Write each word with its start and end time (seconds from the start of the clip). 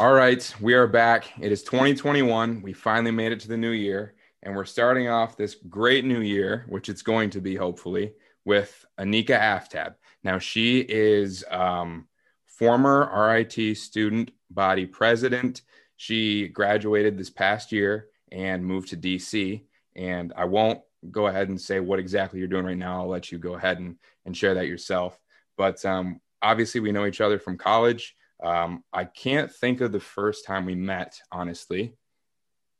All 0.00 0.14
right, 0.14 0.54
we 0.62 0.72
are 0.72 0.86
back. 0.86 1.30
It 1.42 1.52
is 1.52 1.62
2021. 1.62 2.62
We 2.62 2.72
finally 2.72 3.10
made 3.10 3.32
it 3.32 3.40
to 3.40 3.48
the 3.48 3.56
new 3.58 3.72
year, 3.72 4.14
and 4.42 4.56
we're 4.56 4.64
starting 4.64 5.10
off 5.10 5.36
this 5.36 5.56
great 5.68 6.06
new 6.06 6.22
year, 6.22 6.64
which 6.70 6.88
it's 6.88 7.02
going 7.02 7.28
to 7.28 7.40
be 7.42 7.54
hopefully, 7.54 8.14
with 8.46 8.86
Anika 8.98 9.38
Aftab. 9.38 9.96
Now, 10.24 10.38
she 10.38 10.78
is 10.88 11.44
um, 11.50 12.08
former 12.46 13.10
RIT 13.14 13.76
student 13.76 14.30
body 14.48 14.86
president. 14.86 15.60
She 15.98 16.48
graduated 16.48 17.18
this 17.18 17.28
past 17.28 17.70
year 17.70 18.08
and 18.32 18.64
moved 18.64 18.88
to 18.88 18.96
DC. 18.96 19.64
And 19.96 20.32
I 20.34 20.46
won't 20.46 20.80
go 21.10 21.26
ahead 21.26 21.50
and 21.50 21.60
say 21.60 21.78
what 21.78 21.98
exactly 21.98 22.38
you're 22.38 22.48
doing 22.48 22.64
right 22.64 22.74
now. 22.74 23.02
I'll 23.02 23.08
let 23.08 23.30
you 23.30 23.36
go 23.36 23.52
ahead 23.52 23.78
and, 23.80 23.96
and 24.24 24.34
share 24.34 24.54
that 24.54 24.66
yourself. 24.66 25.20
But 25.58 25.84
um, 25.84 26.22
obviously, 26.40 26.80
we 26.80 26.90
know 26.90 27.04
each 27.04 27.20
other 27.20 27.38
from 27.38 27.58
college. 27.58 28.16
Um, 28.42 28.84
I 28.92 29.04
can't 29.04 29.52
think 29.52 29.80
of 29.80 29.92
the 29.92 30.00
first 30.00 30.46
time 30.46 30.64
we 30.64 30.74
met, 30.74 31.18
honestly. 31.30 31.94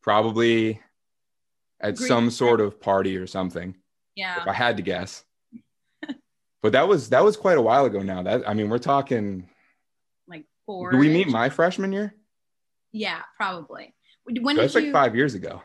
Probably 0.03 0.81
at 1.81 1.97
Great. 1.97 2.09
some 2.09 2.31
sort 2.31 2.61
of 2.61 2.81
party 2.81 3.17
or 3.17 3.27
something. 3.27 3.77
Yeah. 4.15 4.41
If 4.41 4.49
I 4.49 4.53
had 4.53 4.77
to 4.79 4.83
guess. 4.83 5.25
but 6.63 6.73
that 6.73 6.89
was 6.89 7.11
that 7.11 7.25
was 7.25 7.37
quite 7.37 7.59
a 7.59 7.63
while 7.63 7.85
ago 7.85 8.01
now. 8.01 8.23
That 8.23 8.49
I 8.49 8.55
mean, 8.55 8.69
we're 8.71 8.79
talking 8.79 9.49
like 10.27 10.47
four. 10.67 10.91
Do 10.91 10.99
we 10.99 11.09
meet 11.09 11.29
my 11.29 11.49
freshman 11.49 11.93
year? 11.93 12.15
Yeah, 12.93 13.21
probably. 13.37 13.95
When 14.25 14.57
That's 14.57 14.75
like 14.75 14.93
five 14.93 15.15
years 15.17 15.35
ago. 15.35 15.63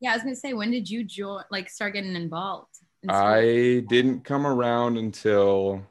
Yeah, 0.00 0.12
I 0.12 0.14
was 0.14 0.22
gonna 0.22 0.36
say, 0.36 0.52
when 0.52 0.70
did 0.70 0.88
you 0.88 1.04
join? 1.04 1.42
Like, 1.50 1.68
start 1.68 1.94
getting 1.94 2.14
involved? 2.14 2.70
In 3.02 3.10
I 3.10 3.80
didn't 3.88 4.24
come 4.24 4.46
around 4.46 4.96
until 4.96 5.82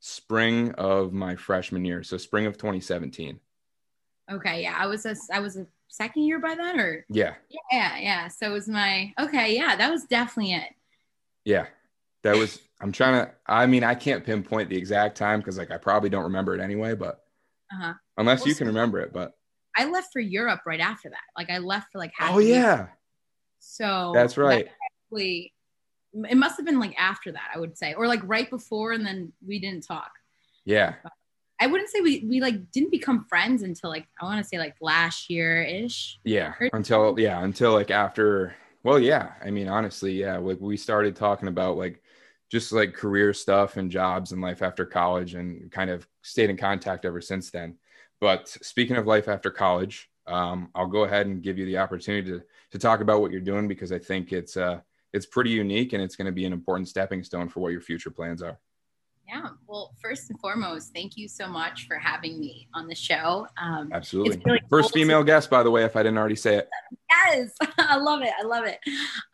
spring 0.00 0.72
of 0.72 1.12
my 1.12 1.36
freshman 1.36 1.84
year, 1.84 2.02
so 2.02 2.16
spring 2.16 2.46
of 2.46 2.56
2017. 2.56 3.38
Okay, 4.32 4.62
yeah, 4.62 4.76
I 4.76 4.86
was 4.86 5.06
a 5.06 5.14
I 5.32 5.40
was 5.40 5.56
a 5.56 5.66
second 5.88 6.22
year 6.22 6.38
by 6.38 6.54
then, 6.54 6.80
or 6.80 7.04
yeah, 7.08 7.34
yeah, 7.70 7.98
yeah. 7.98 8.28
So 8.28 8.46
it 8.46 8.52
was 8.52 8.68
my 8.68 9.12
okay, 9.18 9.54
yeah, 9.54 9.76
that 9.76 9.90
was 9.90 10.04
definitely 10.04 10.54
it. 10.54 10.74
Yeah, 11.44 11.66
that 12.22 12.36
was. 12.36 12.60
I'm 12.80 12.92
trying 12.92 13.26
to. 13.26 13.32
I 13.46 13.66
mean, 13.66 13.84
I 13.84 13.94
can't 13.94 14.24
pinpoint 14.24 14.70
the 14.70 14.76
exact 14.76 15.16
time 15.16 15.40
because 15.40 15.58
like 15.58 15.70
I 15.70 15.76
probably 15.76 16.10
don't 16.10 16.24
remember 16.24 16.54
it 16.54 16.60
anyway, 16.60 16.94
but 16.94 17.24
uh-huh. 17.72 17.94
unless 18.16 18.40
well, 18.40 18.48
you 18.48 18.54
can 18.54 18.68
remember 18.68 19.00
it, 19.00 19.12
but 19.12 19.34
I 19.76 19.86
left 19.86 20.12
for 20.12 20.20
Europe 20.20 20.60
right 20.64 20.80
after 20.80 21.10
that. 21.10 21.18
Like 21.36 21.50
I 21.50 21.58
left 21.58 21.92
for 21.92 21.98
like 21.98 22.12
half. 22.16 22.34
Oh 22.34 22.38
yeah. 22.38 22.86
So 23.58 24.12
that's 24.14 24.38
right. 24.38 24.66
That 24.66 24.72
it 26.12 26.36
must 26.36 26.56
have 26.56 26.66
been 26.66 26.80
like 26.80 26.94
after 26.98 27.32
that, 27.32 27.50
I 27.54 27.58
would 27.58 27.76
say, 27.76 27.94
or 27.94 28.06
like 28.06 28.20
right 28.24 28.48
before, 28.50 28.92
and 28.92 29.04
then 29.04 29.32
we 29.46 29.58
didn't 29.58 29.86
talk. 29.86 30.10
Yeah. 30.64 30.94
But 31.02 31.12
I 31.60 31.66
wouldn't 31.66 31.90
say 31.90 32.00
we 32.00 32.24
we 32.28 32.40
like 32.40 32.70
didn't 32.70 32.90
become 32.90 33.26
friends 33.28 33.62
until 33.62 33.90
like 33.90 34.06
I 34.20 34.24
want 34.24 34.42
to 34.42 34.48
say 34.48 34.58
like 34.58 34.76
last 34.80 35.30
year 35.30 35.62
ish. 35.62 36.18
Yeah. 36.24 36.54
Until 36.72 37.18
yeah, 37.18 37.42
until 37.42 37.72
like 37.72 37.90
after. 37.90 38.54
Well, 38.82 38.98
yeah. 38.98 39.32
I 39.44 39.50
mean, 39.50 39.68
honestly, 39.68 40.12
yeah. 40.12 40.38
Like 40.38 40.58
we 40.60 40.76
started 40.76 41.14
talking 41.14 41.48
about 41.48 41.76
like 41.76 42.02
just 42.50 42.72
like 42.72 42.94
career 42.94 43.32
stuff 43.32 43.76
and 43.76 43.90
jobs 43.90 44.32
and 44.32 44.40
life 44.40 44.62
after 44.62 44.86
college, 44.86 45.34
and 45.34 45.70
kind 45.70 45.90
of 45.90 46.08
stayed 46.22 46.50
in 46.50 46.56
contact 46.56 47.04
ever 47.04 47.20
since 47.20 47.50
then. 47.50 47.76
But 48.20 48.48
speaking 48.48 48.96
of 48.96 49.06
life 49.06 49.28
after 49.28 49.50
college, 49.50 50.10
um, 50.26 50.70
I'll 50.74 50.86
go 50.86 51.04
ahead 51.04 51.26
and 51.26 51.42
give 51.42 51.58
you 51.58 51.66
the 51.66 51.78
opportunity 51.78 52.30
to 52.30 52.42
to 52.72 52.78
talk 52.78 53.00
about 53.00 53.20
what 53.20 53.32
you're 53.32 53.40
doing 53.40 53.68
because 53.68 53.92
I 53.92 53.98
think 53.98 54.32
it's 54.32 54.56
uh 54.56 54.80
it's 55.12 55.26
pretty 55.26 55.50
unique 55.50 55.92
and 55.92 56.02
it's 56.02 56.16
going 56.16 56.26
to 56.26 56.32
be 56.32 56.44
an 56.44 56.52
important 56.52 56.88
stepping 56.88 57.22
stone 57.22 57.48
for 57.48 57.60
what 57.60 57.72
your 57.72 57.80
future 57.80 58.10
plans 58.10 58.42
are. 58.42 58.58
Yeah. 59.30 59.50
Well, 59.68 59.94
first 60.02 60.28
and 60.30 60.40
foremost, 60.40 60.92
thank 60.92 61.16
you 61.16 61.28
so 61.28 61.46
much 61.46 61.86
for 61.86 61.96
having 61.96 62.40
me 62.40 62.66
on 62.74 62.88
the 62.88 62.96
show. 62.96 63.46
Um, 63.62 63.90
Absolutely. 63.92 64.40
Really 64.44 64.60
first 64.68 64.92
cool 64.92 65.00
female 65.00 65.20
to- 65.20 65.24
guest, 65.24 65.48
by 65.50 65.62
the 65.62 65.70
way, 65.70 65.84
if 65.84 65.94
I 65.94 66.02
didn't 66.02 66.18
already 66.18 66.36
say 66.36 66.56
it. 66.56 66.68
Yes. 67.08 67.54
I 67.78 67.96
love 67.96 68.22
it. 68.22 68.32
I 68.40 68.44
love 68.44 68.64
it. 68.64 68.80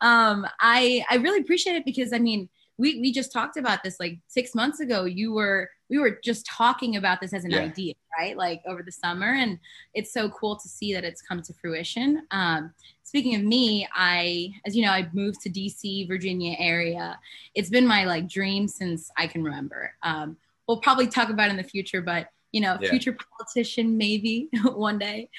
Um, 0.01 0.45
I, 0.59 1.03
I 1.09 1.15
really 1.15 1.41
appreciate 1.41 1.75
it 1.77 1.85
because 1.85 2.13
I 2.13 2.19
mean, 2.19 2.47
we, 2.77 2.99
we 2.99 3.11
just 3.11 3.31
talked 3.33 3.57
about 3.57 3.83
this 3.83 3.99
like 3.99 4.19
six 4.27 4.53
months 4.53 4.79
ago. 4.81 5.05
You 5.05 5.33
were 5.33 5.67
we 5.89 5.99
were 5.99 6.19
just 6.23 6.45
talking 6.45 6.95
about 6.97 7.21
this 7.21 7.33
as 7.33 7.45
an 7.45 7.51
yeah. 7.51 7.59
idea, 7.59 7.93
right? 8.17 8.35
Like 8.35 8.61
over 8.67 8.83
the 8.83 8.91
summer, 8.91 9.33
and 9.33 9.59
it's 9.93 10.11
so 10.11 10.29
cool 10.29 10.55
to 10.55 10.67
see 10.67 10.93
that 10.93 11.03
it's 11.03 11.21
come 11.21 11.41
to 11.41 11.53
fruition. 11.53 12.23
Um, 12.31 12.73
speaking 13.03 13.35
of 13.35 13.43
me, 13.43 13.87
I, 13.93 14.53
as 14.65 14.75
you 14.75 14.83
know, 14.83 14.91
I 14.91 15.07
moved 15.13 15.41
to 15.41 15.49
DC, 15.49 16.07
Virginia 16.07 16.55
area. 16.59 17.17
It's 17.55 17.69
been 17.69 17.87
my 17.87 18.05
like 18.05 18.27
dream 18.27 18.67
since 18.67 19.09
I 19.17 19.27
can 19.27 19.43
remember. 19.43 19.93
Um, 20.03 20.37
we'll 20.67 20.81
probably 20.81 21.07
talk 21.07 21.29
about 21.29 21.49
in 21.49 21.57
the 21.57 21.63
future, 21.63 22.01
but 22.01 22.29
you 22.51 22.61
know, 22.61 22.77
yeah. 22.81 22.89
future 22.89 23.15
politician 23.37 23.97
maybe 23.97 24.49
one 24.63 24.97
day. 24.97 25.29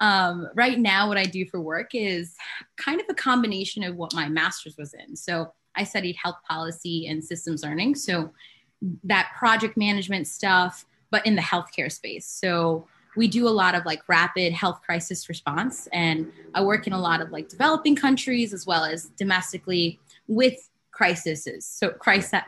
Um, 0.00 0.48
right 0.54 0.78
now, 0.78 1.08
what 1.08 1.16
I 1.16 1.24
do 1.24 1.46
for 1.46 1.60
work 1.60 1.90
is 1.94 2.34
kind 2.76 3.00
of 3.00 3.06
a 3.08 3.14
combination 3.14 3.82
of 3.84 3.96
what 3.96 4.14
my 4.14 4.28
master's 4.28 4.76
was 4.76 4.94
in. 4.94 5.16
So 5.16 5.52
I 5.74 5.84
studied 5.84 6.16
health 6.16 6.36
policy 6.48 7.06
and 7.06 7.24
systems 7.24 7.62
learning. 7.62 7.94
So 7.94 8.32
that 9.04 9.30
project 9.38 9.76
management 9.76 10.26
stuff, 10.26 10.84
but 11.10 11.24
in 11.26 11.34
the 11.34 11.42
healthcare 11.42 11.90
space. 11.90 12.26
So 12.26 12.86
we 13.16 13.28
do 13.28 13.48
a 13.48 13.50
lot 13.50 13.74
of 13.74 13.84
like 13.84 14.02
rapid 14.08 14.52
health 14.52 14.80
crisis 14.84 15.28
response, 15.28 15.88
and 15.92 16.30
I 16.54 16.62
work 16.62 16.86
in 16.86 16.92
a 16.92 17.00
lot 17.00 17.20
of 17.20 17.30
like 17.30 17.48
developing 17.48 17.96
countries 17.96 18.52
as 18.52 18.66
well 18.66 18.84
as 18.84 19.06
domestically 19.16 19.98
with 20.28 20.68
crises. 20.92 21.48
So 21.60 21.90
crisis, 21.90 22.42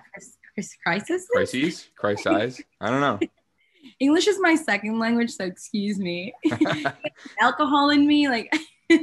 crisis, 0.54 0.76
crisis? 0.82 1.26
crises, 1.32 1.88
crises. 1.96 2.62
I 2.80 2.90
don't 2.90 3.00
know. 3.00 3.18
English 4.00 4.28
is 4.28 4.38
my 4.40 4.54
second 4.54 4.98
language, 4.98 5.30
so 5.30 5.44
excuse 5.44 5.98
me. 5.98 6.32
Alcohol 7.40 7.90
in 7.90 8.06
me, 8.06 8.28
like. 8.28 8.52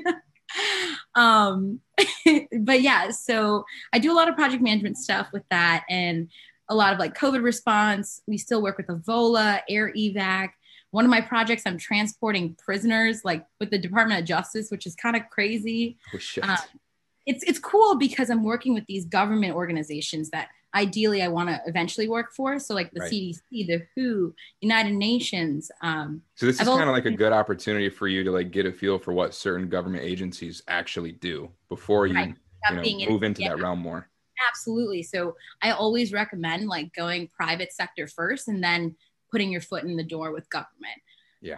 um, 1.16 1.79
but 2.59 2.81
yeah, 2.81 3.09
so 3.09 3.66
I 3.91 3.99
do 3.99 4.11
a 4.11 4.16
lot 4.16 4.29
of 4.29 4.35
project 4.35 4.61
management 4.61 4.97
stuff 4.97 5.27
with 5.33 5.43
that, 5.49 5.83
and 5.89 6.29
a 6.69 6.75
lot 6.75 6.94
of 6.94 7.00
like 7.00 7.17
COVID 7.17 7.44
response. 7.44 8.22
We 8.28 8.38
still 8.38 8.61
work 8.61 8.78
with 8.78 8.88
Ebola, 8.88 9.61
air 9.69 9.91
evac. 9.94 10.50
One 10.91 11.05
of 11.05 11.11
my 11.11 11.22
projects, 11.22 11.63
I'm 11.66 11.78
transporting 11.78 12.55
prisoners 12.55 13.22
like 13.23 13.45
with 13.59 13.72
the 13.72 13.78
Department 13.78 14.22
of 14.22 14.25
Justice, 14.25 14.72
which 14.72 14.85
is 14.85 14.95
kind 14.95 15.16
of 15.16 15.23
crazy. 15.29 15.97
Oh, 16.13 16.17
shit. 16.17 16.47
Um, 16.47 16.57
it's 17.25 17.44
it's 17.44 17.59
cool 17.59 17.97
because 17.97 18.29
I'm 18.29 18.44
working 18.44 18.73
with 18.73 18.85
these 18.88 19.05
government 19.05 19.53
organizations 19.53 20.29
that 20.29 20.47
ideally 20.73 21.22
I 21.22 21.28
want 21.28 21.50
to 21.50 21.61
eventually 21.66 22.07
work 22.07 22.33
for. 22.33 22.59
So 22.59 22.73
like 22.73 22.91
the 22.91 23.01
right. 23.01 23.11
CDC, 23.11 23.41
the 23.51 23.81
WHO, 23.95 24.34
United 24.61 24.94
Nations. 24.94 25.72
Um, 25.81 26.22
so 26.35 26.45
this 26.45 26.61
is 26.61 26.67
kind 26.67 26.84
of 26.84 26.95
like 26.95 27.05
a 27.05 27.11
good 27.11 27.34
opportunity 27.34 27.89
for 27.89 28.07
you 28.07 28.23
to 28.23 28.31
like 28.31 28.51
get 28.51 28.66
a 28.66 28.72
feel 28.72 28.99
for 28.99 29.13
what 29.13 29.34
certain 29.34 29.69
government 29.69 30.03
agencies 30.03 30.61
actually 30.67 31.13
do 31.13 31.49
before 31.69 32.07
you, 32.07 32.16
right. 32.16 32.35
you 32.84 33.05
know, 33.05 33.11
move 33.11 33.23
into 33.23 33.41
yeah. 33.41 33.49
that 33.49 33.61
realm 33.61 33.79
more. 33.79 34.07
Absolutely. 34.49 35.03
So 35.03 35.35
I 35.61 35.71
always 35.71 36.13
recommend 36.13 36.67
like 36.67 36.93
going 36.93 37.29
private 37.29 37.73
sector 37.73 38.07
first 38.07 38.47
and 38.47 38.63
then 38.63 38.95
putting 39.31 39.51
your 39.51 39.61
foot 39.61 39.83
in 39.83 39.95
the 39.95 40.03
door 40.03 40.31
with 40.31 40.49
government. 40.49 41.01
Yeah. 41.41 41.57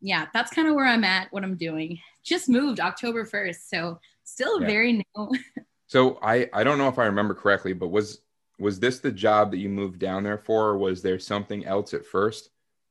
Yeah, 0.00 0.26
that's 0.34 0.50
kind 0.50 0.66
of 0.66 0.74
where 0.74 0.86
I'm 0.86 1.04
at, 1.04 1.32
what 1.32 1.44
I'm 1.44 1.56
doing. 1.56 1.98
Just 2.24 2.48
moved 2.48 2.80
October 2.80 3.24
1st, 3.24 3.68
so 3.68 4.00
still 4.24 4.60
yeah. 4.60 4.66
very 4.66 4.92
new. 4.92 5.30
so 5.86 6.18
I 6.20 6.48
I 6.52 6.64
don't 6.64 6.78
know 6.78 6.88
if 6.88 6.98
I 6.98 7.04
remember 7.04 7.34
correctly, 7.34 7.72
but 7.72 7.88
was 7.88 8.20
was 8.58 8.80
this 8.80 8.98
the 8.98 9.12
job 9.12 9.52
that 9.52 9.58
you 9.58 9.68
moved 9.68 10.00
down 10.00 10.24
there 10.24 10.38
for 10.38 10.70
or 10.70 10.78
was 10.78 11.02
there 11.02 11.18
something 11.18 11.64
else 11.64 11.94
at 11.94 12.06
1st 12.06 12.42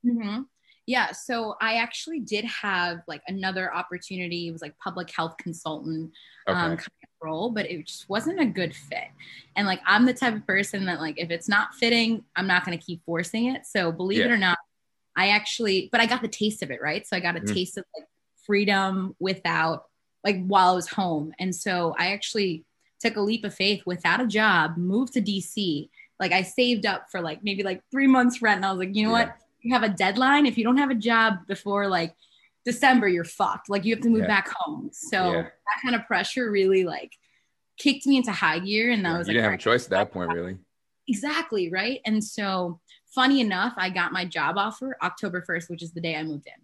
mm-hmm. 0.05 0.41
Yeah, 0.87 1.11
so 1.11 1.55
I 1.61 1.75
actually 1.75 2.19
did 2.19 2.43
have 2.45 3.01
like 3.07 3.21
another 3.27 3.73
opportunity. 3.73 4.47
It 4.47 4.51
was 4.51 4.61
like 4.61 4.77
public 4.79 5.09
health 5.15 5.37
consultant 5.37 6.11
um, 6.47 6.57
okay. 6.57 6.73
um, 6.73 6.77
role, 7.21 7.49
but 7.49 7.69
it 7.69 7.85
just 7.85 8.09
wasn't 8.09 8.39
a 8.39 8.45
good 8.45 8.75
fit. 8.75 9.07
And 9.55 9.67
like 9.67 9.81
I'm 9.85 10.05
the 10.05 10.13
type 10.13 10.35
of 10.35 10.45
person 10.45 10.85
that 10.85 10.99
like 10.99 11.19
if 11.19 11.29
it's 11.29 11.49
not 11.49 11.75
fitting, 11.75 12.23
I'm 12.35 12.47
not 12.47 12.65
going 12.65 12.77
to 12.77 12.83
keep 12.83 13.03
forcing 13.05 13.45
it. 13.45 13.65
So 13.65 13.91
believe 13.91 14.19
yeah. 14.19 14.25
it 14.25 14.31
or 14.31 14.37
not, 14.37 14.57
I 15.15 15.29
actually, 15.29 15.89
but 15.91 16.01
I 16.01 16.05
got 16.05 16.21
the 16.21 16.27
taste 16.27 16.63
of 16.63 16.71
it, 16.71 16.81
right? 16.81 17.05
So 17.05 17.15
I 17.15 17.19
got 17.19 17.37
a 17.37 17.41
mm. 17.41 17.53
taste 17.53 17.77
of 17.77 17.85
like 17.97 18.07
freedom 18.45 19.15
without 19.19 19.85
like 20.23 20.45
while 20.45 20.71
I 20.71 20.75
was 20.75 20.87
home, 20.87 21.33
and 21.39 21.53
so 21.55 21.95
I 21.97 22.11
actually 22.11 22.63
took 22.99 23.15
a 23.15 23.21
leap 23.21 23.43
of 23.43 23.53
faith 23.53 23.81
without 23.85 24.21
a 24.21 24.27
job, 24.27 24.77
moved 24.77 25.13
to 25.13 25.21
DC. 25.21 25.89
Like 26.19 26.31
I 26.31 26.43
saved 26.43 26.85
up 26.85 27.07
for 27.09 27.21
like 27.21 27.43
maybe 27.43 27.63
like 27.63 27.81
three 27.91 28.07
months 28.07 28.41
rent, 28.41 28.57
and 28.57 28.65
I 28.65 28.71
was 28.71 28.79
like, 28.79 28.95
you 28.95 29.03
know 29.03 29.15
yeah. 29.15 29.25
what? 29.25 29.35
You 29.61 29.73
have 29.73 29.83
a 29.83 29.89
deadline. 29.89 30.45
If 30.45 30.57
you 30.57 30.63
don't 30.63 30.77
have 30.77 30.91
a 30.91 30.95
job 30.95 31.47
before 31.47 31.87
like 31.87 32.15
December, 32.65 33.07
you're 33.07 33.23
fucked. 33.23 33.69
Like 33.69 33.85
you 33.85 33.93
have 33.95 34.03
to 34.03 34.09
move 34.09 34.21
yeah. 34.21 34.27
back 34.27 34.49
home. 34.55 34.89
So 34.93 35.31
yeah. 35.31 35.41
that 35.41 35.81
kind 35.83 35.95
of 35.95 36.05
pressure 36.05 36.51
really 36.51 36.83
like 36.83 37.11
kicked 37.77 38.05
me 38.05 38.17
into 38.17 38.31
high 38.31 38.59
gear. 38.59 38.91
And 38.91 39.03
that 39.05 39.11
yeah, 39.11 39.17
was 39.17 39.27
you 39.27 39.33
like, 39.33 39.37
didn't 39.37 39.51
have 39.51 39.59
a 39.59 39.63
choice 39.63 39.85
at 39.85 39.89
that 39.91 40.11
point, 40.11 40.31
really. 40.31 40.57
Exactly. 41.07 41.69
Right. 41.71 42.01
And 42.05 42.23
so 42.23 42.79
funny 43.13 43.41
enough, 43.41 43.73
I 43.77 43.89
got 43.89 44.11
my 44.11 44.25
job 44.25 44.57
offer 44.57 44.97
October 45.01 45.43
1st, 45.47 45.69
which 45.69 45.83
is 45.83 45.91
the 45.91 46.01
day 46.01 46.15
I 46.15 46.23
moved 46.23 46.47
in. 46.47 46.61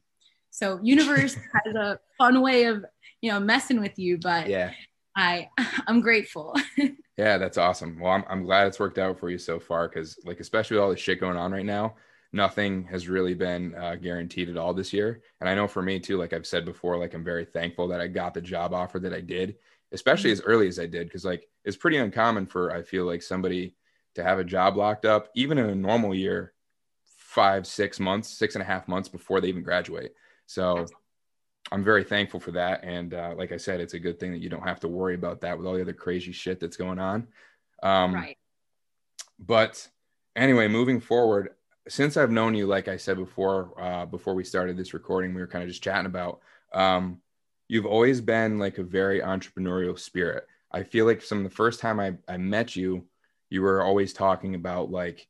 So 0.52 0.80
universe 0.82 1.36
has 1.66 1.76
a 1.76 2.00
fun 2.18 2.42
way 2.42 2.66
of, 2.66 2.86
you 3.22 3.32
know, 3.32 3.40
messing 3.40 3.80
with 3.80 3.98
you, 3.98 4.18
but 4.18 4.48
yeah, 4.48 4.72
I, 5.16 5.50
I'm 5.88 6.02
grateful. 6.02 6.56
yeah, 7.18 7.38
that's 7.38 7.58
awesome. 7.58 8.00
Well, 8.00 8.12
I'm, 8.12 8.24
I'm 8.30 8.44
glad 8.44 8.68
it's 8.68 8.80
worked 8.80 9.00
out 9.00 9.20
for 9.20 9.30
you 9.30 9.38
so 9.38 9.60
far. 9.60 9.90
Cause 9.90 10.20
like, 10.24 10.40
especially 10.40 10.78
with 10.78 10.84
all 10.84 10.90
the 10.92 10.98
shit 10.98 11.20
going 11.20 11.38
on 11.38 11.52
right 11.52 11.66
now, 11.66 11.96
nothing 12.38 12.86
has 12.86 13.10
really 13.10 13.34
been 13.34 13.76
uh, 13.76 13.96
guaranteed 13.96 14.48
at 14.50 14.56
all 14.56 14.74
this 14.74 14.94
year. 14.94 15.22
And 15.42 15.50
I 15.50 15.56
know 15.56 15.68
for 15.68 15.82
me 15.82 16.00
too, 16.00 16.18
like 16.18 16.32
I've 16.32 16.48
said 16.48 16.64
before, 16.64 16.98
like 16.98 17.14
I'm 17.14 17.24
very 17.24 17.44
thankful 17.44 17.90
that 17.90 18.00
I 18.00 18.08
got 18.08 18.34
the 18.34 18.42
job 18.42 18.74
offer 18.74 19.00
that 19.00 19.14
I 19.14 19.20
did, 19.20 19.56
especially 19.92 20.30
mm-hmm. 20.30 20.42
as 20.42 20.46
early 20.46 20.68
as 20.70 20.80
I 20.80 20.86
did, 20.86 21.08
because 21.08 21.26
like 21.26 21.50
it's 21.66 21.76
pretty 21.76 21.98
uncommon 21.98 22.46
for 22.46 22.72
I 22.72 22.84
feel 22.84 23.06
like 23.06 23.22
somebody 23.22 23.76
to 24.16 24.24
have 24.24 24.40
a 24.40 24.44
job 24.44 24.78
locked 24.78 25.04
up, 25.04 25.30
even 25.36 25.58
in 25.58 25.70
a 25.70 25.76
normal 25.76 26.16
year, 26.16 26.54
five, 27.04 27.68
six 27.68 28.00
months, 28.00 28.30
six 28.30 28.56
and 28.56 28.62
a 28.62 28.66
half 28.66 28.88
months 28.88 29.10
before 29.10 29.42
they 29.42 29.50
even 29.50 29.64
graduate. 29.64 30.16
So 30.46 30.86
I'm 31.72 31.84
very 31.84 32.04
thankful 32.04 32.40
for 32.40 32.52
that. 32.52 32.84
And 32.84 33.14
uh, 33.14 33.34
like 33.38 33.52
I 33.52 33.58
said, 33.58 33.82
it's 33.82 33.94
a 33.94 34.00
good 34.00 34.20
thing 34.20 34.32
that 34.32 34.42
you 34.42 34.50
don't 34.50 34.68
have 34.68 34.80
to 34.82 34.88
worry 34.88 35.16
about 35.16 35.42
that 35.42 35.58
with 35.58 35.68
all 35.68 35.74
the 35.74 35.82
other 35.82 35.94
crazy 35.94 36.32
shit 36.32 36.60
that's 36.60 36.78
going 36.78 37.00
on. 37.00 37.28
Um, 37.84 38.14
right. 38.14 38.38
But 39.40 39.88
anyway, 40.36 40.68
moving 40.68 41.00
forward, 41.00 41.50
since 41.90 42.18
I've 42.18 42.32
known 42.32 42.56
you, 42.56 42.68
like 42.68 42.88
I 42.88 42.98
said 42.98 43.18
before, 43.18 43.74
uh, 43.80 44.06
before 44.06 44.34
we 44.34 44.44
started 44.44 44.78
this 44.78 44.94
recording, 44.94 45.34
we 45.34 45.42
were 45.42 45.48
kind 45.48 45.64
of 45.64 45.70
just 45.70 45.84
chatting 45.84 46.06
about. 46.06 46.40
Um, 46.74 47.22
you've 47.68 47.86
always 47.86 48.22
been 48.22 48.60
like 48.60 48.78
a 48.78 48.84
very 48.84 49.22
entrepreneurial 49.22 49.98
spirit. 49.98 50.48
I 50.72 50.84
feel 50.84 51.06
like 51.06 51.22
from 51.22 51.44
the 51.44 51.50
first 51.50 51.80
time 51.80 52.00
I, 52.00 52.16
I 52.28 52.38
met 52.38 52.76
you, 52.76 53.06
you 53.50 53.62
were 53.62 53.82
always 53.82 54.14
talking 54.14 54.56
about 54.56 54.92
like 54.92 55.28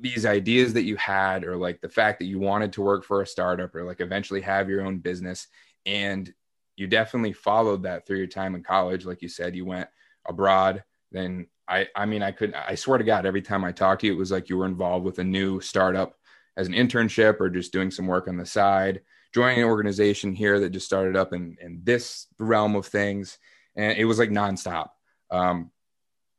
these 0.00 0.26
ideas 0.26 0.72
that 0.74 0.84
you 0.84 0.96
had, 0.96 1.44
or 1.44 1.56
like 1.56 1.80
the 1.80 1.88
fact 1.88 2.18
that 2.18 2.26
you 2.26 2.38
wanted 2.38 2.72
to 2.74 2.82
work 2.82 3.04
for 3.04 3.22
a 3.22 3.26
startup, 3.26 3.74
or 3.74 3.84
like 3.84 4.00
eventually 4.00 4.40
have 4.40 4.68
your 4.68 4.84
own 4.84 4.98
business. 4.98 5.48
And 5.84 6.32
you 6.76 6.86
definitely 6.86 7.32
followed 7.32 7.84
that 7.84 8.06
through 8.06 8.18
your 8.18 8.26
time 8.26 8.54
in 8.54 8.62
college. 8.62 9.04
Like 9.04 9.22
you 9.22 9.28
said, 9.28 9.56
you 9.56 9.64
went 9.64 9.88
abroad, 10.26 10.84
then 11.12 11.46
I, 11.68 11.88
I 11.96 12.06
mean, 12.06 12.22
I 12.22 12.30
could, 12.32 12.54
I 12.54 12.74
swear 12.74 12.98
to 12.98 13.04
God, 13.04 13.26
every 13.26 13.42
time 13.42 13.64
I 13.64 13.72
talked 13.72 14.02
to 14.02 14.06
you, 14.06 14.12
it 14.12 14.18
was 14.18 14.30
like 14.30 14.48
you 14.48 14.56
were 14.56 14.66
involved 14.66 15.04
with 15.04 15.18
a 15.18 15.24
new 15.24 15.60
startup 15.60 16.14
as 16.56 16.68
an 16.68 16.74
internship 16.74 17.40
or 17.40 17.50
just 17.50 17.72
doing 17.72 17.90
some 17.90 18.06
work 18.06 18.28
on 18.28 18.36
the 18.36 18.46
side, 18.46 19.00
joining 19.34 19.58
an 19.58 19.68
organization 19.68 20.32
here 20.32 20.60
that 20.60 20.70
just 20.70 20.86
started 20.86 21.16
up 21.16 21.32
in, 21.32 21.56
in 21.60 21.80
this 21.82 22.26
realm 22.38 22.76
of 22.76 22.86
things. 22.86 23.38
And 23.74 23.98
it 23.98 24.04
was 24.04 24.18
like 24.18 24.30
nonstop. 24.30 24.90
Um, 25.30 25.70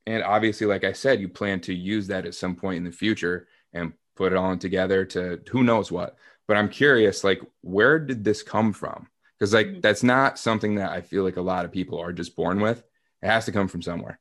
and 0.05 0.23
obviously, 0.23 0.65
like 0.65 0.85
I 0.85 0.93
said, 0.93 1.19
you 1.19 1.27
plan 1.27 1.59
to 1.61 1.73
use 1.73 2.07
that 2.07 2.25
at 2.25 2.33
some 2.33 2.55
point 2.55 2.77
in 2.77 2.85
the 2.85 2.91
future 2.91 3.47
and 3.73 3.93
put 4.15 4.31
it 4.31 4.37
all 4.37 4.55
together 4.57 5.05
to 5.05 5.41
who 5.49 5.63
knows 5.63 5.91
what. 5.91 6.15
But 6.47 6.55
I'm 6.55 6.69
curious, 6.69 7.25
like, 7.25 7.41
where 7.61 7.99
did 7.99 8.23
this 8.23 8.41
come 8.41 8.71
from? 8.71 9.09
Because, 9.37 9.53
like, 9.53 9.67
mm-hmm. 9.67 9.81
that's 9.81 10.03
not 10.03 10.39
something 10.39 10.75
that 10.75 10.91
I 10.91 11.01
feel 11.01 11.23
like 11.23 11.35
a 11.35 11.41
lot 11.41 11.65
of 11.65 11.73
people 11.73 11.99
are 11.99 12.13
just 12.13 12.37
born 12.37 12.61
with. 12.61 12.79
It 13.21 13.27
has 13.27 13.45
to 13.45 13.51
come 13.51 13.67
from 13.67 13.81
somewhere. 13.81 14.19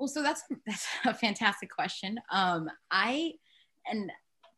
Well, 0.00 0.08
so 0.08 0.22
that's 0.22 0.42
that's 0.66 0.88
a 1.04 1.14
fantastic 1.14 1.70
question. 1.70 2.18
Um, 2.32 2.68
I 2.90 3.34
and 3.86 4.10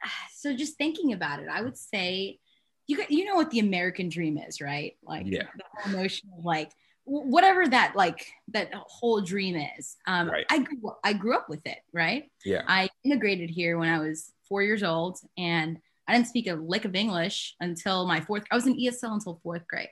so 0.35 0.56
just 0.56 0.79
thinking 0.79 1.12
about 1.12 1.41
it, 1.41 1.49
I 1.53 1.61
would 1.61 1.77
say 1.77 2.39
you 2.87 2.97
got, 2.97 3.11
you 3.11 3.25
know 3.25 3.35
what 3.35 3.50
the 3.50 3.59
American 3.59 4.09
dream 4.09 4.39
is, 4.39 4.61
right? 4.61 4.97
Like 5.05 5.27
yeah. 5.27 5.44
the 5.56 5.65
whole 5.83 5.93
notion 6.00 6.31
of 6.37 6.44
like 6.44 6.73
whatever 7.05 7.67
that 7.67 7.94
like 7.97 8.27
that 8.49 8.71
whole 8.75 9.21
dream 9.21 9.56
is. 9.79 9.97
Um, 10.06 10.31
right. 10.31 10.47
I 10.49 10.59
grew, 10.59 10.93
I 11.03 11.12
grew 11.12 11.35
up 11.35 11.49
with 11.49 11.67
it, 11.67 11.79
right? 11.93 12.31
Yeah. 12.44 12.62
I 12.67 12.89
immigrated 13.05 13.50
here 13.50 13.79
when 13.79 13.89
I 13.89 13.99
was 13.99 14.33
four 14.49 14.62
years 14.62 14.83
old, 14.83 15.19
and 15.37 15.79
I 16.06 16.15
didn't 16.15 16.29
speak 16.29 16.49
a 16.49 16.55
lick 16.55 16.85
of 16.85 16.94
English 16.94 17.55
until 17.61 18.06
my 18.06 18.21
fourth. 18.21 18.44
I 18.50 18.55
was 18.55 18.67
in 18.67 18.77
ESL 18.77 19.15
until 19.15 19.41
fourth 19.43 19.67
grade. 19.67 19.89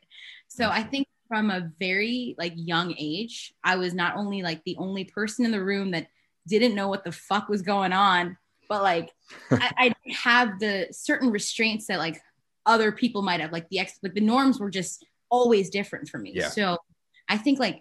So 0.48 0.68
I 0.68 0.82
think 0.82 1.06
from 1.30 1.48
a 1.48 1.70
very 1.78 2.34
like 2.38 2.54
young 2.56 2.92
age, 2.98 3.54
I 3.62 3.76
was 3.76 3.94
not 3.94 4.16
only 4.16 4.42
like 4.42 4.64
the 4.64 4.76
only 4.78 5.04
person 5.04 5.44
in 5.44 5.52
the 5.52 5.62
room 5.62 5.92
that 5.92 6.08
didn't 6.48 6.74
know 6.74 6.88
what 6.88 7.04
the 7.04 7.12
fuck 7.12 7.48
was 7.48 7.62
going 7.62 7.92
on, 7.92 8.36
but 8.68 8.82
like 8.82 9.12
I, 9.52 9.94
I 10.06 10.12
have 10.12 10.58
the 10.58 10.88
certain 10.90 11.30
restraints 11.30 11.86
that 11.86 12.00
like 12.00 12.20
other 12.66 12.90
people 12.90 13.22
might 13.22 13.38
have. 13.38 13.52
Like 13.52 13.68
the 13.68 13.78
ex, 13.78 13.96
like 14.02 14.14
the 14.14 14.20
norms 14.20 14.58
were 14.58 14.70
just 14.70 15.06
always 15.30 15.70
different 15.70 16.08
for 16.08 16.18
me. 16.18 16.32
Yeah. 16.34 16.48
So 16.48 16.78
I 17.28 17.38
think 17.38 17.60
like 17.60 17.80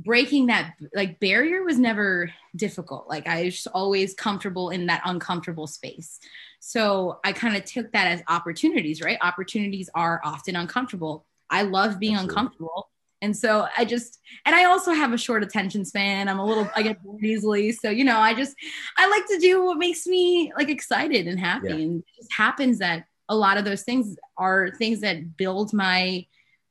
breaking 0.00 0.46
that 0.46 0.74
like 0.92 1.20
barrier 1.20 1.62
was 1.62 1.78
never 1.78 2.32
difficult. 2.56 3.08
Like 3.08 3.28
I 3.28 3.44
was 3.44 3.68
always 3.68 4.12
comfortable 4.12 4.70
in 4.70 4.86
that 4.86 5.02
uncomfortable 5.04 5.68
space. 5.68 6.18
So 6.58 7.20
I 7.22 7.32
kind 7.32 7.56
of 7.56 7.64
took 7.64 7.92
that 7.92 8.08
as 8.08 8.22
opportunities, 8.28 9.00
right? 9.00 9.18
Opportunities 9.20 9.88
are 9.94 10.20
often 10.24 10.56
uncomfortable. 10.56 11.26
I 11.52 11.62
love 11.62 12.00
being 12.00 12.14
Absolutely. 12.14 12.32
uncomfortable. 12.32 12.88
And 13.20 13.36
so 13.36 13.68
I 13.76 13.84
just, 13.84 14.18
and 14.44 14.54
I 14.54 14.64
also 14.64 14.92
have 14.92 15.12
a 15.12 15.18
short 15.18 15.44
attention 15.44 15.84
span. 15.84 16.28
I'm 16.28 16.40
a 16.40 16.44
little, 16.44 16.68
I 16.74 16.82
get 16.82 17.00
bored 17.04 17.22
easily. 17.22 17.70
So, 17.70 17.88
you 17.88 18.02
know, 18.02 18.18
I 18.18 18.34
just, 18.34 18.56
I 18.98 19.08
like 19.08 19.26
to 19.28 19.38
do 19.38 19.64
what 19.64 19.78
makes 19.78 20.08
me 20.08 20.52
like 20.56 20.68
excited 20.68 21.28
and 21.28 21.38
happy. 21.38 21.68
Yeah. 21.68 21.74
And 21.74 22.00
it 22.00 22.04
just 22.16 22.32
happens 22.32 22.78
that 22.80 23.04
a 23.28 23.36
lot 23.36 23.58
of 23.58 23.64
those 23.64 23.82
things 23.82 24.16
are 24.36 24.70
things 24.76 25.00
that 25.02 25.36
build 25.36 25.72
my 25.72 26.26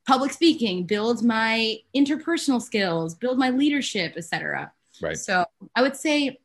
public 0.06 0.30
speaking, 0.30 0.84
build 0.84 1.24
my 1.24 1.78
interpersonal 1.96 2.60
skills, 2.60 3.14
build 3.14 3.38
my 3.38 3.48
leadership, 3.48 4.14
etc. 4.16 4.72
Right. 5.00 5.16
So 5.16 5.46
I 5.74 5.80
would 5.80 5.96
say 5.96 6.38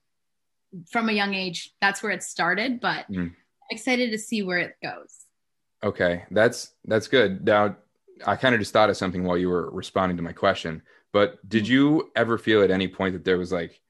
from 0.89 1.09
a 1.09 1.13
young 1.13 1.33
age, 1.33 1.73
that's 1.81 2.01
where 2.01 2.13
it 2.13 2.23
started, 2.23 2.79
but 2.79 3.11
mm. 3.11 3.33
excited 3.71 4.11
to 4.11 4.17
see 4.17 4.41
where 4.41 4.59
it 4.59 4.75
goes. 4.81 5.25
Okay. 5.83 6.23
That's, 6.31 6.71
that's 6.85 7.07
good. 7.09 7.45
Now, 7.45 7.75
I 8.25 8.35
kind 8.35 8.55
of 8.55 8.59
just 8.59 8.73
thought 8.73 8.89
of 8.89 8.97
something 8.97 9.23
while 9.23 9.37
you 9.37 9.49
were 9.49 9.69
responding 9.71 10.17
to 10.17 10.23
my 10.23 10.33
question. 10.33 10.81
But 11.13 11.47
did 11.47 11.65
mm-hmm. 11.65 11.73
you 11.73 12.11
ever 12.15 12.37
feel 12.37 12.63
at 12.63 12.71
any 12.71 12.87
point 12.87 13.13
that 13.13 13.23
there 13.23 13.37
was 13.37 13.51
like 13.51 13.81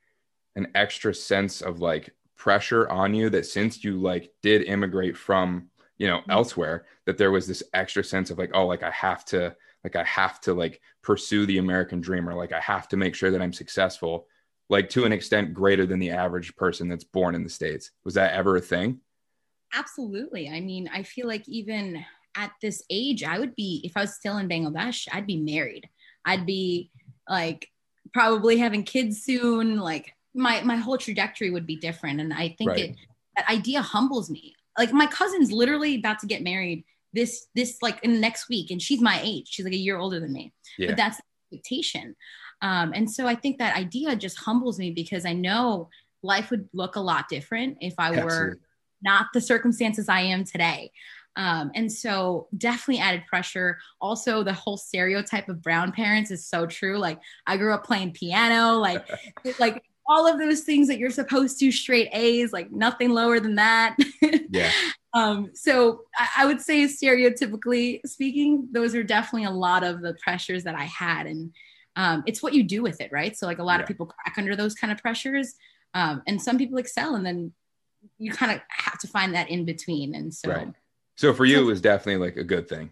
an 0.55 0.67
extra 0.75 1.13
sense 1.13 1.61
of 1.61 1.79
like 1.79 2.11
pressure 2.35 2.89
on 2.89 3.13
you 3.13 3.29
that 3.31 3.45
since 3.45 3.83
you 3.83 3.99
like 3.99 4.31
did 4.41 4.63
immigrate 4.63 5.17
from, 5.17 5.69
you 5.97 6.07
know, 6.07 6.19
mm-hmm. 6.19 6.31
elsewhere, 6.31 6.85
that 7.05 7.17
there 7.17 7.31
was 7.31 7.47
this 7.47 7.63
extra 7.73 8.03
sense 8.03 8.29
of 8.29 8.37
like, 8.37 8.51
oh, 8.53 8.65
like 8.65 8.83
I 8.83 8.91
have 8.91 9.25
to, 9.25 9.55
like 9.83 9.95
I 9.95 10.03
have 10.03 10.39
to 10.41 10.53
like 10.53 10.81
pursue 11.01 11.45
the 11.45 11.57
American 11.57 12.01
dream 12.01 12.27
or 12.27 12.33
like 12.33 12.53
I 12.53 12.59
have 12.59 12.87
to 12.89 12.97
make 12.97 13.15
sure 13.15 13.31
that 13.31 13.41
I'm 13.41 13.53
successful, 13.53 14.27
like 14.69 14.89
to 14.89 15.05
an 15.05 15.13
extent 15.13 15.53
greater 15.53 15.85
than 15.85 15.99
the 15.99 16.11
average 16.11 16.55
person 16.55 16.87
that's 16.87 17.03
born 17.03 17.35
in 17.35 17.43
the 17.43 17.49
States. 17.49 17.91
Was 18.03 18.15
that 18.15 18.33
ever 18.33 18.57
a 18.57 18.61
thing? 18.61 18.99
Absolutely. 19.73 20.49
I 20.49 20.61
mean, 20.61 20.89
I 20.93 21.03
feel 21.03 21.27
like 21.27 21.47
even 21.47 22.03
at 22.37 22.51
this 22.61 22.83
age, 22.89 23.23
I 23.23 23.39
would 23.39 23.55
be, 23.55 23.81
if 23.83 23.97
I 23.97 24.01
was 24.01 24.13
still 24.13 24.37
in 24.37 24.47
Bangladesh, 24.47 25.07
I'd 25.11 25.27
be 25.27 25.37
married. 25.37 25.89
I'd 26.23 26.45
be 26.45 26.91
like 27.27 27.67
probably 28.13 28.57
having 28.57 28.83
kids 28.83 29.23
soon. 29.23 29.79
Like 29.79 30.13
my, 30.33 30.61
my 30.61 30.75
whole 30.75 30.97
trajectory 30.97 31.49
would 31.49 31.65
be 31.65 31.75
different. 31.75 32.21
And 32.21 32.33
I 32.33 32.55
think 32.57 32.69
right. 32.69 32.79
it, 32.79 32.95
that 33.35 33.49
idea 33.49 33.81
humbles 33.81 34.29
me. 34.29 34.55
Like 34.77 34.93
my 34.93 35.07
cousin's 35.07 35.51
literally 35.51 35.95
about 35.95 36.19
to 36.19 36.27
get 36.27 36.43
married 36.43 36.85
this, 37.13 37.47
this 37.55 37.81
like 37.81 37.99
in 38.03 38.13
the 38.13 38.19
next 38.19 38.47
week. 38.47 38.69
And 38.69 38.81
she's 38.81 39.01
my 39.01 39.19
age. 39.23 39.47
She's 39.49 39.65
like 39.65 39.73
a 39.73 39.77
year 39.77 39.97
older 39.97 40.19
than 40.19 40.31
me, 40.31 40.53
yeah. 40.77 40.87
but 40.87 40.97
that's 40.97 41.17
the 41.17 41.23
expectation. 41.55 42.15
Um, 42.61 42.91
and 42.93 43.09
so 43.09 43.27
I 43.27 43.35
think 43.35 43.57
that 43.57 43.75
idea 43.75 44.15
just 44.15 44.37
humbles 44.37 44.77
me 44.77 44.91
because 44.91 45.25
I 45.25 45.33
know 45.33 45.89
life 46.23 46.51
would 46.51 46.69
look 46.73 46.95
a 46.95 47.01
lot 47.01 47.29
different 47.29 47.77
if 47.81 47.95
I 47.97 48.09
Absolutely. 48.09 48.35
were 48.35 48.59
not 49.01 49.27
the 49.33 49.41
circumstances 49.41 50.09
I 50.09 50.21
am 50.21 50.43
today. 50.43 50.91
Um, 51.37 51.71
and 51.75 51.89
so 51.89 52.47
definitely 52.57 53.01
added 53.01 53.25
pressure. 53.27 53.77
Also, 54.01 54.43
the 54.43 54.53
whole 54.53 54.75
stereotype 54.75 55.47
of 55.47 55.61
brown 55.61 55.91
parents 55.91 56.31
is 56.31 56.47
so 56.47 56.65
true. 56.65 56.97
Like 56.97 57.19
I 57.45 57.57
grew 57.57 57.73
up 57.73 57.85
playing 57.85 58.13
piano, 58.13 58.79
like 58.79 59.07
like 59.59 59.83
all 60.07 60.25
of 60.25 60.39
those 60.39 60.61
things 60.61 60.87
that 60.87 60.97
you're 60.97 61.11
supposed 61.11 61.59
to 61.59 61.71
straight 61.71 62.09
A's, 62.11 62.51
like 62.51 62.71
nothing 62.71 63.11
lower 63.11 63.39
than 63.39 63.55
that. 63.55 63.95
Yeah. 64.49 64.71
um, 65.13 65.51
so 65.53 66.03
I, 66.15 66.29
I, 66.37 66.45
would 66.45 66.61
say 66.61 66.85
stereotypically 66.85 67.99
speaking, 68.05 68.69
those 68.71 68.95
are 68.95 69.03
definitely 69.03 69.43
a 69.43 69.51
lot 69.51 69.83
of 69.83 70.01
the 70.01 70.13
pressures 70.23 70.63
that 70.63 70.73
I 70.73 70.85
had. 70.85 71.27
And 71.27 71.53
um, 71.97 72.23
it's 72.25 72.41
what 72.41 72.53
you 72.53 72.63
do 72.63 72.81
with 72.81 73.01
it, 73.01 73.11
right? 73.11 73.35
So 73.35 73.45
like 73.45 73.59
a 73.59 73.63
lot 73.63 73.75
yeah. 73.75 73.81
of 73.81 73.87
people 73.87 74.05
crack 74.05 74.35
under 74.37 74.55
those 74.55 74.73
kind 74.73 74.91
of 74.93 74.99
pressures. 74.99 75.55
Um, 75.93 76.23
and 76.27 76.41
some 76.41 76.57
people 76.57 76.77
excel 76.77 77.15
and 77.15 77.25
then 77.25 77.51
you 78.17 78.31
kind 78.31 78.53
of 78.53 78.61
have 78.69 78.97
to 78.99 79.07
find 79.07 79.35
that 79.35 79.49
in 79.49 79.65
between. 79.65 80.15
And 80.15 80.33
so 80.33 80.49
right. 80.49 80.73
So 81.17 81.33
for 81.33 81.45
you, 81.45 81.57
so, 81.57 81.61
it 81.61 81.65
was 81.65 81.81
definitely 81.81 82.25
like 82.25 82.37
a 82.37 82.43
good 82.43 82.69
thing. 82.69 82.91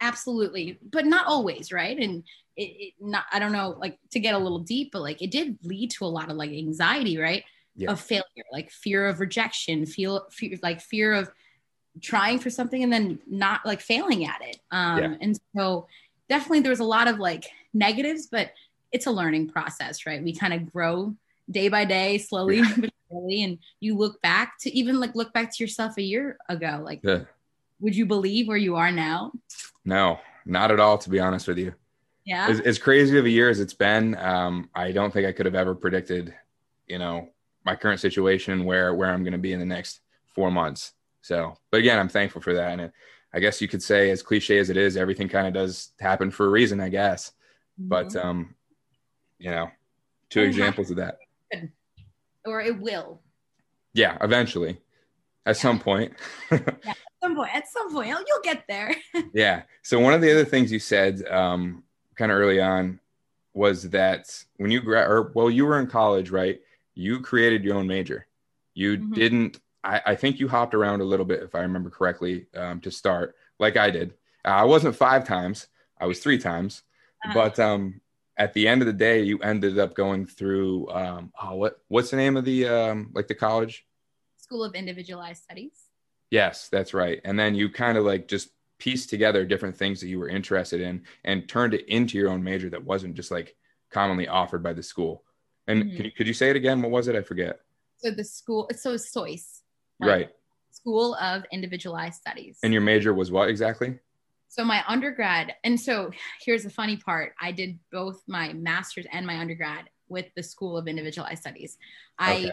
Absolutely, 0.00 0.78
but 0.90 1.04
not 1.04 1.26
always, 1.26 1.72
right? 1.72 1.98
And 1.98 2.22
it, 2.56 2.62
it, 2.62 2.94
not 3.00 3.24
I 3.32 3.38
don't 3.38 3.52
know, 3.52 3.76
like 3.78 3.98
to 4.12 4.20
get 4.20 4.34
a 4.34 4.38
little 4.38 4.60
deep, 4.60 4.92
but 4.92 5.02
like 5.02 5.20
it 5.20 5.30
did 5.30 5.58
lead 5.64 5.90
to 5.92 6.04
a 6.04 6.06
lot 6.06 6.30
of 6.30 6.36
like 6.36 6.50
anxiety, 6.50 7.18
right? 7.18 7.44
Yeah. 7.76 7.90
Of 7.90 8.00
failure, 8.00 8.24
like 8.52 8.70
fear 8.70 9.06
of 9.06 9.20
rejection, 9.20 9.84
feel 9.84 10.26
fear, 10.30 10.58
like 10.62 10.80
fear 10.80 11.12
of 11.12 11.30
trying 12.00 12.38
for 12.38 12.50
something 12.50 12.82
and 12.82 12.92
then 12.92 13.18
not 13.26 13.66
like 13.66 13.80
failing 13.80 14.24
at 14.24 14.40
it. 14.42 14.58
Um, 14.70 14.98
yeah. 14.98 15.14
And 15.20 15.38
so 15.56 15.88
definitely 16.28 16.60
there 16.60 16.70
was 16.70 16.80
a 16.80 16.84
lot 16.84 17.08
of 17.08 17.18
like 17.18 17.46
negatives, 17.74 18.26
but 18.26 18.52
it's 18.92 19.06
a 19.06 19.10
learning 19.10 19.48
process, 19.48 20.06
right? 20.06 20.22
We 20.22 20.34
kind 20.34 20.52
of 20.52 20.72
grow 20.72 21.16
day 21.50 21.68
by 21.68 21.84
day, 21.84 22.18
slowly 22.18 22.58
yeah. 22.58 22.74
but 22.78 22.90
surely, 23.10 23.42
and 23.42 23.58
you 23.80 23.96
look 23.96 24.22
back 24.22 24.58
to 24.60 24.76
even 24.76 25.00
like 25.00 25.14
look 25.16 25.32
back 25.32 25.52
to 25.56 25.64
yourself 25.64 25.98
a 25.98 26.02
year 26.02 26.38
ago, 26.48 26.80
like. 26.84 27.00
Yeah 27.02 27.24
would 27.80 27.96
you 27.96 28.06
believe 28.06 28.48
where 28.48 28.56
you 28.56 28.76
are 28.76 28.92
now? 28.92 29.32
No, 29.84 30.18
not 30.44 30.70
at 30.70 30.80
all, 30.80 30.98
to 30.98 31.10
be 31.10 31.20
honest 31.20 31.48
with 31.48 31.58
you. 31.58 31.74
Yeah. 32.24 32.48
As, 32.48 32.60
as 32.60 32.78
crazy 32.78 33.18
of 33.18 33.24
a 33.24 33.30
year 33.30 33.48
as 33.48 33.60
it's 33.60 33.74
been, 33.74 34.16
um, 34.16 34.68
I 34.74 34.92
don't 34.92 35.12
think 35.12 35.26
I 35.26 35.32
could 35.32 35.46
have 35.46 35.54
ever 35.54 35.74
predicted, 35.74 36.34
you 36.86 36.98
know, 36.98 37.30
my 37.64 37.74
current 37.74 38.00
situation 38.00 38.64
where 38.64 38.94
where 38.94 39.10
I'm 39.10 39.22
going 39.22 39.32
to 39.32 39.38
be 39.38 39.52
in 39.52 39.58
the 39.58 39.66
next 39.66 40.00
four 40.34 40.50
months. 40.50 40.92
So, 41.22 41.56
but 41.70 41.78
again, 41.78 41.98
I'm 41.98 42.08
thankful 42.08 42.40
for 42.40 42.54
that. 42.54 42.72
And 42.72 42.80
it, 42.82 42.92
I 43.32 43.40
guess 43.40 43.60
you 43.60 43.68
could 43.68 43.82
say, 43.82 44.10
as 44.10 44.22
cliche 44.22 44.58
as 44.58 44.70
it 44.70 44.76
is, 44.76 44.96
everything 44.96 45.28
kind 45.28 45.46
of 45.46 45.54
does 45.54 45.92
happen 46.00 46.30
for 46.30 46.46
a 46.46 46.50
reason, 46.50 46.80
I 46.80 46.88
guess. 46.88 47.32
Mm-hmm. 47.80 47.88
But, 47.88 48.16
um, 48.16 48.54
you 49.38 49.50
know, 49.50 49.70
two 50.28 50.42
examples 50.42 50.90
of 50.90 50.96
that. 50.96 51.18
Or 52.44 52.60
it 52.60 52.80
will. 52.80 53.20
Yeah, 53.92 54.16
eventually, 54.20 54.80
at 55.46 55.56
yeah. 55.56 55.62
some 55.62 55.78
point. 55.78 56.12
yeah, 56.52 56.58
at 56.86 56.96
some 57.22 57.36
point, 57.36 57.54
at 57.54 57.68
some 57.68 57.92
point, 57.92 58.08
you'll 58.08 58.42
get 58.42 58.64
there. 58.68 58.94
yeah. 59.34 59.62
So 59.82 60.00
one 60.00 60.14
of 60.14 60.20
the 60.20 60.30
other 60.30 60.44
things 60.44 60.72
you 60.72 60.78
said, 60.78 61.26
um, 61.28 61.82
kind 62.16 62.30
of 62.32 62.38
early 62.38 62.60
on, 62.60 63.00
was 63.52 63.90
that 63.90 64.44
when 64.58 64.70
you 64.70 64.80
grad 64.80 65.08
or 65.08 65.32
well, 65.34 65.50
you 65.50 65.66
were 65.66 65.80
in 65.80 65.86
college, 65.86 66.30
right? 66.30 66.60
You 66.94 67.20
created 67.20 67.64
your 67.64 67.76
own 67.76 67.86
major. 67.86 68.26
You 68.74 68.96
mm-hmm. 68.96 69.12
didn't 69.12 69.60
I, 69.82 70.02
I, 70.06 70.14
think 70.14 70.38
you 70.38 70.48
hopped 70.48 70.74
around 70.74 71.00
a 71.00 71.04
little 71.04 71.24
bit, 71.24 71.42
if 71.42 71.54
I 71.54 71.60
remember 71.60 71.90
correctly, 71.90 72.46
um, 72.54 72.80
to 72.80 72.90
start, 72.90 73.34
like 73.58 73.76
I 73.76 73.90
did. 73.90 74.14
Uh, 74.44 74.48
I 74.48 74.64
wasn't 74.64 74.96
five 74.96 75.26
times, 75.26 75.68
I 75.98 76.06
was 76.06 76.20
three 76.20 76.38
times. 76.38 76.82
Uh-huh. 77.24 77.34
But 77.34 77.58
um, 77.58 78.00
at 78.36 78.54
the 78.54 78.66
end 78.66 78.82
of 78.82 78.86
the 78.86 78.92
day, 78.92 79.22
you 79.22 79.38
ended 79.40 79.78
up 79.78 79.94
going 79.94 80.26
through 80.26 80.88
um, 80.90 81.32
oh, 81.42 81.54
what 81.54 81.80
what's 81.88 82.10
the 82.10 82.16
name 82.16 82.36
of 82.36 82.44
the 82.44 82.66
um, 82.66 83.10
like 83.14 83.28
the 83.28 83.34
college? 83.34 83.86
School 84.50 84.64
of 84.64 84.74
Individualized 84.74 85.44
Studies. 85.44 85.84
Yes, 86.32 86.68
that's 86.68 86.92
right. 86.92 87.20
And 87.24 87.38
then 87.38 87.54
you 87.54 87.70
kind 87.70 87.96
of 87.96 88.04
like 88.04 88.26
just 88.26 88.50
pieced 88.78 89.08
together 89.08 89.44
different 89.44 89.76
things 89.76 90.00
that 90.00 90.08
you 90.08 90.18
were 90.18 90.28
interested 90.28 90.80
in 90.80 91.04
and 91.24 91.48
turned 91.48 91.72
it 91.72 91.86
into 91.86 92.18
your 92.18 92.30
own 92.30 92.42
major 92.42 92.68
that 92.68 92.82
wasn't 92.82 93.14
just 93.14 93.30
like 93.30 93.54
commonly 93.92 94.26
offered 94.26 94.60
by 94.60 94.72
the 94.72 94.82
school. 94.82 95.22
And 95.68 95.84
mm-hmm. 95.84 96.02
you, 96.02 96.10
could 96.10 96.26
you 96.26 96.34
say 96.34 96.50
it 96.50 96.56
again? 96.56 96.82
What 96.82 96.90
was 96.90 97.06
it? 97.06 97.14
I 97.14 97.22
forget. 97.22 97.60
So 97.98 98.10
the 98.10 98.24
school, 98.24 98.68
so 98.76 98.96
SOIS, 98.96 99.62
right? 100.00 100.30
School 100.72 101.14
of 101.20 101.44
Individualized 101.52 102.20
Studies. 102.20 102.58
And 102.64 102.72
your 102.72 102.82
major 102.82 103.14
was 103.14 103.30
what 103.30 103.48
exactly? 103.48 104.00
So 104.48 104.64
my 104.64 104.82
undergrad, 104.88 105.54
and 105.62 105.78
so 105.78 106.10
here's 106.44 106.64
the 106.64 106.70
funny 106.70 106.96
part: 106.96 107.34
I 107.40 107.52
did 107.52 107.78
both 107.92 108.20
my 108.26 108.52
master's 108.54 109.06
and 109.12 109.24
my 109.24 109.38
undergrad 109.38 109.90
with 110.08 110.26
the 110.34 110.42
School 110.42 110.76
of 110.76 110.88
Individualized 110.88 111.42
Studies. 111.42 111.78
I 112.18 112.32
okay. 112.32 112.50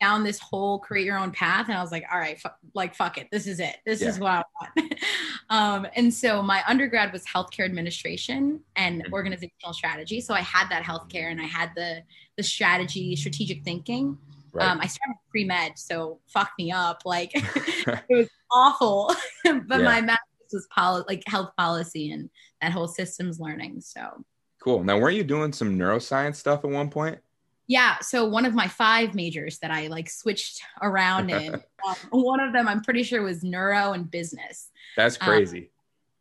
Found 0.00 0.24
this 0.24 0.38
whole 0.38 0.78
create 0.78 1.06
your 1.06 1.18
own 1.18 1.30
path, 1.30 1.68
and 1.68 1.76
I 1.76 1.82
was 1.82 1.92
like, 1.92 2.04
all 2.12 2.18
right, 2.18 2.40
like 2.74 2.94
fuck 2.94 3.18
it, 3.18 3.28
this 3.30 3.46
is 3.46 3.60
it. 3.60 3.76
This 3.84 4.02
yeah. 4.02 4.08
is 4.08 4.18
what 4.18 4.30
I 4.30 4.42
want. 4.60 4.94
um, 5.50 5.86
and 5.94 6.12
so 6.12 6.42
my 6.42 6.62
undergrad 6.66 7.12
was 7.12 7.24
healthcare 7.24 7.64
administration 7.64 8.60
and 8.76 9.02
mm-hmm. 9.02 9.12
organizational 9.12 9.72
strategy. 9.72 10.20
So 10.20 10.34
I 10.34 10.40
had 10.40 10.68
that 10.70 10.82
healthcare, 10.82 11.30
and 11.30 11.40
I 11.40 11.46
had 11.46 11.70
the 11.76 12.02
the 12.36 12.42
strategy, 12.42 13.14
strategic 13.16 13.64
thinking. 13.64 14.18
Right. 14.52 14.66
Um, 14.66 14.80
I 14.80 14.86
started 14.86 15.16
pre 15.30 15.44
med, 15.44 15.78
so 15.78 16.20
fuck 16.26 16.50
me 16.58 16.72
up. 16.72 17.02
Like 17.04 17.32
it 17.34 18.04
was 18.08 18.28
awful. 18.50 19.14
but 19.44 19.80
yeah. 19.80 19.84
my 19.84 20.00
master's 20.00 20.18
was 20.52 20.68
poli- 20.74 21.04
like 21.08 21.22
health 21.26 21.50
policy 21.56 22.10
and 22.10 22.30
that 22.60 22.72
whole 22.72 22.88
systems 22.88 23.40
learning. 23.40 23.80
So 23.80 24.24
cool. 24.60 24.82
Now, 24.84 24.98
weren't 24.98 25.16
you 25.16 25.24
doing 25.24 25.52
some 25.52 25.78
neuroscience 25.78 26.36
stuff 26.36 26.64
at 26.64 26.70
one 26.70 26.90
point? 26.90 27.18
Yeah. 27.68 27.98
So 28.00 28.24
one 28.24 28.46
of 28.46 28.54
my 28.54 28.66
five 28.66 29.14
majors 29.14 29.58
that 29.58 29.70
I 29.70 29.86
like 29.88 30.10
switched 30.10 30.62
around 30.82 31.30
in, 31.30 31.54
um, 31.86 31.96
one 32.10 32.40
of 32.40 32.52
them 32.52 32.66
I'm 32.66 32.82
pretty 32.82 33.02
sure 33.02 33.22
was 33.22 33.44
neuro 33.44 33.92
and 33.92 34.10
business. 34.10 34.70
That's 34.96 35.18
um, 35.20 35.28
crazy. 35.28 35.58
Um, 35.58 35.66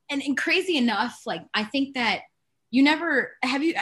and, 0.10 0.22
and 0.22 0.38
crazy 0.38 0.78
enough, 0.78 1.22
like 1.26 1.44
I 1.54 1.64
think 1.64 1.96
that 1.96 2.22
you 2.70 2.84
never 2.84 3.32
have 3.44 3.64
you 3.64 3.74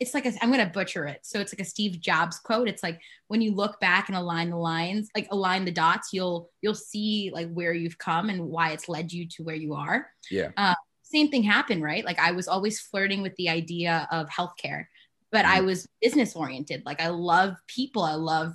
it's 0.00 0.12
like 0.12 0.26
i 0.26 0.32
am 0.42 0.50
gonna 0.50 0.66
butcher 0.66 1.06
it 1.06 1.20
so 1.22 1.40
it's 1.40 1.52
like 1.52 1.60
a 1.60 1.68
steve 1.68 2.00
jobs 2.00 2.38
quote 2.38 2.68
it's 2.68 2.82
like 2.82 3.00
when 3.28 3.40
you 3.40 3.54
look 3.54 3.80
back 3.80 4.08
and 4.08 4.16
align 4.16 4.50
the 4.50 4.56
lines 4.56 5.08
like 5.14 5.26
align 5.30 5.64
the 5.64 5.70
dots 5.70 6.10
you'll 6.12 6.50
you'll 6.60 6.74
see 6.74 7.30
like 7.32 7.50
where 7.52 7.72
you've 7.72 7.98
come 7.98 8.28
and 8.28 8.44
why 8.44 8.72
it's 8.72 8.88
led 8.88 9.12
you 9.12 9.26
to 9.26 9.42
where 9.42 9.54
you 9.54 9.74
are 9.74 10.08
yeah 10.30 10.50
uh, 10.56 10.74
same 11.02 11.30
thing 11.30 11.42
happened 11.42 11.82
right 11.82 12.04
like 12.04 12.18
i 12.18 12.32
was 12.32 12.48
always 12.48 12.80
flirting 12.80 13.22
with 13.22 13.34
the 13.36 13.48
idea 13.48 14.06
of 14.10 14.28
healthcare 14.28 14.86
but 15.34 15.44
mm-hmm. 15.44 15.56
i 15.56 15.60
was 15.60 15.88
business 16.00 16.36
oriented. 16.36 16.82
Like 16.86 17.02
i 17.02 17.08
love 17.08 17.56
people. 17.66 18.04
I 18.04 18.14
love 18.14 18.54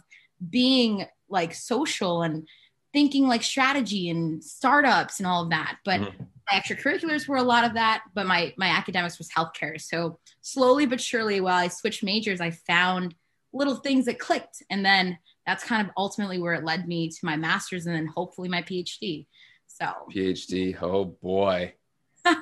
being 0.50 1.06
like 1.28 1.54
social 1.54 2.24
and 2.24 2.48
thinking 2.94 3.28
like 3.28 3.44
strategy 3.44 4.10
and 4.10 4.42
startups 4.42 5.20
and 5.20 5.28
all 5.28 5.44
of 5.44 5.50
that. 5.50 5.78
But 5.84 6.00
mm-hmm. 6.00 6.24
my 6.50 6.60
extracurriculars 6.60 7.28
were 7.28 7.36
a 7.36 7.44
lot 7.44 7.66
of 7.66 7.74
that, 7.74 8.04
but 8.16 8.26
my 8.26 8.54
my 8.58 8.70
academics 8.70 9.20
was 9.20 9.30
healthcare. 9.30 9.80
So 9.80 10.20
slowly 10.42 10.86
but 10.86 11.02
surely, 11.02 11.42
while 11.42 11.58
I 11.58 11.68
switched 11.68 12.02
majors, 12.02 12.40
I 12.40 12.52
found 12.52 13.14
little 13.52 13.76
things 13.76 14.06
that 14.06 14.18
clicked, 14.18 14.64
and 14.70 14.84
then 14.86 15.20
that's 15.46 15.66
kind 15.66 15.86
of 15.86 15.92
ultimately 15.98 16.40
where 16.40 16.54
it 16.54 16.64
led 16.64 16.88
me 16.88 17.10
to 17.10 17.20
my 17.24 17.36
master's, 17.36 17.88
and 17.88 17.96
then 17.96 18.08
hopefully 18.08 18.48
my 18.48 18.62
PhD. 18.62 19.28
So. 19.68 19.92
PhD, 20.14 20.82
oh 20.82 21.06
boy, 21.06 21.74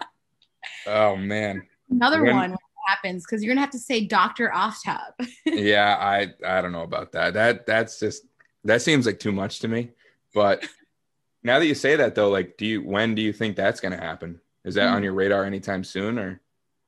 oh 0.88 1.16
man, 1.16 1.64
another 1.90 2.24
when, 2.24 2.36
one 2.36 2.58
happens 2.88 3.26
because 3.26 3.44
you're 3.44 3.54
gonna 3.54 3.62
have 3.62 3.72
to 3.72 3.80
say 3.80 4.06
Doctor 4.06 4.52
Aftab. 4.54 5.14
yeah, 5.46 5.98
I 6.00 6.34
I 6.46 6.62
don't 6.62 6.72
know 6.72 6.84
about 6.84 7.12
that. 7.12 7.34
That 7.34 7.66
that's 7.66 8.00
just 8.00 8.24
that 8.64 8.82
seems 8.82 9.06
like 9.06 9.20
too 9.20 9.32
much 9.32 9.60
to 9.60 9.68
me, 9.68 9.92
but 10.34 10.66
now 11.44 11.60
that 11.60 11.68
you 11.68 11.76
say 11.76 11.96
that 11.96 12.16
though, 12.16 12.30
like, 12.30 12.58
do 12.58 12.66
you 12.66 12.82
when 12.82 13.16
do 13.16 13.22
you 13.22 13.34
think 13.34 13.56
that's 13.56 13.80
to 13.80 13.90
happen? 13.92 14.40
Is 14.66 14.76
that 14.76 14.88
mm-hmm. 14.88 14.96
on 14.96 15.04
your 15.04 15.14
radar 15.14 15.46
anytime 15.46 15.84
soon, 15.84 16.18
or? 16.18 16.42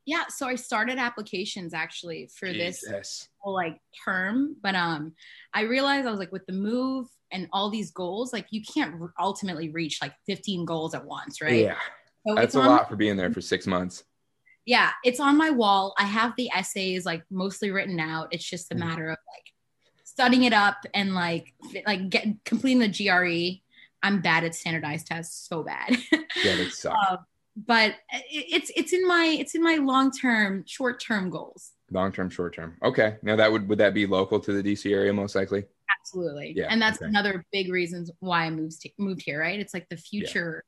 Yeah, 0.06 0.24
so 0.28 0.48
I 0.48 0.56
started 0.56 0.98
applications 0.98 1.74
actually 1.74 2.32
for 2.36 2.52
Jesus. 2.52 2.82
this 2.82 3.30
whole 3.38 3.54
like 3.54 3.80
term, 4.04 4.56
but 4.62 4.74
um, 4.74 5.14
I 5.54 5.62
realized 5.62 6.08
I 6.08 6.12
was 6.12 6.20
like 6.20 6.32
with 6.32 6.48
the 6.48 6.54
move 6.54 7.08
and 7.32 7.48
all 7.54 7.70
these 7.70 7.92
goals, 7.92 8.34
like 8.34 8.48
you 8.50 8.64
can't 8.64 8.96
ultimately 9.20 9.70
reach 9.70 10.00
like 10.02 10.14
15 10.26 10.66
goals 10.66 10.96
at 10.96 11.06
once, 11.06 11.44
right? 11.44 11.64
Yeah, 11.64 11.78
so 12.28 12.34
that's 12.34 12.56
a 12.56 12.60
lot 12.60 12.90
for 12.90 12.96
being 12.96 13.18
there 13.18 13.32
for 13.32 13.42
six 13.42 13.68
months. 13.68 14.04
Yeah, 14.66 14.92
it's 15.04 15.20
on 15.20 15.38
my 15.38 15.50
wall. 15.50 15.96
I 15.98 16.04
have 16.04 16.34
the 16.38 16.50
essays 16.56 17.06
like 17.06 17.24
mostly 17.32 17.72
written 17.72 18.00
out. 18.00 18.28
It's 18.32 18.44
just 18.44 18.72
a 18.72 18.76
mm. 18.76 18.80
matter 18.80 19.10
of 19.10 19.18
like 19.34 19.54
studying 20.04 20.44
it 20.44 20.54
up 20.54 20.78
and 20.94 21.16
like 21.16 21.54
like 21.88 22.10
get 22.10 22.28
completing 22.46 22.80
the 22.80 22.90
GRE 22.90 23.62
I'm 24.02 24.22
bad 24.22 24.44
at 24.44 24.56
standardized 24.56 25.08
tests, 25.08 25.48
so 25.48 25.64
bad. 25.64 25.98
Yeah, 26.44 26.56
they 26.56 26.70
suck. 26.70 26.96
uh, 26.96 27.18
but 27.56 27.96
it's 28.12 28.72
it's 28.76 28.94
in 28.94 29.06
my 29.06 29.36
it's 29.40 29.56
in 29.56 29.64
my 29.64 29.76
long 29.76 30.12
term, 30.12 30.64
short 30.68 31.02
term 31.02 31.30
goals. 31.30 31.72
Long 31.92 32.12
term, 32.12 32.30
short 32.30 32.54
term. 32.54 32.78
Okay. 32.84 33.18
Now 33.24 33.36
that 33.36 33.52
would 33.52 33.68
would 33.68 33.80
that 33.80 33.94
be 33.94 34.06
local 34.06 34.40
to 34.40 34.54
the 34.54 34.64
DC 34.64 34.94
area 34.94 35.12
most 35.12 35.36
likely? 35.36 35.66
Absolutely. 36.00 36.54
Yeah. 36.56 36.68
And 36.70 36.82
that's 36.82 37.02
okay. 37.02 37.08
another 37.08 37.44
big 37.52 37.72
reasons 37.72 38.12
why 38.20 38.46
I 38.46 38.52
moved 38.52 38.82
to, 38.82 38.90
moved 39.00 39.24
here. 39.24 39.42
Right. 39.42 39.60
It's 39.60 39.74
like 39.74 39.90
the 39.90 39.98
future 39.98 40.64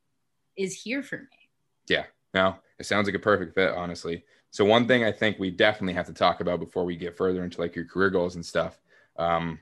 yeah. 0.57 0.65
is 0.65 0.73
here 0.73 1.03
for 1.03 1.19
me. 1.19 1.49
Yeah. 1.87 2.05
No, 2.33 2.55
it 2.81 2.85
sounds 2.87 3.07
like 3.07 3.15
a 3.15 3.19
perfect 3.19 3.53
fit, 3.53 3.69
honestly. 3.71 4.23
So 4.49 4.65
one 4.65 4.87
thing 4.87 5.03
I 5.03 5.11
think 5.11 5.37
we 5.37 5.51
definitely 5.51 5.93
have 5.93 6.07
to 6.07 6.13
talk 6.13 6.41
about 6.41 6.59
before 6.59 6.83
we 6.83 6.97
get 6.97 7.15
further 7.15 7.43
into 7.43 7.61
like 7.61 7.75
your 7.75 7.85
career 7.85 8.09
goals 8.09 8.35
and 8.35 8.45
stuff. 8.45 8.81
Um, 9.17 9.59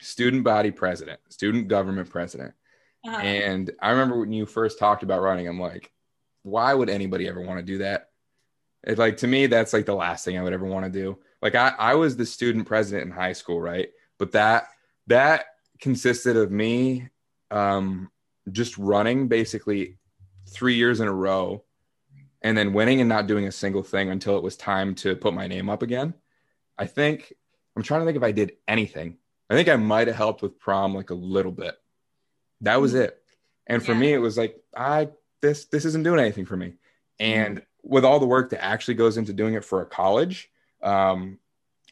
student 0.00 0.42
body 0.42 0.72
president, 0.72 1.20
student 1.28 1.68
government 1.68 2.10
president. 2.10 2.54
Uh-huh. 3.06 3.16
And 3.16 3.70
I 3.80 3.90
remember 3.90 4.18
when 4.18 4.32
you 4.32 4.44
first 4.44 4.80
talked 4.80 5.04
about 5.04 5.22
running, 5.22 5.46
I'm 5.46 5.60
like, 5.60 5.92
why 6.42 6.74
would 6.74 6.90
anybody 6.90 7.28
ever 7.28 7.40
want 7.40 7.60
to 7.60 7.64
do 7.64 7.78
that? 7.78 8.10
It, 8.84 8.98
like 8.98 9.16
to 9.18 9.28
me, 9.28 9.46
that's 9.46 9.72
like 9.72 9.86
the 9.86 9.94
last 9.94 10.24
thing 10.24 10.36
I 10.36 10.42
would 10.42 10.52
ever 10.52 10.66
want 10.66 10.86
to 10.86 10.90
do. 10.90 11.18
Like 11.40 11.54
I, 11.54 11.72
I 11.78 11.94
was 11.94 12.16
the 12.16 12.26
student 12.26 12.66
president 12.66 13.06
in 13.06 13.12
high 13.12 13.32
school, 13.32 13.60
right? 13.60 13.90
But 14.18 14.32
that 14.32 14.68
that 15.06 15.46
consisted 15.80 16.36
of 16.36 16.50
me 16.50 17.10
um, 17.52 18.10
just 18.50 18.76
running 18.76 19.28
basically 19.28 19.98
three 20.48 20.74
years 20.74 21.00
in 21.00 21.08
a 21.08 21.12
row 21.12 21.64
and 22.46 22.56
then 22.56 22.72
winning 22.72 23.00
and 23.00 23.08
not 23.08 23.26
doing 23.26 23.48
a 23.48 23.52
single 23.52 23.82
thing 23.82 24.08
until 24.08 24.36
it 24.36 24.42
was 24.42 24.56
time 24.56 24.94
to 24.94 25.16
put 25.16 25.34
my 25.34 25.48
name 25.48 25.68
up 25.68 25.82
again. 25.82 26.14
I 26.78 26.86
think 26.86 27.32
I'm 27.74 27.82
trying 27.82 28.02
to 28.02 28.06
think 28.06 28.16
if 28.16 28.22
I 28.22 28.30
did 28.30 28.52
anything. 28.68 29.16
I 29.50 29.54
think 29.54 29.68
I 29.68 29.74
might 29.74 30.06
have 30.06 30.14
helped 30.14 30.42
with 30.42 30.60
prom 30.60 30.94
like 30.94 31.10
a 31.10 31.14
little 31.14 31.50
bit, 31.50 31.74
that 32.60 32.80
was 32.80 32.92
mm-hmm. 32.92 33.02
it. 33.02 33.20
And 33.66 33.84
for 33.84 33.94
yeah. 33.94 33.98
me, 33.98 34.12
it 34.12 34.18
was 34.18 34.38
like, 34.38 34.62
I 34.76 35.08
this 35.42 35.64
this 35.64 35.84
isn't 35.84 36.04
doing 36.04 36.20
anything 36.20 36.46
for 36.46 36.56
me. 36.56 36.74
And 37.18 37.56
mm-hmm. 37.56 37.64
with 37.82 38.04
all 38.04 38.20
the 38.20 38.26
work 38.26 38.50
that 38.50 38.64
actually 38.64 38.94
goes 38.94 39.16
into 39.16 39.32
doing 39.32 39.54
it 39.54 39.64
for 39.64 39.82
a 39.82 39.86
college, 39.86 40.48
um, 40.84 41.40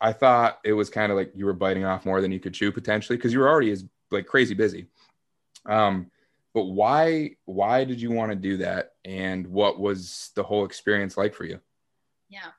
I 0.01 0.13
thought 0.13 0.61
it 0.65 0.75
was 0.75 0.89
kind 0.89 1.11
of 1.11 1.19
like 1.19 1.33
you 1.35 1.47
were 1.47 1.53
biting 1.53 1.85
off 1.85 2.07
more 2.07 2.21
than 2.21 2.31
you 2.31 2.39
could 2.39 2.55
chew 2.55 2.71
potentially 2.71 3.17
because 3.17 3.33
you 3.33 3.41
were 3.41 3.49
already 3.49 3.73
as 3.73 3.85
like 4.13 4.27
crazy 4.27 4.55
busy. 4.55 4.87
Um, 5.67 6.13
but 6.55 6.65
why 6.65 7.33
why 7.45 7.85
did 7.85 8.01
you 8.01 8.11
want 8.11 8.31
to 8.31 8.37
do 8.37 8.57
that? 8.59 8.93
And 9.05 9.47
what 9.49 9.79
was 9.79 10.31
the 10.35 10.43
whole 10.43 10.65
experience 10.65 11.17
like 11.17 11.35
for 11.35 11.45
you? 11.45 11.61
Yeah. 12.31 12.53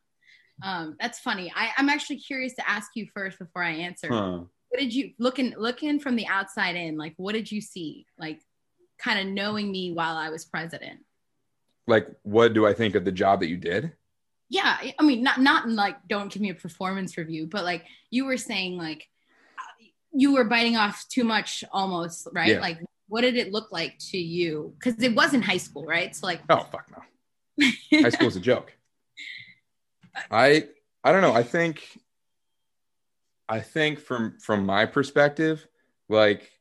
Um, 0.63 0.95
that's 0.99 1.19
funny. 1.19 1.51
I, 1.55 1.69
I'm 1.77 1.89
actually 1.89 2.17
curious 2.17 2.53
to 2.55 2.69
ask 2.69 2.91
you 2.95 3.07
first 3.13 3.39
before 3.39 3.63
I 3.63 3.71
answer. 3.71 4.07
Huh 4.09 4.39
what 4.75 4.81
did 4.81 4.93
you 4.93 5.11
looking 5.19 5.53
looking 5.57 5.99
from 5.99 6.17
the 6.17 6.27
outside 6.27 6.75
in 6.75 6.97
like 6.97 7.13
what 7.15 7.33
did 7.33 7.49
you 7.49 7.61
see 7.61 8.05
like 8.17 8.41
kind 8.97 9.19
of 9.19 9.33
knowing 9.33 9.71
me 9.71 9.93
while 9.93 10.17
i 10.17 10.29
was 10.29 10.43
president 10.43 10.99
like 11.87 12.07
what 12.23 12.53
do 12.53 12.67
i 12.67 12.73
think 12.73 12.93
of 12.93 13.05
the 13.05 13.11
job 13.11 13.39
that 13.39 13.47
you 13.47 13.55
did 13.55 13.93
yeah 14.49 14.77
i 14.99 15.03
mean 15.03 15.23
not 15.23 15.39
not 15.39 15.69
like 15.69 15.95
don't 16.09 16.29
give 16.29 16.41
me 16.41 16.49
a 16.49 16.55
performance 16.55 17.17
review 17.17 17.47
but 17.47 17.63
like 17.63 17.85
you 18.11 18.25
were 18.25 18.37
saying 18.37 18.77
like 18.77 19.07
you 20.11 20.33
were 20.33 20.43
biting 20.43 20.75
off 20.75 21.05
too 21.07 21.23
much 21.23 21.63
almost 21.71 22.27
right 22.33 22.49
yeah. 22.49 22.59
like 22.59 22.79
what 23.07 23.21
did 23.21 23.37
it 23.37 23.51
look 23.51 23.71
like 23.71 23.97
to 24.11 24.17
you? 24.17 24.73
Because 24.79 25.01
it 25.01 25.15
was 25.15 25.33
in 25.33 25.41
high 25.41 25.57
school, 25.57 25.85
right? 25.85 26.15
So 26.15 26.27
like, 26.27 26.41
oh 26.49 26.67
fuck 26.71 26.87
no, 26.91 27.71
high 28.01 28.09
school's 28.09 28.35
a 28.35 28.39
joke. 28.39 28.73
I 30.31 30.67
I 31.03 31.11
don't 31.11 31.21
know. 31.21 31.33
I 31.33 31.43
think 31.43 31.83
I 33.47 33.59
think 33.59 33.99
from 33.99 34.37
from 34.39 34.65
my 34.65 34.85
perspective, 34.85 35.67
like 36.09 36.51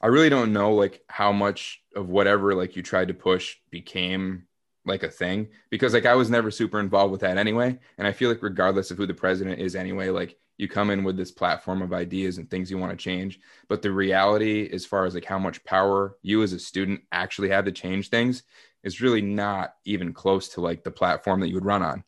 I 0.00 0.06
really 0.06 0.30
don't 0.30 0.52
know 0.52 0.74
like 0.74 1.02
how 1.08 1.32
much 1.32 1.82
of 1.94 2.08
whatever 2.08 2.54
like 2.54 2.76
you 2.76 2.82
tried 2.82 3.08
to 3.08 3.14
push 3.14 3.56
became 3.70 4.44
like 4.86 5.02
a 5.02 5.10
thing 5.10 5.48
because 5.68 5.92
like 5.92 6.06
I 6.06 6.14
was 6.14 6.30
never 6.30 6.50
super 6.50 6.80
involved 6.80 7.12
with 7.12 7.20
that 7.20 7.36
anyway. 7.36 7.78
And 7.98 8.06
I 8.06 8.12
feel 8.12 8.30
like 8.30 8.42
regardless 8.42 8.90
of 8.90 8.96
who 8.96 9.06
the 9.06 9.14
president 9.14 9.60
is 9.60 9.74
anyway, 9.76 10.08
like 10.08 10.38
you 10.60 10.68
come 10.68 10.90
in 10.90 11.02
with 11.02 11.16
this 11.16 11.30
platform 11.30 11.80
of 11.80 11.94
ideas 11.94 12.36
and 12.36 12.50
things 12.50 12.70
you 12.70 12.76
want 12.76 12.90
to 12.90 13.02
change. 13.02 13.40
But 13.68 13.80
the 13.80 13.90
reality, 13.90 14.68
as 14.70 14.84
far 14.84 15.06
as 15.06 15.14
like 15.14 15.24
how 15.24 15.38
much 15.38 15.64
power 15.64 16.16
you 16.22 16.42
as 16.42 16.52
a 16.52 16.58
student 16.58 17.00
actually 17.10 17.48
have 17.48 17.64
to 17.64 17.72
change 17.72 18.10
things, 18.10 18.42
is 18.82 19.00
really 19.00 19.22
not 19.22 19.74
even 19.86 20.12
close 20.12 20.50
to 20.50 20.60
like 20.60 20.84
the 20.84 20.90
platform 20.90 21.40
that 21.40 21.48
you 21.48 21.54
would 21.54 21.64
run 21.64 21.82
on. 21.82 22.04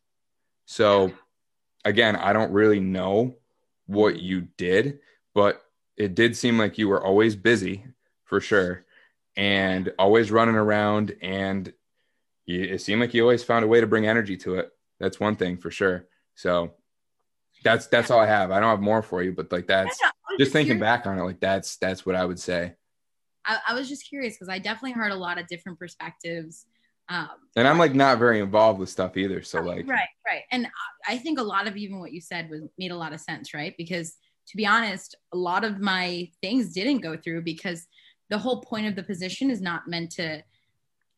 So 0.66 1.12
again, 1.85 2.14
I 2.14 2.35
don't 2.35 2.52
really 2.52 2.78
know 2.78 3.37
what 3.87 4.21
you 4.21 4.49
did, 4.59 5.00
but 5.35 5.62
it 5.97 6.14
did 6.14 6.37
seem 6.37 6.59
like 6.59 6.76
you 6.76 6.88
were 6.88 7.02
always 7.02 7.35
busy 7.35 7.87
for 8.25 8.38
sure 8.40 8.85
and 9.35 9.92
always 9.99 10.30
running 10.30 10.56
around 10.56 11.16
and 11.23 11.73
it 12.47 12.82
seemed 12.82 13.00
like 13.00 13.14
you 13.14 13.23
always 13.23 13.44
found 13.44 13.64
a 13.64 13.68
way 13.68 13.80
to 13.80 13.87
bring 13.87 14.06
energy 14.06 14.37
to 14.37 14.56
it 14.56 14.71
that's 15.00 15.18
one 15.18 15.37
thing 15.37 15.56
for 15.56 15.71
sure 15.71 16.06
so 16.35 16.73
that's 17.62 17.87
that's 17.87 18.11
all 18.11 18.21
i 18.21 18.26
have. 18.26 18.50
I 18.50 18.61
don't 18.61 18.71
have 18.71 18.81
more 18.81 19.02
for 19.02 19.23
you 19.23 19.33
but 19.33 19.50
like 19.52 19.66
that's 19.66 19.99
just 20.38 20.52
thinking 20.52 20.78
back 20.78 21.07
on 21.07 21.19
it 21.19 21.23
like 21.23 21.40
that's 21.40 21.76
that's 21.76 22.04
what 22.07 22.14
i 22.14 22.25
would 22.25 22.38
say. 22.38 22.75
I, 23.45 23.59
I 23.69 23.75
was 23.75 23.88
just 23.88 24.09
curious 24.09 24.35
because 24.35 24.49
i 24.49 24.59
definitely 24.59 24.92
heard 24.92 25.12
a 25.12 25.16
lot 25.16 25.38
of 25.38 25.47
different 25.47 25.78
perspectives 25.78 26.66
um, 27.09 27.28
and 27.57 27.66
i'm 27.66 27.78
like 27.78 27.95
not 27.95 28.19
very 28.19 28.40
involved 28.40 28.78
with 28.78 28.88
stuff 28.88 29.16
either 29.16 29.42
so 29.42 29.61
like 29.61 29.87
right 29.88 30.09
right. 30.26 30.42
And 30.50 30.69
i 31.07 31.19
think 31.19 31.38
a 31.38 31.42
lot 31.42 31.66
of 31.66 31.76
even 31.76 31.99
what 31.99 32.12
you 32.12 32.21
said 32.21 32.49
was 32.49 32.62
made 32.78 32.90
a 32.90 32.97
lot 32.97 33.12
of 33.12 33.21
sense 33.21 33.52
right? 33.54 33.75
Because 33.76 34.16
to 34.49 34.57
be 34.57 34.66
honest, 34.66 35.14
a 35.33 35.37
lot 35.37 35.64
of 35.64 35.81
my 35.81 36.28
things 36.40 36.73
didn't 36.73 36.99
go 36.99 37.16
through 37.16 37.42
because 37.42 37.87
the 38.31 38.38
whole 38.38 38.61
point 38.62 38.87
of 38.87 38.97
the 38.97 39.02
position 39.02 39.50
is 39.50 39.61
not 39.61 39.88
meant 39.88 40.11
to 40.12 40.42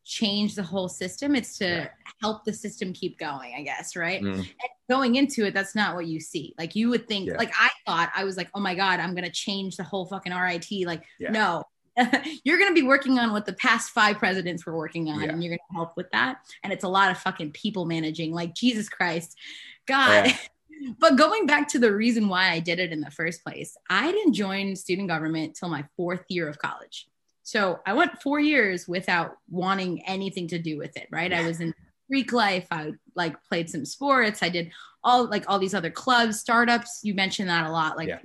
change 0.04 0.54
the 0.54 0.62
whole 0.62 0.88
system. 0.88 1.34
It's 1.34 1.58
to 1.58 1.64
yeah. 1.64 1.88
help 2.20 2.44
the 2.44 2.52
system 2.52 2.92
keep 2.92 3.18
going, 3.18 3.54
I 3.56 3.62
guess, 3.62 3.96
right? 3.96 4.22
Mm. 4.22 4.36
And 4.36 4.48
going 4.88 5.16
into 5.16 5.46
it, 5.46 5.54
that's 5.54 5.74
not 5.74 5.94
what 5.94 6.06
you 6.06 6.20
see. 6.20 6.54
Like 6.58 6.76
you 6.76 6.90
would 6.90 7.08
think, 7.08 7.28
yeah. 7.28 7.36
like 7.36 7.52
I 7.58 7.70
thought, 7.86 8.12
I 8.14 8.24
was 8.24 8.36
like, 8.36 8.50
oh 8.54 8.60
my 8.60 8.74
God, 8.74 9.00
I'm 9.00 9.14
gonna 9.14 9.30
change 9.30 9.76
the 9.76 9.84
whole 9.84 10.06
fucking 10.06 10.32
RIT. 10.32 10.86
Like, 10.86 11.04
yeah. 11.18 11.30
no. 11.30 11.64
you're 12.44 12.58
to 12.58 12.74
be 12.74 12.82
working 12.82 13.20
on 13.20 13.30
what 13.30 13.46
the 13.46 13.52
past 13.52 13.90
five 13.90 14.18
presidents 14.18 14.66
were 14.66 14.76
working 14.76 15.08
on, 15.08 15.30
and 15.30 15.44
you're 15.44 15.56
to 15.56 15.74
help 15.76 15.96
with 15.96 16.10
that. 16.10 16.38
And 16.64 16.72
it's 16.72 16.82
a 16.82 16.88
lot 16.88 17.12
of 17.12 17.18
fucking 17.18 17.52
people 17.52 17.84
managing. 17.84 18.32
Like 18.32 18.52
Jesus 18.52 18.88
Christ, 18.88 19.38
God, 19.86 20.32
but 20.98 21.16
going 21.16 21.46
back 21.46 21.68
to 21.68 21.78
the 21.78 21.94
reason 21.94 22.28
why 22.28 22.50
I 22.50 22.58
did 22.58 22.80
it 22.80 22.92
in 22.92 23.00
the 23.00 23.12
first 23.12 23.44
place, 23.44 23.76
I 23.88 24.10
didn't 24.10 24.32
join 24.32 24.74
student 24.74 25.06
government 25.06 25.54
till 25.54 25.68
my 25.68 25.84
fourth 25.96 26.24
year 26.28 26.48
of 26.48 26.58
college. 26.58 27.06
So 27.44 27.80
I 27.86 27.92
went 27.92 28.22
four 28.22 28.40
years 28.40 28.88
without 28.88 29.36
wanting 29.48 30.02
anything 30.06 30.48
to 30.48 30.58
do 30.58 30.78
with 30.78 30.96
it, 30.96 31.08
right? 31.12 31.32
I 31.32 31.46
was 31.46 31.60
in 31.60 31.74
Greek 32.10 32.32
life. 32.32 32.66
I 32.70 32.92
like 33.14 33.36
played 33.44 33.68
some 33.68 33.84
sports. 33.84 34.42
I 34.42 34.48
did 34.48 34.72
all 35.04 35.28
like 35.28 35.44
all 35.46 35.58
these 35.58 35.74
other 35.74 35.90
clubs, 35.90 36.40
startups. 36.40 37.00
You 37.02 37.14
mentioned 37.14 37.50
that 37.50 37.66
a 37.66 37.70
lot. 37.70 37.98
Like, 37.98 38.08
yeah. 38.08 38.20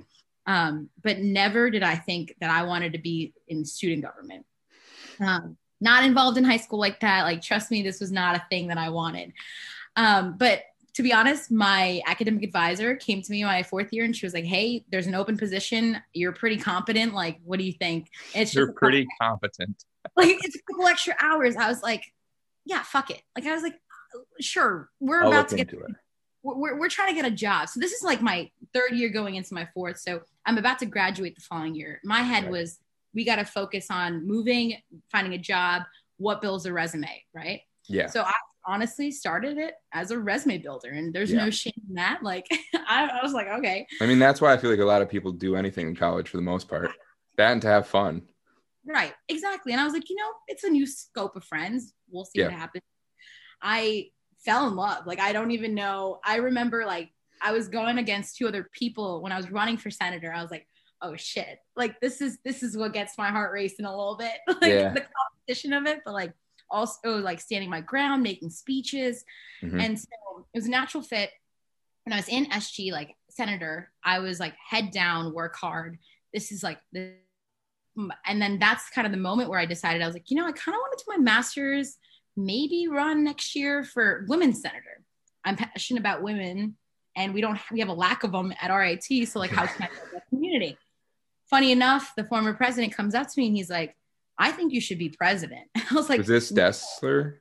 um, 0.46 0.88
but 1.02 1.18
never 1.18 1.70
did 1.70 1.82
I 1.82 1.96
think 1.96 2.34
that 2.40 2.50
I 2.50 2.62
wanted 2.62 2.94
to 2.94 2.98
be 2.98 3.34
in 3.46 3.64
student 3.64 4.02
government. 4.02 4.46
Um, 5.20 5.58
not 5.82 6.04
involved 6.04 6.38
in 6.38 6.44
high 6.44 6.56
school 6.56 6.78
like 6.78 7.00
that. 7.00 7.24
Like, 7.24 7.42
trust 7.42 7.70
me, 7.70 7.82
this 7.82 8.00
was 8.00 8.10
not 8.10 8.36
a 8.36 8.44
thing 8.48 8.68
that 8.68 8.78
I 8.78 8.88
wanted. 8.88 9.32
Um, 9.96 10.36
but 10.38 10.62
to 10.94 11.02
be 11.02 11.12
honest, 11.12 11.50
my 11.50 12.00
academic 12.06 12.42
advisor 12.42 12.96
came 12.96 13.22
to 13.22 13.30
me 13.30 13.44
my 13.44 13.62
fourth 13.62 13.92
year 13.92 14.04
and 14.04 14.14
she 14.14 14.26
was 14.26 14.34
like, 14.34 14.44
Hey, 14.44 14.84
there's 14.90 15.06
an 15.06 15.14
open 15.14 15.36
position. 15.36 16.00
You're 16.12 16.32
pretty 16.32 16.56
competent. 16.56 17.14
Like, 17.14 17.40
what 17.44 17.58
do 17.58 17.64
you 17.64 17.72
think? 17.72 18.08
It's 18.34 18.54
You're 18.54 18.72
pretty 18.72 19.06
competent. 19.20 19.84
Like, 20.16 20.38
it's 20.42 20.56
a 20.56 20.60
couple 20.62 20.86
extra 20.86 21.14
hours. 21.20 21.56
I 21.56 21.68
was 21.68 21.82
like, 21.82 22.04
Yeah, 22.64 22.82
fuck 22.82 23.10
it. 23.10 23.20
Like, 23.36 23.46
I 23.46 23.52
was 23.52 23.62
like, 23.62 23.74
uh, 23.74 24.20
Sure, 24.40 24.88
we're 24.98 25.22
I'll 25.22 25.28
about 25.28 25.48
to 25.48 25.56
get. 25.56 25.72
We're, 26.42 26.78
we're 26.78 26.88
trying 26.88 27.08
to 27.08 27.14
get 27.14 27.30
a 27.30 27.34
job. 27.34 27.68
So 27.68 27.80
this 27.80 27.92
is 27.92 28.02
like 28.02 28.22
my 28.22 28.50
third 28.72 28.92
year 28.92 29.10
going 29.10 29.34
into 29.34 29.52
my 29.52 29.68
fourth. 29.74 29.98
So 29.98 30.22
I'm 30.46 30.56
about 30.56 30.78
to 30.78 30.86
graduate 30.86 31.34
the 31.34 31.42
following 31.42 31.74
year. 31.74 32.00
My 32.02 32.22
head 32.22 32.44
right. 32.44 32.52
was, 32.52 32.78
we 33.12 33.26
got 33.26 33.36
to 33.36 33.44
focus 33.44 33.88
on 33.90 34.26
moving, 34.26 34.78
finding 35.12 35.34
a 35.34 35.38
job, 35.38 35.82
what 36.16 36.40
builds 36.40 36.64
a 36.64 36.72
resume, 36.72 37.24
right? 37.34 37.60
Yeah. 37.88 38.06
So 38.06 38.22
I 38.22 38.32
honestly 38.66 39.10
started 39.10 39.58
it 39.58 39.74
as 39.92 40.10
a 40.10 40.18
resume 40.18 40.58
builder 40.58 40.90
and 40.90 41.14
there's 41.14 41.32
yeah. 41.32 41.44
no 41.44 41.50
shame 41.50 41.72
in 41.88 41.94
that 41.94 42.22
like 42.22 42.46
I, 42.74 43.08
I, 43.08 43.22
was 43.22 43.32
like 43.32 43.48
okay 43.48 43.86
i 44.00 44.06
mean 44.06 44.18
that's 44.18 44.40
why 44.40 44.52
i 44.52 44.56
feel 44.56 44.70
like 44.70 44.80
a 44.80 44.84
lot 44.84 45.02
of 45.02 45.08
people 45.08 45.32
do 45.32 45.56
anything 45.56 45.88
in 45.88 45.96
college 45.96 46.28
for 46.28 46.36
the 46.36 46.42
most 46.42 46.68
part 46.68 46.90
that 47.36 47.52
and 47.52 47.62
to 47.62 47.68
have 47.68 47.86
fun 47.86 48.22
right 48.86 49.14
exactly 49.28 49.72
and 49.72 49.80
i 49.80 49.84
was 49.84 49.92
like 49.92 50.08
you 50.10 50.16
know 50.16 50.30
it's 50.48 50.64
a 50.64 50.68
new 50.68 50.86
scope 50.86 51.36
of 51.36 51.44
friends 51.44 51.94
we'll 52.10 52.24
see 52.24 52.40
yeah. 52.40 52.46
what 52.46 52.54
happens 52.54 52.84
i 53.62 54.06
fell 54.44 54.66
in 54.68 54.76
love 54.76 55.06
like 55.06 55.20
i 55.20 55.32
don't 55.32 55.50
even 55.50 55.74
know 55.74 56.18
i 56.24 56.36
remember 56.36 56.84
like 56.84 57.10
i 57.42 57.52
was 57.52 57.68
going 57.68 57.98
against 57.98 58.36
two 58.36 58.46
other 58.46 58.68
people 58.72 59.22
when 59.22 59.32
i 59.32 59.36
was 59.36 59.50
running 59.50 59.76
for 59.76 59.90
senator 59.90 60.32
i 60.32 60.42
was 60.42 60.50
like 60.50 60.66
oh 61.02 61.16
shit 61.16 61.58
like 61.76 61.98
this 62.00 62.20
is 62.20 62.38
this 62.44 62.62
is 62.62 62.76
what 62.76 62.92
gets 62.92 63.16
my 63.16 63.28
heart 63.28 63.52
racing 63.52 63.86
a 63.86 63.90
little 63.90 64.16
bit 64.16 64.32
like 64.60 64.70
yeah. 64.70 64.92
the 64.92 65.04
competition 65.46 65.72
of 65.72 65.86
it 65.86 66.00
but 66.04 66.14
like 66.14 66.32
also 66.70 67.18
like 67.18 67.40
standing 67.40 67.70
my 67.70 67.80
ground, 67.80 68.22
making 68.22 68.50
speeches. 68.50 69.24
Mm-hmm. 69.62 69.80
And 69.80 69.98
so 69.98 70.06
it 70.52 70.58
was 70.58 70.66
a 70.66 70.70
natural 70.70 71.02
fit. 71.02 71.30
When 72.04 72.12
I 72.12 72.16
was 72.16 72.28
in 72.28 72.46
SG, 72.46 72.92
like 72.92 73.14
senator, 73.28 73.90
I 74.04 74.20
was 74.20 74.40
like 74.40 74.54
head 74.68 74.90
down, 74.90 75.34
work 75.34 75.56
hard. 75.56 75.98
This 76.32 76.52
is 76.52 76.62
like 76.62 76.78
the 76.92 77.14
and 78.26 78.40
then 78.40 78.58
that's 78.58 78.88
kind 78.90 79.06
of 79.06 79.12
the 79.12 79.18
moment 79.18 79.50
where 79.50 79.58
I 79.58 79.66
decided 79.66 80.00
I 80.00 80.06
was 80.06 80.14
like, 80.14 80.30
you 80.30 80.36
know, 80.36 80.46
I 80.46 80.52
kind 80.52 80.74
of 80.74 80.80
want 80.80 80.96
to 80.98 81.04
do 81.04 81.18
my 81.18 81.22
master's, 81.22 81.98
maybe 82.36 82.86
run 82.88 83.24
next 83.24 83.54
year 83.56 83.84
for 83.84 84.24
women's 84.28 84.62
senator. 84.62 85.02
I'm 85.44 85.56
passionate 85.56 86.00
about 86.00 86.22
women, 86.22 86.76
and 87.16 87.34
we 87.34 87.40
don't 87.40 87.58
we 87.72 87.80
have 87.80 87.88
a 87.88 87.94
lack 87.94 88.24
of 88.24 88.32
them 88.32 88.52
at 88.60 88.74
RIT. 88.74 89.28
So 89.28 89.38
like, 89.38 89.50
how 89.50 89.66
can 89.66 89.82
I 89.82 89.88
build 89.94 90.08
that 90.14 90.28
community? 90.28 90.76
Funny 91.48 91.72
enough, 91.72 92.12
the 92.16 92.24
former 92.24 92.54
president 92.54 92.94
comes 92.94 93.14
up 93.14 93.26
to 93.26 93.32
me 93.36 93.48
and 93.48 93.56
he's 93.56 93.70
like, 93.70 93.96
I 94.40 94.50
think 94.52 94.72
you 94.72 94.80
should 94.80 94.98
be 94.98 95.10
president. 95.10 95.68
I 95.76 95.94
was 95.94 96.08
like, 96.08 96.20
is 96.20 96.26
this 96.26 96.50
Destler? 96.50 97.36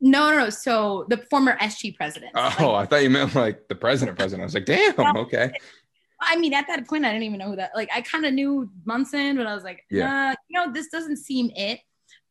No, 0.00 0.30
no, 0.30 0.38
no. 0.38 0.50
So 0.50 1.06
the 1.08 1.16
former 1.30 1.56
SG 1.56 1.96
president. 1.96 2.32
Oh, 2.34 2.40
like, 2.40 2.60
I 2.60 2.86
thought 2.86 3.02
you 3.02 3.10
meant 3.10 3.34
like 3.34 3.66
the 3.68 3.74
president, 3.74 4.16
president. 4.16 4.42
I 4.42 4.44
was 4.44 4.54
like, 4.54 4.66
damn, 4.66 5.16
okay. 5.16 5.50
I 6.20 6.36
mean, 6.36 6.52
at 6.52 6.66
that 6.68 6.86
point, 6.86 7.04
I 7.04 7.08
didn't 7.08 7.24
even 7.24 7.38
know 7.38 7.50
who 7.50 7.56
that. 7.56 7.70
Like, 7.74 7.88
I 7.94 8.02
kind 8.02 8.26
of 8.26 8.34
knew 8.34 8.70
Munson, 8.84 9.36
but 9.36 9.46
I 9.46 9.54
was 9.54 9.64
like, 9.64 9.84
yeah, 9.90 10.30
uh, 10.30 10.34
you 10.48 10.60
know, 10.60 10.72
this 10.72 10.88
doesn't 10.88 11.16
seem 11.16 11.50
it. 11.56 11.80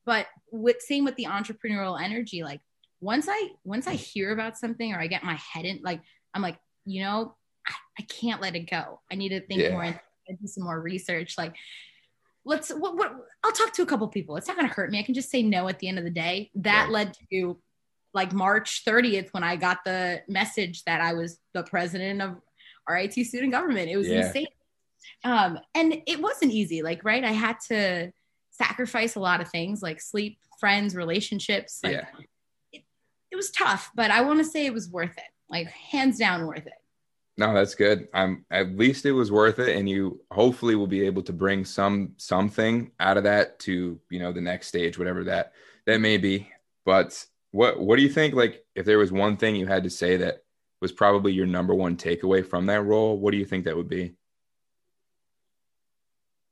But 0.05 0.27
with 0.51 0.79
same 0.79 1.03
with 1.03 1.15
the 1.15 1.25
entrepreneurial 1.25 2.01
energy, 2.01 2.43
like 2.43 2.61
once 3.01 3.27
I 3.29 3.49
once 3.63 3.87
I 3.87 3.93
hear 3.93 4.31
about 4.31 4.57
something 4.57 4.93
or 4.93 4.99
I 4.99 5.07
get 5.07 5.23
my 5.23 5.35
head 5.35 5.65
in, 5.65 5.81
like 5.83 6.01
I'm 6.33 6.41
like, 6.41 6.57
you 6.85 7.01
know, 7.01 7.35
I, 7.67 7.73
I 7.99 8.03
can't 8.03 8.41
let 8.41 8.55
it 8.55 8.69
go. 8.69 9.01
I 9.11 9.15
need 9.15 9.29
to 9.29 9.41
think 9.41 9.61
yeah. 9.61 9.71
more 9.71 9.83
and 9.83 10.39
do 10.39 10.47
some 10.47 10.63
more 10.63 10.79
research. 10.79 11.35
Like 11.37 11.55
let's 12.47 12.69
what, 12.69 12.95
what 12.95 13.13
I'll 13.43 13.51
talk 13.51 13.73
to 13.73 13.81
a 13.81 13.85
couple 13.85 14.07
people. 14.07 14.35
It's 14.37 14.47
not 14.47 14.57
going 14.57 14.67
to 14.67 14.73
hurt 14.73 14.89
me. 14.89 14.99
I 14.99 15.03
can 15.03 15.13
just 15.13 15.29
say 15.29 15.43
no 15.43 15.67
at 15.67 15.79
the 15.79 15.87
end 15.87 15.97
of 15.99 16.03
the 16.03 16.09
day. 16.09 16.49
That 16.55 16.89
led 16.89 17.15
to 17.31 17.59
like 18.13 18.33
March 18.33 18.83
30th 18.85 19.29
when 19.31 19.43
I 19.43 19.57
got 19.57 19.83
the 19.85 20.21
message 20.27 20.83
that 20.85 21.01
I 21.01 21.13
was 21.13 21.37
the 21.53 21.63
president 21.63 22.21
of 22.21 22.37
RIT 22.89 23.13
student 23.13 23.51
government. 23.51 23.89
It 23.89 23.97
was 23.97 24.07
yeah. 24.07 24.25
insane. 24.25 24.47
Um, 25.23 25.59
and 25.75 26.01
it 26.07 26.21
wasn't 26.21 26.53
easy. 26.53 26.81
Like, 26.81 27.03
right. 27.03 27.23
I 27.23 27.31
had 27.31 27.57
to 27.67 28.11
sacrifice 28.51 29.15
a 29.15 29.19
lot 29.19 29.41
of 29.41 29.49
things 29.49 29.81
like 29.81 30.01
sleep, 30.01 30.39
friends, 30.59 30.95
relationships. 30.95 31.79
Like, 31.83 31.93
yeah. 31.93 32.05
it, 32.71 32.83
it 33.31 33.35
was 33.35 33.51
tough, 33.51 33.91
but 33.93 34.09
I 34.09 34.21
want 34.21 34.39
to 34.39 34.45
say 34.45 34.65
it 34.65 34.73
was 34.73 34.89
worth 34.89 35.17
it. 35.17 35.23
Like 35.49 35.67
hands 35.69 36.17
down 36.17 36.45
worth 36.45 36.65
it. 36.65 36.73
No, 37.39 37.53
that's 37.53 37.75
good. 37.75 38.07
I'm 38.15 38.45
at 38.49 38.75
least 38.75 39.05
it 39.05 39.11
was 39.11 39.31
worth 39.31 39.59
it, 39.59 39.77
and 39.77 39.87
you 39.87 40.19
hopefully 40.31 40.75
will 40.75 40.87
be 40.87 41.05
able 41.05 41.21
to 41.23 41.33
bring 41.33 41.65
some 41.65 42.13
something 42.17 42.91
out 42.99 43.17
of 43.17 43.23
that 43.25 43.59
to 43.59 43.99
you 44.09 44.19
know 44.19 44.31
the 44.31 44.41
next 44.41 44.67
stage, 44.67 44.97
whatever 44.97 45.23
that 45.25 45.53
that 45.85 46.01
may 46.01 46.17
be. 46.17 46.51
But 46.83 47.23
what 47.51 47.79
what 47.79 47.97
do 47.97 48.01
you 48.01 48.09
think? 48.09 48.33
Like, 48.33 48.65
if 48.73 48.85
there 48.85 48.97
was 48.97 49.11
one 49.11 49.37
thing 49.37 49.55
you 49.55 49.67
had 49.67 49.83
to 49.83 49.89
say 49.91 50.17
that 50.17 50.43
was 50.81 50.91
probably 50.91 51.31
your 51.31 51.45
number 51.45 51.75
one 51.75 51.95
takeaway 51.95 52.45
from 52.45 52.65
that 52.67 52.81
role, 52.81 53.19
what 53.19 53.31
do 53.31 53.37
you 53.37 53.45
think 53.45 53.65
that 53.65 53.77
would 53.77 53.89
be? 53.89 54.13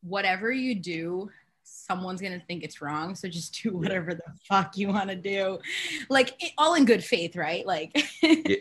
Whatever 0.04 0.52
you 0.52 0.76
do, 0.76 1.32
someone's 1.64 2.22
gonna 2.22 2.44
think 2.48 2.64
it's 2.64 2.80
wrong. 2.80 3.16
So 3.16 3.28
just 3.28 3.60
do 3.64 3.76
whatever 3.76 4.14
the 4.14 4.22
fuck 4.48 4.78
you 4.78 4.90
want 4.90 5.10
to 5.10 5.16
do, 5.16 5.58
like 6.10 6.40
all 6.60 6.76
in 6.76 6.86
good 6.86 7.04
faith, 7.04 7.36
right? 7.36 7.66
Like, 7.66 8.08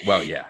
well, 0.07 0.25
yeah 0.25 0.47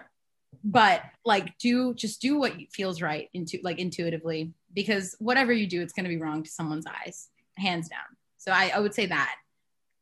but 0.63 1.01
like 1.23 1.57
do 1.57 1.93
just 1.93 2.21
do 2.21 2.37
what 2.37 2.53
feels 2.71 3.01
right 3.01 3.29
into 3.33 3.59
like 3.63 3.79
intuitively 3.79 4.53
because 4.73 5.15
whatever 5.19 5.51
you 5.51 5.67
do 5.67 5.81
it's 5.81 5.93
going 5.93 6.03
to 6.03 6.09
be 6.09 6.17
wrong 6.17 6.43
to 6.43 6.49
someone's 6.49 6.85
eyes 6.85 7.29
hands 7.57 7.89
down. 7.89 7.99
So 8.37 8.51
I, 8.51 8.71
I 8.75 8.79
would 8.79 8.93
say 8.93 9.05
that. 9.07 9.35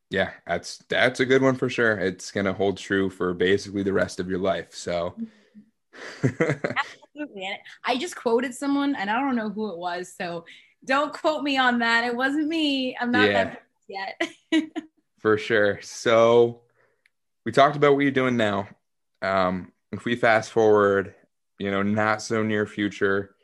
Yeah, 0.09 0.31
that's 0.45 0.77
that's 0.89 1.21
a 1.21 1.25
good 1.25 1.41
one 1.41 1.55
for 1.55 1.69
sure. 1.69 1.97
It's 1.97 2.29
gonna 2.31 2.53
hold 2.53 2.77
true 2.77 3.09
for 3.09 3.33
basically 3.33 3.81
the 3.83 3.93
rest 3.93 4.19
of 4.19 4.29
your 4.29 4.37
life. 4.37 4.73
So 4.73 5.15
absolutely. 6.23 7.45
And 7.45 7.57
I 7.83 7.97
just 7.97 8.15
quoted 8.15 8.53
someone, 8.53 8.95
and 8.95 9.09
I 9.09 9.19
don't 9.19 9.35
know 9.35 9.49
who 9.49 9.71
it 9.71 9.77
was. 9.77 10.13
So 10.15 10.45
don't 10.85 11.13
quote 11.13 11.43
me 11.43 11.57
on 11.57 11.79
that. 11.79 12.03
It 12.03 12.15
wasn't 12.15 12.47
me. 12.47 12.95
I'm 12.99 13.11
not 13.11 13.31
yeah. 13.31 13.43
that 13.43 13.63
yet. 13.87 14.71
for 15.17 15.37
sure. 15.37 15.79
So 15.81 16.61
we 17.43 17.51
talked 17.51 17.75
about 17.75 17.95
what 17.95 18.01
you're 18.01 18.11
doing 18.11 18.37
now. 18.37 18.67
Um, 19.23 19.71
if 19.93 20.05
we 20.05 20.15
fast 20.15 20.51
forward, 20.51 21.15
you 21.59 21.71
know, 21.71 21.83
not 21.83 22.21
so 22.21 22.43
near 22.43 22.65
future, 22.65 23.35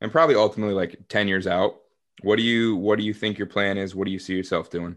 and 0.00 0.12
probably 0.12 0.34
ultimately 0.34 0.74
like 0.74 1.08
10 1.08 1.28
years 1.28 1.46
out, 1.46 1.76
what 2.22 2.36
do 2.36 2.42
you 2.42 2.76
what 2.76 2.98
do 2.98 3.04
you 3.04 3.14
think 3.14 3.38
your 3.38 3.46
plan 3.46 3.78
is? 3.78 3.94
What 3.94 4.06
do 4.06 4.10
you 4.10 4.18
see 4.18 4.34
yourself 4.34 4.70
doing? 4.70 4.96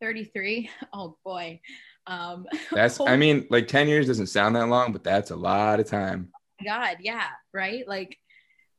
33. 0.00 0.70
Oh 0.92 1.16
boy. 1.24 1.60
Um, 2.06 2.46
that's 2.72 3.00
I 3.00 3.16
mean, 3.16 3.46
like 3.50 3.68
10 3.68 3.88
years 3.88 4.06
doesn't 4.06 4.26
sound 4.26 4.56
that 4.56 4.68
long, 4.68 4.92
but 4.92 5.04
that's 5.04 5.30
a 5.30 5.36
lot 5.36 5.80
of 5.80 5.86
time. 5.86 6.32
God, 6.64 6.98
yeah, 7.00 7.28
right? 7.52 7.86
Like 7.86 8.18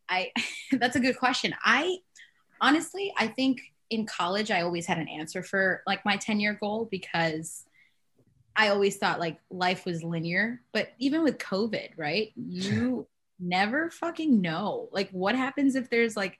I 0.09 0.31
that's 0.71 0.95
a 0.95 0.99
good 0.99 1.17
question. 1.17 1.55
I 1.63 1.97
honestly, 2.59 3.13
I 3.17 3.27
think 3.27 3.61
in 3.89 4.05
college 4.05 4.51
I 4.51 4.61
always 4.61 4.85
had 4.85 4.97
an 4.97 5.07
answer 5.07 5.43
for 5.43 5.83
like 5.85 6.05
my 6.05 6.17
10 6.17 6.39
year 6.39 6.57
goal 6.59 6.87
because 6.89 7.65
I 8.55 8.69
always 8.69 8.97
thought 8.97 9.19
like 9.19 9.39
life 9.49 9.85
was 9.85 10.03
linear, 10.03 10.61
but 10.73 10.89
even 10.99 11.23
with 11.23 11.37
COVID, 11.37 11.91
right? 11.97 12.31
You 12.35 13.07
never 13.39 13.89
fucking 13.89 14.41
know. 14.41 14.89
Like 14.91 15.09
what 15.11 15.35
happens 15.35 15.75
if 15.75 15.89
there's 15.89 16.15
like 16.15 16.39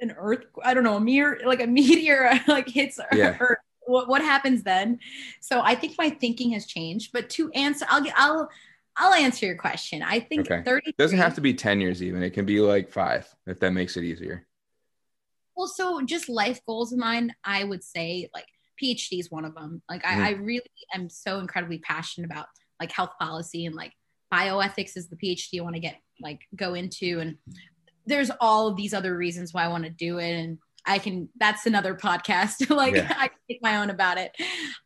an 0.00 0.14
earth 0.16 0.44
I 0.62 0.74
don't 0.74 0.84
know, 0.84 0.96
a 0.96 1.00
mirror 1.00 1.40
like 1.44 1.62
a 1.62 1.66
meteor 1.78 2.40
like 2.46 2.68
hits 2.68 3.00
yeah. 3.12 3.36
Earth. 3.38 3.58
What 3.86 4.08
what 4.08 4.22
happens 4.22 4.62
then? 4.62 5.00
So 5.40 5.60
I 5.60 5.74
think 5.74 5.94
my 5.96 6.10
thinking 6.10 6.50
has 6.52 6.66
changed, 6.66 7.12
but 7.12 7.30
to 7.30 7.50
answer 7.52 7.86
I'll 7.88 8.02
get 8.02 8.14
I'll 8.16 8.50
I'll 8.96 9.14
answer 9.14 9.46
your 9.46 9.56
question. 9.56 10.02
I 10.02 10.18
think 10.18 10.50
okay. 10.50 10.62
30 10.64 10.94
doesn't 10.98 11.18
have 11.18 11.34
to 11.36 11.40
be 11.40 11.54
10 11.54 11.80
years 11.80 12.02
even. 12.02 12.22
It 12.22 12.30
can 12.30 12.44
be 12.44 12.60
like 12.60 12.90
5 12.90 13.32
if 13.46 13.60
that 13.60 13.70
makes 13.70 13.96
it 13.96 14.02
easier. 14.02 14.44
Well, 15.56 15.68
so 15.68 16.02
just 16.02 16.28
life 16.28 16.60
goals 16.66 16.92
of 16.92 16.98
mine, 16.98 17.34
I 17.44 17.64
would 17.64 17.82
say 17.82 18.28
like 18.34 18.46
PhD 18.82 19.20
is 19.20 19.30
one 19.30 19.44
of 19.44 19.54
them. 19.54 19.82
Like. 19.88 20.04
I, 20.04 20.28
I 20.28 20.30
really 20.32 20.62
am 20.94 21.08
so 21.08 21.38
incredibly 21.38 21.78
passionate 21.78 22.26
about 22.26 22.46
like 22.80 22.92
health 22.92 23.12
policy 23.18 23.66
and 23.66 23.74
like 23.74 23.92
bioethics 24.32 24.96
is 24.96 25.08
the 25.08 25.16
PhD 25.16 25.58
I 25.58 25.62
want 25.62 25.74
to 25.74 25.80
get 25.80 25.96
like 26.20 26.42
go 26.54 26.74
into 26.74 27.20
and 27.20 27.36
there's 28.06 28.30
all 28.40 28.68
of 28.68 28.76
these 28.76 28.94
other 28.94 29.16
reasons 29.16 29.52
why 29.52 29.64
I 29.64 29.68
want 29.68 29.84
to 29.84 29.90
do 29.90 30.18
it 30.18 30.32
and 30.32 30.58
I 30.86 30.98
can 30.98 31.28
that's 31.38 31.66
another 31.66 31.94
podcast 31.94 32.70
like 32.74 32.94
yeah. 32.94 33.14
I 33.16 33.28
can 33.28 33.38
make 33.48 33.62
my 33.62 33.78
own 33.78 33.90
about 33.90 34.18
it. 34.18 34.34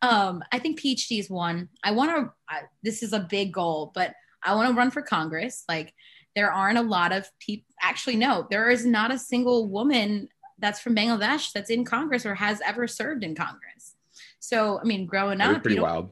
Um 0.01 0.43
I 0.51 0.59
think 0.59 0.79
PhD 0.79 1.19
is 1.19 1.29
one. 1.29 1.69
I 1.83 1.91
want 1.91 2.11
to 2.11 2.59
this 2.83 3.03
is 3.03 3.13
a 3.13 3.19
big 3.19 3.53
goal, 3.53 3.91
but 3.93 4.13
I 4.43 4.55
want 4.55 4.69
to 4.69 4.75
run 4.75 4.91
for 4.91 5.01
Congress. 5.01 5.63
Like 5.67 5.93
there 6.35 6.51
aren't 6.51 6.79
a 6.79 6.83
lot 6.83 7.11
of 7.11 7.29
people 7.39 7.67
actually 7.81 8.15
no, 8.15 8.47
there 8.49 8.69
is 8.69 8.85
not 8.85 9.11
a 9.13 9.19
single 9.19 9.69
woman 9.69 10.29
that's 10.63 10.79
from 10.79 10.95
Bangladesh 10.95 11.51
that's 11.51 11.69
in 11.69 11.83
Congress 11.83 12.25
or 12.25 12.35
has 12.35 12.61
ever 12.65 12.87
served 12.87 13.23
in 13.23 13.35
Congress. 13.35 13.95
So, 14.39 14.79
I 14.79 14.83
mean, 14.85 15.05
growing 15.05 15.41
up, 15.41 15.61
pretty 15.61 15.79
wild. 15.79 16.11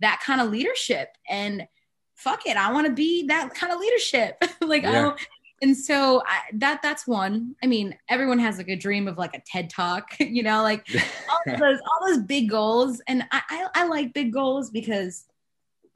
That 0.00 0.20
kind 0.24 0.40
of 0.40 0.50
leadership, 0.50 1.08
and 1.28 1.66
fuck 2.14 2.46
it, 2.46 2.58
I 2.58 2.72
want 2.72 2.86
to 2.86 2.92
be 2.92 3.26
that 3.28 3.54
kind 3.54 3.72
of 3.72 3.80
leadership. 3.80 4.42
like, 4.60 4.82
yeah. 4.82 4.90
I 4.90 4.92
don't. 4.92 5.20
And 5.62 5.76
so 5.76 6.22
I, 6.26 6.40
that 6.54 6.80
that's 6.82 7.06
one. 7.06 7.54
I 7.62 7.66
mean, 7.66 7.96
everyone 8.08 8.38
has 8.38 8.58
like 8.58 8.68
a 8.68 8.76
dream 8.76 9.08
of 9.08 9.18
like 9.18 9.34
a 9.34 9.42
TED 9.46 9.70
talk, 9.70 10.14
you 10.20 10.42
know, 10.42 10.62
like 10.62 10.86
all 11.30 11.58
those 11.58 11.78
all 11.80 12.08
those 12.08 12.22
big 12.24 12.50
goals. 12.50 13.00
And 13.06 13.24
I, 13.32 13.42
I 13.48 13.66
I 13.74 13.86
like 13.86 14.12
big 14.12 14.32
goals 14.32 14.70
because 14.70 15.26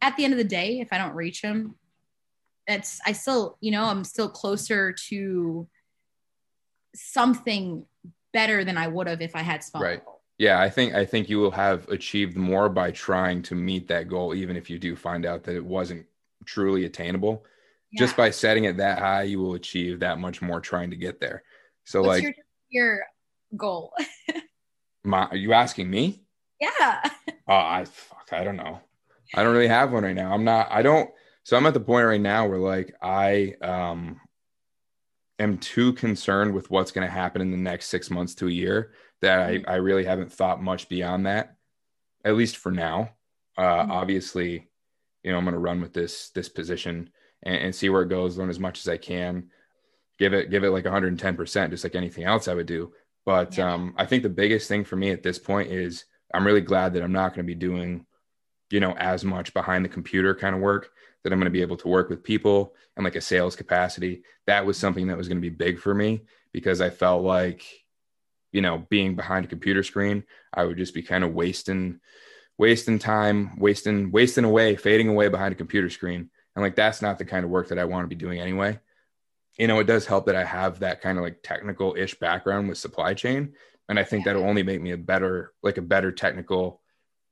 at 0.01 0.17
the 0.17 0.25
end 0.25 0.33
of 0.33 0.39
the 0.39 0.45
day, 0.45 0.81
if 0.81 0.93
I 0.93 0.99
don't 0.99 1.15
reach 1.15 1.43
them, 1.43 1.75
it's 2.67 2.99
I 3.07 3.13
still, 3.13 3.59
you 3.61 3.71
know, 3.71 3.85
I'm 3.85 4.05
still 4.05 4.29
closer 4.29 4.95
to 5.09 5.69
something 6.95 7.87
better 8.33 8.65
than 8.65 8.77
I 8.77 8.89
would 8.89 9.07
have 9.07 9.21
if 9.21 9.37
I 9.37 9.43
had 9.43 9.63
small. 9.63 9.83
Right. 9.83 10.03
Yeah, 10.39 10.61
I 10.61 10.69
think 10.69 10.95
I 10.95 11.05
think 11.05 11.29
you 11.29 11.39
will 11.39 11.53
have 11.53 11.89
achieved 11.89 12.37
more 12.37 12.69
by 12.69 12.91
trying 12.91 13.43
to 13.43 13.55
meet 13.55 13.87
that 13.89 14.09
goal, 14.09 14.35
even 14.35 14.57
if 14.57 14.69
you 14.69 14.79
do 14.79 14.97
find 14.97 15.25
out 15.25 15.45
that 15.45 15.55
it 15.55 15.65
wasn't 15.65 16.07
truly 16.45 16.85
attainable. 16.85 17.45
Yeah. 17.93 18.01
Just 18.01 18.17
by 18.17 18.31
setting 18.31 18.65
it 18.65 18.79
that 18.79 18.99
high, 18.99 19.23
you 19.23 19.39
will 19.39 19.55
achieve 19.55 20.01
that 20.01 20.19
much 20.19 20.43
more 20.43 20.61
trying 20.61 20.91
to 20.91 20.97
get 20.97 21.21
there. 21.21 21.45
So, 21.85 22.01
What's 22.01 22.09
like 22.09 22.23
your, 22.25 22.35
your 22.71 23.05
goal. 23.57 23.93
my, 25.05 25.27
are 25.27 25.37
you 25.37 25.53
asking 25.53 25.89
me? 25.89 26.25
Yeah. 26.61 27.01
Oh, 27.03 27.11
I 27.47 27.85
fuck, 27.85 28.29
I 28.33 28.43
don't 28.43 28.57
know. 28.57 28.81
I 29.35 29.43
don't 29.43 29.53
really 29.53 29.69
have 29.69 29.93
one 29.93 30.03
right 30.03 30.15
now. 30.15 30.33
I'm 30.33 30.45
not. 30.45 30.69
I 30.71 30.83
don't. 30.83 31.11
So 31.45 31.57
I'm 31.57 31.67
at 31.67 31.75
the 31.75 31.81
point 31.81 32.07
right 32.07 32.21
now 32.21 32.49
where 32.49 32.59
like 32.59 32.95
I 33.03 33.55
um 33.61 34.21
am 35.39 35.59
too 35.59 35.93
concerned 35.93 36.55
with 36.55 36.71
what's 36.71 36.93
going 36.93 37.07
to 37.07 37.13
happen 37.13 37.43
in 37.43 37.51
the 37.51 37.57
next 37.57 37.87
six 37.87 38.11
months 38.11 38.35
to 38.37 38.49
a 38.49 38.53
year 38.53 38.93
that 39.21 39.41
I, 39.41 39.55
mm-hmm. 39.57 39.71
I 39.71 39.75
really 39.77 40.05
haven't 40.05 40.33
thought 40.33 40.63
much 40.63 40.89
beyond 40.89 41.27
that, 41.27 41.57
at 42.25 42.37
least 42.37 42.57
for 42.57 42.71
now. 42.71 43.11
Uh, 43.57 43.63
mm-hmm. 43.63 43.91
Obviously, 43.93 44.69
you 45.23 45.33
know, 45.33 45.39
I'm 45.39 45.45
going 45.45 45.55
to 45.55 45.59
run 45.59 45.81
with 45.81 45.93
this 45.93 46.31
this 46.31 46.49
position 46.49 47.11
and, 47.43 47.57
and, 47.57 47.75
see 47.75 47.89
where 47.89 48.03
it 48.03 48.09
goes, 48.09 48.37
learn 48.37 48.51
as 48.51 48.61
much 48.61 48.81
as 48.81 48.89
I 48.89 48.97
can, 48.97 49.51
give 50.19 50.35
it 50.35 50.51
give 50.51 50.65
it 50.65 50.71
like 50.71 50.85
110 50.85 51.37
percent, 51.37 51.71
just 51.71 51.85
like 51.85 51.95
anything 51.95 52.25
else 52.25 52.49
I 52.49 52.55
would 52.55 52.67
do. 52.67 52.93
But 53.25 53.57
yeah. 53.57 53.73
um, 53.73 53.95
I 53.97 54.07
think 54.07 54.23
the 54.23 54.29
biggest 54.29 54.69
thing 54.69 54.85
for 54.85 54.97
me 54.97 55.11
at 55.11 55.23
this 55.23 55.39
point 55.39 55.71
is 55.71 56.05
I'm 56.33 56.47
really 56.47 56.61
glad 56.61 56.95
that 56.95 57.03
I'm 57.03 57.13
not 57.13 57.31
going 57.31 57.47
to 57.47 57.55
be 57.55 57.55
doing, 57.55 58.07
you 58.71 58.81
know, 58.81 58.93
as 58.97 59.25
much 59.25 59.55
behind 59.55 59.85
the 59.85 59.89
computer 59.89 60.35
kind 60.35 60.55
of 60.55 60.61
work 60.61 60.91
that 61.25 61.33
I'm 61.33 61.39
going 61.39 61.47
to 61.47 61.51
be 61.51 61.63
able 61.63 61.79
to 61.79 61.89
work 61.89 62.11
with 62.11 62.23
people 62.23 62.75
and 62.97 63.05
like 63.05 63.17
a 63.17 63.21
sales 63.21 63.57
capacity. 63.57 64.23
That 64.47 64.65
was 64.65 64.79
something 64.79 65.09
that 65.09 65.17
was 65.17 65.27
going 65.27 65.39
to 65.39 65.51
be 65.51 65.55
big 65.55 65.79
for 65.79 65.95
me 65.95 66.23
because 66.53 66.81
I 66.81 66.91
felt 66.91 67.25
like, 67.25 67.65
you 68.53 68.61
know, 68.61 68.87
being 68.91 69.17
behind 69.17 69.47
a 69.47 69.49
computer 69.49 69.83
screen, 69.83 70.25
I 70.53 70.65
would 70.65 70.77
just 70.77 70.95
be 70.95 71.03
kind 71.03 71.25
of 71.25 71.35
wasting, 71.35 71.99
wasting 72.59 72.99
time, 72.99 73.59
wasting, 73.59 74.13
wasting 74.13 74.45
away, 74.45 74.77
fading 74.77 75.09
away 75.09 75.29
behind 75.29 75.53
a 75.53 75.57
computer 75.57 75.91
screen. 75.91 76.31
And 76.55 76.63
like, 76.63 76.77
that's 76.77 77.03
not 77.03 77.19
the 77.19 77.25
kind 77.25 77.45
of 77.45 77.51
work 77.51 77.69
that 77.69 77.79
I 77.79 77.85
want 77.85 78.05
to 78.05 78.15
be 78.15 78.23
doing 78.23 78.39
anyway. 78.39 78.79
You 79.59 79.67
know, 79.67 79.81
it 79.81 79.87
does 79.87 80.07
help 80.07 80.27
that 80.27 80.37
I 80.37 80.45
have 80.45 80.81
that 80.81 81.01
kind 81.01 81.17
of 81.17 81.25
like 81.25 81.39
technical 81.43 81.97
ish 81.97 82.15
background 82.19 82.69
with 82.69 82.79
supply 82.79 83.15
chain. 83.15 83.55
And 83.89 83.99
I 83.99 84.05
think 84.05 84.25
that'll 84.25 84.45
only 84.45 84.63
make 84.63 84.81
me 84.81 84.93
a 84.93 84.99
better, 84.99 85.53
like 85.63 85.79
a 85.79 85.83
better 85.83 86.13
technical 86.13 86.81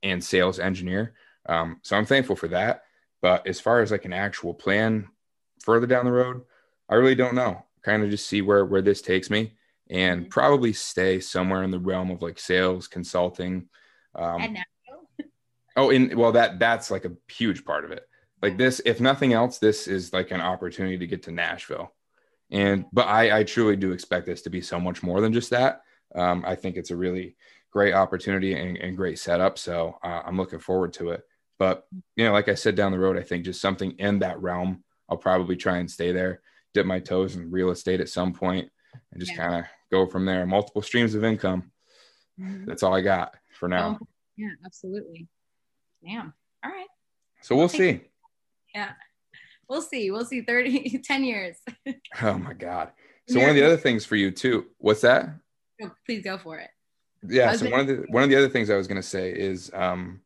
and 0.01 0.23
sales 0.23 0.59
engineer. 0.59 1.13
Um, 1.47 1.79
so 1.83 1.95
I'm 1.95 2.05
thankful 2.05 2.35
for 2.35 2.47
that 2.49 2.83
but 3.23 3.47
as 3.47 3.61
far 3.61 3.81
as 3.81 3.89
like 3.89 4.03
an 4.03 4.13
actual 4.13 4.53
plan 4.53 5.07
further 5.61 5.87
down 5.87 6.03
the 6.03 6.11
road, 6.11 6.41
I 6.89 6.95
really 6.95 7.15
don't 7.15 7.35
know. 7.35 7.65
Kind 7.81 8.03
of 8.03 8.09
just 8.09 8.27
see 8.27 8.41
where 8.41 8.65
where 8.65 8.81
this 8.81 9.01
takes 9.01 9.29
me, 9.29 9.53
and 9.89 10.21
mm-hmm. 10.21 10.29
probably 10.29 10.73
stay 10.73 11.21
somewhere 11.21 11.63
in 11.63 11.71
the 11.71 11.79
realm 11.79 12.11
of 12.11 12.21
like 12.21 12.37
sales, 12.37 12.87
consulting. 12.87 13.69
Um, 14.13 14.57
oh, 15.77 15.89
and 15.89 16.13
well, 16.15 16.33
that 16.33 16.59
that's 16.59 16.91
like 16.91 17.05
a 17.05 17.13
huge 17.31 17.63
part 17.63 17.85
of 17.85 17.91
it. 17.91 18.05
Like 18.41 18.57
this, 18.57 18.81
if 18.85 18.99
nothing 18.99 19.31
else, 19.31 19.57
this 19.57 19.87
is 19.87 20.11
like 20.11 20.31
an 20.31 20.41
opportunity 20.41 20.97
to 20.97 21.07
get 21.07 21.23
to 21.23 21.31
Nashville. 21.31 21.93
And 22.51 22.85
but 22.91 23.07
I, 23.07 23.39
I 23.39 23.43
truly 23.45 23.77
do 23.77 23.93
expect 23.93 24.25
this 24.25 24.41
to 24.41 24.49
be 24.49 24.59
so 24.59 24.81
much 24.81 25.01
more 25.01 25.21
than 25.21 25.31
just 25.31 25.49
that. 25.51 25.83
Um, 26.13 26.43
I 26.45 26.55
think 26.55 26.75
it's 26.75 26.91
a 26.91 26.97
really 26.97 27.37
great 27.71 27.93
opportunity 27.93 28.53
and, 28.53 28.75
and 28.77 28.97
great 28.97 29.17
setup. 29.17 29.57
So 29.57 29.97
uh, 30.03 30.23
I'm 30.25 30.35
looking 30.35 30.59
forward 30.59 30.91
to 30.93 31.11
it. 31.11 31.23
But 31.59 31.87
you 32.15 32.25
know, 32.25 32.33
like 32.33 32.49
I 32.49 32.55
said 32.55 32.75
down 32.75 32.91
the 32.91 32.99
road, 32.99 33.17
I 33.17 33.23
think 33.23 33.45
just 33.45 33.61
something 33.61 33.91
in 33.99 34.19
that 34.19 34.41
realm. 34.41 34.83
I'll 35.09 35.17
probably 35.17 35.55
try 35.55 35.77
and 35.77 35.89
stay 35.89 36.11
there, 36.11 36.41
dip 36.73 36.85
my 36.85 36.99
toes 36.99 37.35
in 37.35 37.51
real 37.51 37.69
estate 37.69 38.01
at 38.01 38.09
some 38.09 38.33
point, 38.33 38.69
and 39.11 39.19
just 39.19 39.33
yeah. 39.33 39.37
kind 39.37 39.55
of 39.55 39.65
go 39.91 40.09
from 40.09 40.25
there. 40.25 40.45
Multiple 40.45 40.81
streams 40.81 41.15
of 41.15 41.23
income. 41.23 41.71
Mm-hmm. 42.39 42.65
That's 42.65 42.83
all 42.83 42.95
I 42.95 43.01
got 43.01 43.35
for 43.51 43.67
now. 43.67 43.99
Oh, 44.01 44.07
yeah, 44.37 44.49
absolutely. 44.65 45.27
Damn. 46.03 46.33
All 46.63 46.71
right. 46.71 46.87
So 47.41 47.55
we'll 47.55 47.69
see. 47.69 48.01
Yeah. 48.73 48.91
We'll 49.69 49.81
see. 49.81 50.11
We'll 50.11 50.25
see 50.25 50.41
30, 50.41 50.99
10 51.03 51.23
years. 51.23 51.57
oh 52.21 52.37
my 52.37 52.53
God. 52.53 52.91
So 53.29 53.39
one 53.39 53.49
of 53.49 53.55
the 53.55 53.65
other 53.65 53.77
things 53.77 54.05
for 54.05 54.15
you 54.15 54.31
too, 54.31 54.65
what's 54.79 55.01
that? 55.01 55.29
Oh, 55.81 55.91
please 56.05 56.23
go 56.23 56.37
for 56.37 56.57
it. 56.59 56.69
Yeah. 57.25 57.55
So 57.55 57.69
one 57.69 57.79
of 57.81 57.87
the 57.87 58.05
one 58.09 58.23
of 58.23 58.29
the 58.29 58.35
other 58.35 58.49
things 58.49 58.69
I 58.69 58.75
was 58.75 58.87
gonna 58.87 59.01
say 59.01 59.31
is 59.31 59.71
um 59.73 60.19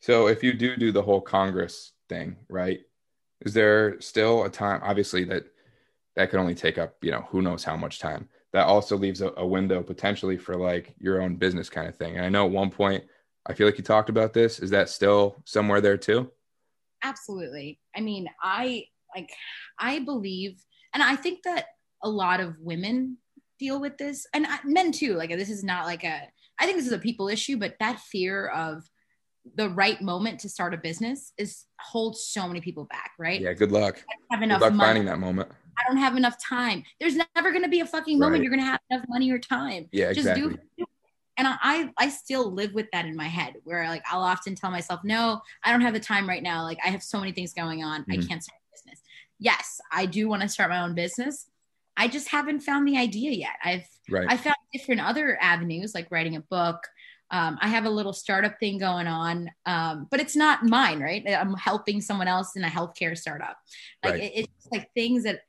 so 0.00 0.26
if 0.26 0.42
you 0.42 0.52
do 0.52 0.76
do 0.76 0.92
the 0.92 1.02
whole 1.02 1.20
Congress 1.20 1.92
thing, 2.08 2.36
right? 2.48 2.80
Is 3.42 3.54
there 3.54 4.00
still 4.00 4.44
a 4.44 4.50
time? 4.50 4.80
Obviously, 4.82 5.24
that 5.24 5.44
that 6.16 6.30
could 6.30 6.40
only 6.40 6.54
take 6.54 6.78
up, 6.78 6.96
you 7.02 7.10
know, 7.10 7.26
who 7.30 7.42
knows 7.42 7.64
how 7.64 7.76
much 7.76 7.98
time. 7.98 8.28
That 8.52 8.66
also 8.66 8.96
leaves 8.96 9.20
a, 9.20 9.32
a 9.36 9.46
window 9.46 9.82
potentially 9.82 10.36
for 10.36 10.56
like 10.56 10.94
your 10.98 11.22
own 11.22 11.36
business 11.36 11.70
kind 11.70 11.88
of 11.88 11.96
thing. 11.96 12.16
And 12.16 12.26
I 12.26 12.28
know 12.28 12.46
at 12.46 12.52
one 12.52 12.70
point, 12.70 13.04
I 13.46 13.54
feel 13.54 13.66
like 13.66 13.78
you 13.78 13.84
talked 13.84 14.10
about 14.10 14.32
this. 14.32 14.58
Is 14.58 14.70
that 14.70 14.88
still 14.88 15.40
somewhere 15.44 15.80
there 15.80 15.96
too? 15.96 16.30
Absolutely. 17.02 17.78
I 17.96 18.00
mean, 18.00 18.28
I 18.42 18.86
like, 19.14 19.30
I 19.78 20.00
believe, 20.00 20.62
and 20.92 21.02
I 21.02 21.16
think 21.16 21.44
that 21.44 21.66
a 22.02 22.08
lot 22.08 22.40
of 22.40 22.58
women 22.58 23.18
deal 23.60 23.80
with 23.80 23.98
this 23.98 24.26
and 24.32 24.46
I, 24.46 24.58
men 24.64 24.90
too 24.90 25.14
like 25.14 25.28
this 25.30 25.50
is 25.50 25.62
not 25.62 25.84
like 25.84 26.02
a 26.02 26.22
i 26.58 26.64
think 26.64 26.78
this 26.78 26.86
is 26.86 26.92
a 26.92 26.98
people 26.98 27.28
issue 27.28 27.58
but 27.58 27.76
that 27.78 28.00
fear 28.00 28.48
of 28.48 28.82
the 29.56 29.70
right 29.70 30.00
moment 30.02 30.38
to 30.40 30.48
start 30.48 30.74
a 30.74 30.76
business 30.76 31.32
is 31.38 31.64
holds 31.80 32.22
so 32.24 32.46
many 32.46 32.60
people 32.60 32.84
back 32.84 33.12
right 33.18 33.40
Yeah, 33.40 33.52
good 33.54 33.72
luck. 33.72 34.02
I 34.30 34.34
have 34.34 34.42
enough 34.42 34.60
luck 34.60 34.72
money 34.74 34.88
finding 34.88 35.04
that 35.06 35.18
moment. 35.18 35.50
i 35.78 35.82
don't 35.88 35.96
have 35.96 36.16
enough 36.16 36.36
time 36.42 36.82
there's 37.00 37.16
never 37.16 37.50
going 37.50 37.62
to 37.62 37.68
be 37.68 37.80
a 37.80 37.86
fucking 37.86 38.18
moment 38.18 38.34
Right. 38.34 38.42
you're 38.42 38.50
going 38.50 38.60
to 38.60 38.66
have 38.70 38.80
enough 38.90 39.06
money 39.08 39.30
or 39.30 39.38
time 39.38 39.88
Yeah, 39.92 40.12
just 40.12 40.28
exactly. 40.28 40.56
do 40.76 40.84
and 41.36 41.48
I, 41.48 41.90
I 41.96 42.10
still 42.10 42.52
live 42.52 42.74
with 42.74 42.86
that 42.92 43.06
in 43.06 43.16
my 43.16 43.24
head 43.28 43.54
where 43.64 43.88
like 43.88 44.02
I'll 44.10 44.20
often 44.20 44.54
tell 44.54 44.70
myself, 44.70 45.00
no, 45.04 45.40
I 45.64 45.72
don't 45.72 45.80
have 45.80 45.94
the 45.94 46.00
time 46.00 46.28
right 46.28 46.42
now. 46.42 46.64
Like 46.64 46.76
I 46.84 46.88
have 46.88 47.02
so 47.02 47.18
many 47.18 47.32
things 47.32 47.54
going 47.54 47.82
on. 47.82 48.04
I 48.10 48.16
Mhm. 48.16 48.28
can't 48.28 48.42
start 48.42 48.58
a 48.60 48.76
business. 48.76 49.00
Yes, 49.38 49.80
I 49.90 50.04
do 50.04 50.28
want 50.28 50.42
to 50.42 50.48
start 50.50 50.68
my 50.68 50.82
own 50.82 50.94
business. 50.94 51.48
I 51.96 52.08
just 52.08 52.28
haven't 52.28 52.60
found 52.60 52.86
the 52.86 52.98
idea 52.98 53.30
yet. 53.30 53.54
I've 53.64 53.86
Right. 54.10 54.26
I 54.28 54.36
found 54.36 54.56
different 54.74 55.00
other 55.00 55.38
avenues 55.40 55.94
like 55.94 56.10
writing 56.10 56.36
a 56.36 56.40
book. 56.42 56.80
Um, 57.30 57.58
I 57.60 57.68
have 57.68 57.84
a 57.84 57.90
little 57.90 58.12
startup 58.12 58.58
thing 58.58 58.78
going 58.78 59.06
on, 59.06 59.50
um, 59.66 60.08
but 60.10 60.20
it's 60.20 60.36
not 60.36 60.64
mine, 60.64 61.00
right? 61.00 61.24
I'm 61.28 61.54
helping 61.54 62.00
someone 62.00 62.28
else 62.28 62.56
in 62.56 62.64
a 62.64 62.68
healthcare 62.68 63.16
startup. 63.16 63.56
Like 64.04 64.14
Right. 64.14 64.22
it, 64.22 64.32
it's 64.34 64.68
like 64.72 64.92
things 64.94 65.24
that 65.24 65.40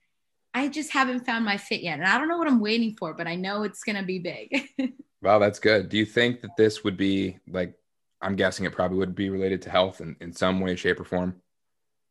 I 0.54 0.68
just 0.68 0.92
haven't 0.92 1.26
found 1.26 1.46
my 1.46 1.58
fit 1.58 1.82
yet, 1.82 2.00
and 2.00 2.08
I 2.08 2.18
don't 2.18 2.28
know 2.28 2.38
what 2.38 2.48
I'm 2.48 2.60
waiting 2.60 2.96
for, 2.98 3.14
but 3.14 3.28
I 3.28 3.36
know 3.36 3.64
it's 3.64 3.84
gonna 3.84 4.04
be 4.04 4.20
big. 4.20 4.68
Wow, 5.22 5.40
that's 5.40 5.60
good. 5.60 5.90
Do 5.90 5.98
you 5.98 6.06
think 6.06 6.42
that 6.42 6.56
this 6.58 6.84
would 6.84 6.98
be 6.98 7.38
like, 7.48 7.76
I'm 8.22 8.36
guessing 8.36 8.66
it 8.66 8.74
probably 8.74 8.98
would 8.98 9.16
be 9.16 9.30
related 9.30 9.62
to 9.64 9.70
health 9.70 10.02
in, 10.02 10.16
in 10.20 10.34
some 10.34 10.60
way, 10.60 10.76
shape, 10.76 11.00
or 11.00 11.04
form? 11.04 11.42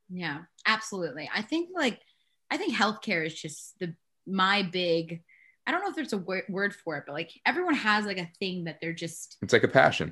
Yeah, 0.08 0.40
absolutely. 0.66 1.30
I 1.32 1.42
think 1.42 1.70
like 1.74 2.00
I 2.50 2.56
think 2.56 2.74
healthcare 2.74 3.24
is 3.24 3.34
just 3.34 3.78
the 3.78 3.94
my 4.26 4.62
big. 4.62 5.22
I 5.70 5.72
don't 5.72 5.82
know 5.82 5.88
if 5.90 5.94
there's 5.94 6.12
a 6.12 6.18
word, 6.18 6.42
word 6.48 6.74
for 6.74 6.96
it, 6.96 7.04
but 7.06 7.12
like 7.12 7.30
everyone 7.46 7.74
has 7.74 8.04
like 8.06 8.18
a 8.18 8.28
thing 8.40 8.64
that 8.64 8.78
they're 8.82 8.92
just 8.92 9.36
It's 9.40 9.52
like 9.52 9.62
a 9.62 9.68
passion. 9.68 10.10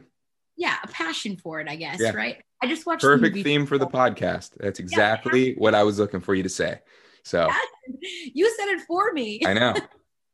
yeah 0.57 0.77
a 0.85 0.87
passion 0.87 1.37
for 1.37 1.59
it. 1.61 1.69
I 1.69 1.75
guess 1.75 1.99
Yeah. 2.01 2.13
right. 2.13 2.41
I 2.63 2.69
just 2.69 2.87
watched 2.87 3.03
Perfect 3.03 3.35
movie- 3.35 3.43
theme 3.43 3.67
for 3.67 3.77
the 3.77 3.89
podcast. 3.89 4.51
That's 4.59 4.79
exactly 4.79 5.55
what 5.55 5.75
I 5.75 5.83
was 5.83 5.99
looking 5.99 6.21
for 6.21 6.37
you 6.37 6.45
to 6.45 6.49
say. 6.49 6.79
So 7.25 7.51
You 8.35 8.49
said 8.57 8.69
it 8.69 8.83
for 8.83 9.13
me. 9.13 9.41
I 9.45 9.53
know 9.53 9.75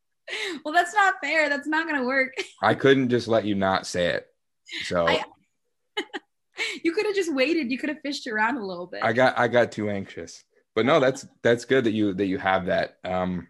well, 0.64 0.74
that's 0.74 0.92
not 0.92 1.14
fair. 1.22 1.48
That's 1.48 1.66
not 1.66 1.87
gonna 1.87 2.04
work. 2.04 2.34
I 2.62 2.74
couldn't 2.74 3.08
just 3.08 3.26
let 3.26 3.46
you 3.46 3.54
not 3.54 3.87
say 3.87 4.08
it. 4.08 4.26
So 4.84 5.08
I- 5.08 5.24
You 6.84 6.92
could 6.92 7.06
have 7.06 7.14
just 7.14 7.34
waited. 7.34 7.70
You 7.70 7.78
could 7.78 7.88
have 7.88 8.00
fished 8.02 8.26
around 8.26 8.58
a 8.58 8.64
little 8.66 8.87
bit. 8.87 9.00
I 9.02 9.14
got 9.14 9.38
I 9.38 9.48
got 9.48 9.72
too 9.72 9.88
anxious. 9.88 10.44
But 10.74 10.84
no, 10.87 11.00
that's 11.00 11.26
that's 11.42 11.64
good 11.64 11.84
that 11.84 11.92
you 11.92 12.12
that 12.14 12.26
you 12.26 12.37
have 12.38 12.66
that. 12.66 12.98
Um 13.04 13.48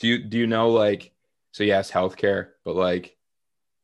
do 0.00 0.08
you 0.08 0.18
do 0.18 0.38
you 0.38 0.48
know 0.48 0.70
like 0.70 1.12
so 1.52 1.64
yes, 1.64 1.90
healthcare, 1.90 2.50
but 2.64 2.76
like 2.76 3.16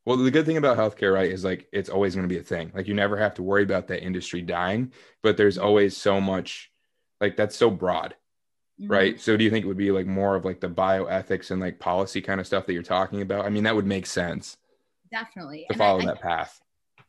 well 0.07 0.17
the 0.17 0.31
good 0.31 0.47
thing 0.47 0.57
about 0.59 0.79
healthcare, 0.79 1.15
right, 1.15 1.31
is 1.31 1.45
like 1.45 1.69
it's 1.73 1.91
always 1.91 2.15
gonna 2.17 2.29
be 2.29 2.39
a 2.39 2.43
thing. 2.45 2.73
Like 2.75 2.89
you 2.89 2.95
never 2.95 3.17
have 3.19 3.35
to 3.35 3.43
worry 3.43 3.63
about 3.65 3.89
that 3.89 4.05
industry 4.05 4.43
dying, 4.43 4.93
but 5.23 5.37
there's 5.37 5.59
always 5.59 5.97
so 5.97 6.21
much 6.21 6.73
like 7.21 7.37
that's 7.37 7.57
so 7.57 7.71
broad, 7.71 8.17
Mhm. 8.79 8.89
right? 8.91 9.21
So 9.21 9.37
do 9.37 9.45
you 9.45 9.51
think 9.51 9.65
it 9.65 9.69
would 9.69 9.77
be 9.79 9.93
like 9.93 10.07
more 10.07 10.37
of 10.37 10.45
like 10.47 10.61
the 10.61 10.69
bioethics 10.71 11.51
and 11.53 11.61
like 11.61 11.81
policy 11.81 12.23
kind 12.23 12.41
of 12.41 12.47
stuff 12.49 12.67
that 12.67 12.75
you're 12.75 12.83
talking 12.85 13.23
about? 13.23 13.47
I 13.47 13.51
mean, 13.51 13.65
that 13.65 13.77
would 13.77 13.87
make 13.87 14.07
sense 14.07 14.59
Definitely. 15.11 15.67
to 15.69 15.75
And 15.75 15.83
follow 15.83 16.01
I 16.01 16.07
that 16.07 16.21
path. 16.21 16.61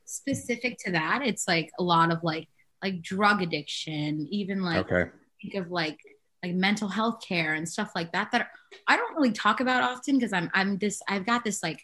specific 0.06 0.78
to 0.86 0.92
that, 0.92 1.22
it's 1.26 1.48
like 1.48 1.70
a 1.80 1.84
lot 1.84 2.12
of 2.12 2.20
like 2.24 2.48
like 2.84 3.02
drug 3.02 3.42
addiction, 3.42 4.28
even 4.30 4.62
like 4.62 4.86
Okay. 4.86 5.10
think 5.42 5.56
of 5.56 5.72
like 5.72 6.00
like 6.44 6.54
mental 6.54 6.88
health 6.88 7.22
care 7.28 7.54
and 7.54 7.68
stuff 7.68 7.92
like 7.96 8.12
that 8.14 8.32
that 8.32 8.50
I 8.88 8.98
don't 8.98 9.16
really 9.16 9.32
talk 9.32 9.60
about 9.60 9.84
often 9.84 10.18
because 10.18 10.34
I'm 10.34 10.50
I'm 10.54 10.78
this 10.78 11.02
I've 11.08 11.26
got 11.26 11.44
this 11.44 11.64
like 11.64 11.82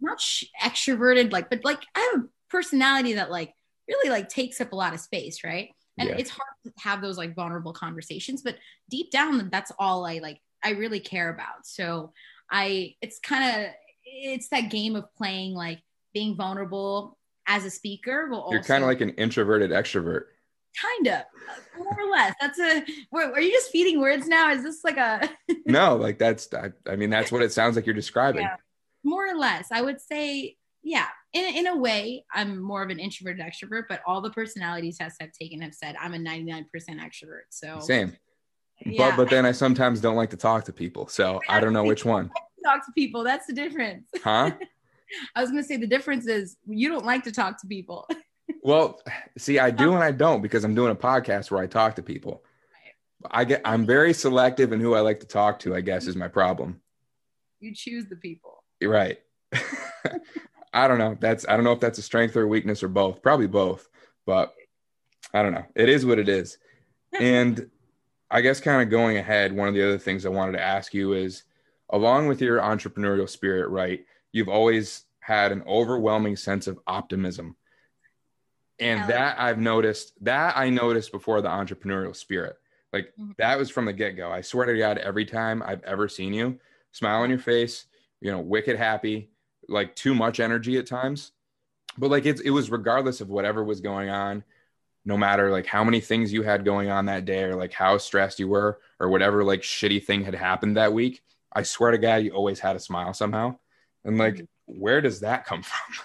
not 0.00 0.20
sh- 0.20 0.44
extroverted 0.62 1.32
like 1.32 1.50
but 1.50 1.64
like 1.64 1.82
I 1.94 2.10
have 2.12 2.22
a 2.22 2.28
personality 2.50 3.14
that 3.14 3.30
like 3.30 3.54
really 3.88 4.10
like 4.10 4.28
takes 4.28 4.60
up 4.60 4.72
a 4.72 4.76
lot 4.76 4.94
of 4.94 5.00
space, 5.00 5.44
right? 5.44 5.70
And 5.98 6.08
Yeah. 6.08 6.16
it's 6.18 6.30
hard 6.30 6.48
to 6.64 6.72
have 6.78 7.02
those 7.02 7.18
like 7.18 7.34
vulnerable 7.34 7.72
conversations, 7.72 8.42
but 8.42 8.56
deep 8.88 9.10
down 9.10 9.48
that's 9.50 9.72
all 9.78 10.06
I 10.06 10.18
like 10.18 10.40
I 10.62 10.70
really 10.70 11.00
care 11.00 11.30
about. 11.32 11.64
So 11.66 12.12
I 12.50 12.94
it's 13.02 13.18
kind 13.18 13.66
of 13.66 13.72
it's 14.04 14.48
that 14.48 14.70
game 14.70 14.96
of 14.96 15.12
playing 15.14 15.54
like 15.54 15.80
being 16.12 16.36
vulnerable 16.36 17.18
as 17.46 17.64
a 17.64 17.70
speaker 17.70 18.28
will 18.30 18.44
You're 18.50 18.60
kind 18.62 18.82
of 18.82 18.88
like 18.88 19.00
an 19.00 19.10
introverted 19.10 19.70
extrovert. 19.70 20.24
Kind 20.80 21.06
of 21.08 21.22
more 21.78 21.96
or 21.98 22.10
less 22.10 22.34
that's 22.40 22.58
a 22.58 22.84
are 23.12 23.40
you 23.40 23.50
just 23.50 23.70
feeding 23.70 24.00
words 24.00 24.26
now 24.28 24.50
is 24.52 24.62
this 24.62 24.84
like 24.84 24.96
a 24.96 25.28
No, 25.66 25.96
like 25.96 26.18
that's 26.18 26.52
I, 26.54 26.70
I 26.88 26.96
mean 26.96 27.10
that's 27.10 27.32
what 27.32 27.42
it 27.42 27.52
sounds 27.52 27.76
like 27.76 27.86
you're 27.86 27.94
describing. 27.94 28.42
Yeah. 28.42 28.56
more 29.04 29.26
or 29.28 29.36
less 29.36 29.68
i 29.72 29.80
would 29.82 30.00
say 30.00 30.56
yeah 30.82 31.06
in, 31.32 31.44
in 31.56 31.66
a 31.66 31.76
way 31.76 32.24
i'm 32.32 32.60
more 32.62 32.82
of 32.82 32.90
an 32.90 32.98
introverted 32.98 33.44
extrovert 33.44 33.84
but 33.88 34.00
all 34.06 34.20
the 34.20 34.30
personality 34.30 34.92
tests 34.92 35.18
i've 35.20 35.32
taken 35.32 35.60
have 35.60 35.74
said 35.74 35.94
i'm 36.00 36.14
a 36.14 36.18
99% 36.18 36.64
extrovert 36.74 37.48
so 37.50 37.78
Same. 37.80 38.16
yeah 38.84 39.10
But 39.10 39.16
but 39.24 39.30
then 39.30 39.44
I 39.44 39.52
sometimes 39.52 40.00
don't 40.00 40.16
like 40.16 40.30
to 40.30 40.36
talk 40.38 40.64
to 40.64 40.72
people. 40.72 41.06
So 41.08 41.40
I 41.48 41.60
don't 41.60 41.72
know 41.72 41.84
which 41.84 42.04
one. 42.04 42.30
talk 42.64 42.84
to 42.86 42.92
people 42.94 43.24
that's 43.24 43.46
the 43.46 43.52
difference 43.54 44.06
Huh? 44.22 44.50
i 45.34 45.40
was 45.40 45.50
going 45.50 45.62
to 45.62 45.66
say 45.66 45.76
the 45.76 45.86
difference 45.86 46.26
is 46.26 46.56
you 46.66 46.88
don't 46.88 47.04
like 47.06 47.24
to 47.24 47.32
talk 47.32 47.60
to 47.60 47.66
people 47.66 48.06
Well, 48.62 49.00
see, 49.38 49.58
I 49.58 49.70
do 49.70 49.94
and 49.94 50.02
I 50.02 50.12
don't 50.12 50.42
because 50.42 50.64
I'm 50.64 50.74
doing 50.74 50.92
a 50.92 50.96
podcast 50.96 51.50
where 51.50 51.62
I 51.62 51.66
talk 51.66 51.96
to 51.96 52.02
people. 52.02 52.44
I 53.30 53.44
get 53.44 53.62
I'm 53.64 53.86
very 53.86 54.12
selective 54.12 54.72
in 54.72 54.80
who 54.80 54.94
I 54.94 55.00
like 55.00 55.20
to 55.20 55.26
talk 55.26 55.58
to, 55.60 55.74
I 55.74 55.80
guess 55.80 56.06
is 56.06 56.16
my 56.16 56.28
problem. 56.28 56.80
you 57.60 57.74
choose 57.74 58.06
the 58.06 58.16
people 58.16 58.64
You're 58.80 58.90
right. 58.90 59.18
I 60.72 60.88
don't 60.88 60.98
know. 60.98 61.16
That's 61.20 61.46
I 61.48 61.56
don't 61.56 61.64
know 61.64 61.72
if 61.72 61.80
that's 61.80 61.98
a 61.98 62.02
strength 62.02 62.36
or 62.36 62.42
a 62.42 62.48
weakness 62.48 62.82
or 62.82 62.88
both. 62.88 63.22
Probably 63.22 63.46
both, 63.46 63.88
but 64.24 64.54
I 65.34 65.42
don't 65.42 65.52
know. 65.52 65.66
It 65.74 65.88
is 65.88 66.06
what 66.06 66.18
it 66.18 66.28
is. 66.28 66.58
And 67.18 67.68
I 68.30 68.40
guess 68.40 68.60
kind 68.60 68.80
of 68.80 68.88
going 68.88 69.16
ahead, 69.16 69.52
one 69.52 69.66
of 69.66 69.74
the 69.74 69.84
other 69.84 69.98
things 69.98 70.24
I 70.24 70.28
wanted 70.28 70.52
to 70.52 70.62
ask 70.62 70.94
you 70.94 71.14
is 71.14 71.42
along 71.90 72.28
with 72.28 72.40
your 72.40 72.60
entrepreneurial 72.60 73.28
spirit, 73.28 73.68
right? 73.68 74.04
You've 74.30 74.48
always 74.48 75.06
had 75.18 75.50
an 75.50 75.64
overwhelming 75.66 76.36
sense 76.36 76.68
of 76.68 76.78
optimism. 76.86 77.56
And 78.80 79.08
that 79.08 79.38
I've 79.38 79.58
noticed, 79.58 80.12
that 80.24 80.56
I 80.56 80.70
noticed 80.70 81.12
before 81.12 81.40
the 81.42 81.48
entrepreneurial 81.48 82.14
spirit. 82.16 82.56
Like 82.92 83.12
Mhm. 83.18 83.36
that 83.36 83.58
was 83.58 83.70
from 83.70 83.84
the 83.84 83.92
get 83.92 84.16
go. 84.16 84.30
I 84.30 84.40
swear 84.40 84.66
to 84.66 84.76
God, 84.76 84.98
every 84.98 85.24
time 85.24 85.62
I've 85.64 85.82
ever 85.84 86.08
seen 86.08 86.32
you, 86.32 86.58
smile 86.92 87.22
on 87.22 87.30
your 87.30 87.38
face, 87.38 87.86
you 88.20 88.30
know, 88.30 88.40
wicked 88.40 88.76
happy, 88.76 89.30
like 89.68 89.94
too 89.94 90.14
much 90.14 90.40
energy 90.40 90.76
at 90.78 90.86
times. 90.86 91.32
But 91.98 92.10
like 92.10 92.26
it's 92.26 92.40
it 92.40 92.50
was 92.50 92.70
regardless 92.70 93.20
of 93.20 93.28
whatever 93.28 93.62
was 93.64 93.80
going 93.80 94.08
on, 94.10 94.44
no 95.04 95.16
matter 95.16 95.50
like 95.50 95.66
how 95.66 95.84
many 95.84 96.00
things 96.00 96.32
you 96.32 96.42
had 96.42 96.64
going 96.64 96.90
on 96.90 97.06
that 97.06 97.24
day 97.24 97.44
or 97.44 97.56
like 97.56 97.72
how 97.72 97.98
stressed 97.98 98.38
you 98.38 98.48
were 98.48 98.80
or 98.98 99.08
whatever 99.08 99.44
like 99.44 99.62
shitty 99.62 100.04
thing 100.04 100.24
had 100.24 100.34
happened 100.34 100.76
that 100.76 100.92
week. 100.92 101.22
I 101.52 101.62
swear 101.62 101.90
to 101.90 101.98
God, 101.98 102.16
you 102.16 102.30
always 102.32 102.60
had 102.60 102.76
a 102.76 102.80
smile 102.80 103.12
somehow. 103.12 103.58
And 104.04 104.18
like, 104.18 104.46
where 104.66 105.00
does 105.00 105.20
that 105.20 105.44
come 105.46 105.62
from? 105.62 106.04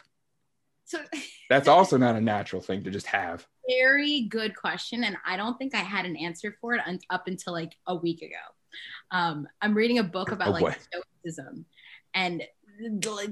So 0.86 1.00
That's 1.50 1.68
also 1.68 1.98
not 1.98 2.16
a 2.16 2.22
natural 2.22 2.62
thing 2.62 2.84
to 2.84 2.90
just 2.92 3.08
have. 3.08 3.46
very 3.68 4.22
good 4.30 4.56
question 4.56 5.04
and 5.04 5.18
i 5.26 5.36
don't 5.38 5.58
think 5.58 5.74
i 5.76 5.80
had 5.80 6.06
an 6.06 6.16
answer 6.16 6.56
for 6.62 6.74
it 6.76 6.82
un- 6.86 7.00
up 7.10 7.28
until 7.28 7.54
like 7.54 7.74
a 7.88 7.96
week 7.96 8.22
ago 8.22 8.44
um, 9.12 9.48
i'm 9.62 9.74
reading 9.74 10.00
a 10.00 10.04
book 10.04 10.32
about 10.32 10.50
Oh, 10.50 10.52
like 10.52 10.62
boy. 10.62 10.76
stoicism 11.24 11.66
and 12.14 12.44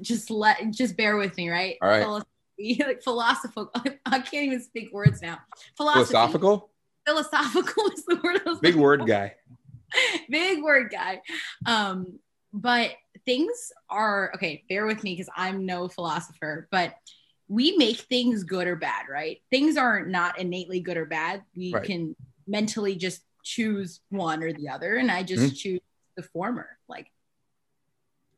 just 0.02 0.30
let 0.32 0.72
just 0.72 0.96
bear 0.98 1.18
with 1.18 1.36
me 1.38 1.50
right 1.50 1.78
All 1.82 1.90
right. 1.90 2.04
Philosophy, 2.04 2.84
like 2.88 3.04
philosophical 3.04 3.72
i 4.06 4.20
can't 4.20 4.46
even 4.46 4.62
speak 4.62 4.92
words 4.94 5.22
now 5.22 5.40
Philosophy. 5.78 6.06
Philosophical? 6.14 6.70
philosophical 7.06 7.84
is 7.92 8.06
the 8.06 8.16
word 8.24 8.42
I 8.46 8.50
was 8.50 8.60
Big 8.60 8.76
word 8.76 9.02
for. 9.02 9.06
guy. 9.08 9.36
big 10.30 10.64
word 10.64 10.92
guy 10.92 11.22
um 11.66 12.20
but 12.54 12.92
things 13.26 13.72
are 13.90 14.32
okay 14.36 14.64
bear 14.70 14.86
with 14.88 15.04
me 15.04 15.14
because 15.14 15.30
i'm 15.36 15.66
no 15.66 15.88
philosopher 15.88 16.68
but 16.72 16.96
we 17.48 17.76
make 17.78 17.98
things 17.98 18.44
good 18.44 18.68
or 18.68 18.76
bad 18.76 19.06
right? 19.10 19.42
Things 19.52 19.78
are 19.78 20.06
not 20.06 20.40
innately 20.40 20.80
good 20.80 20.98
or 20.98 21.06
bad. 21.06 21.44
We 21.56 21.74
Right. 21.74 21.84
can 21.84 22.16
mentally 22.48 22.96
just 22.96 23.22
choose 23.44 24.00
one 24.10 24.42
or 24.42 24.54
the 24.54 24.70
other 24.70 24.96
and 24.96 25.12
i 25.12 25.22
just 25.22 25.44
mm-hmm. 25.44 25.54
choose 25.56 25.82
the 26.16 26.24
former. 26.24 26.78
Like 26.88 27.12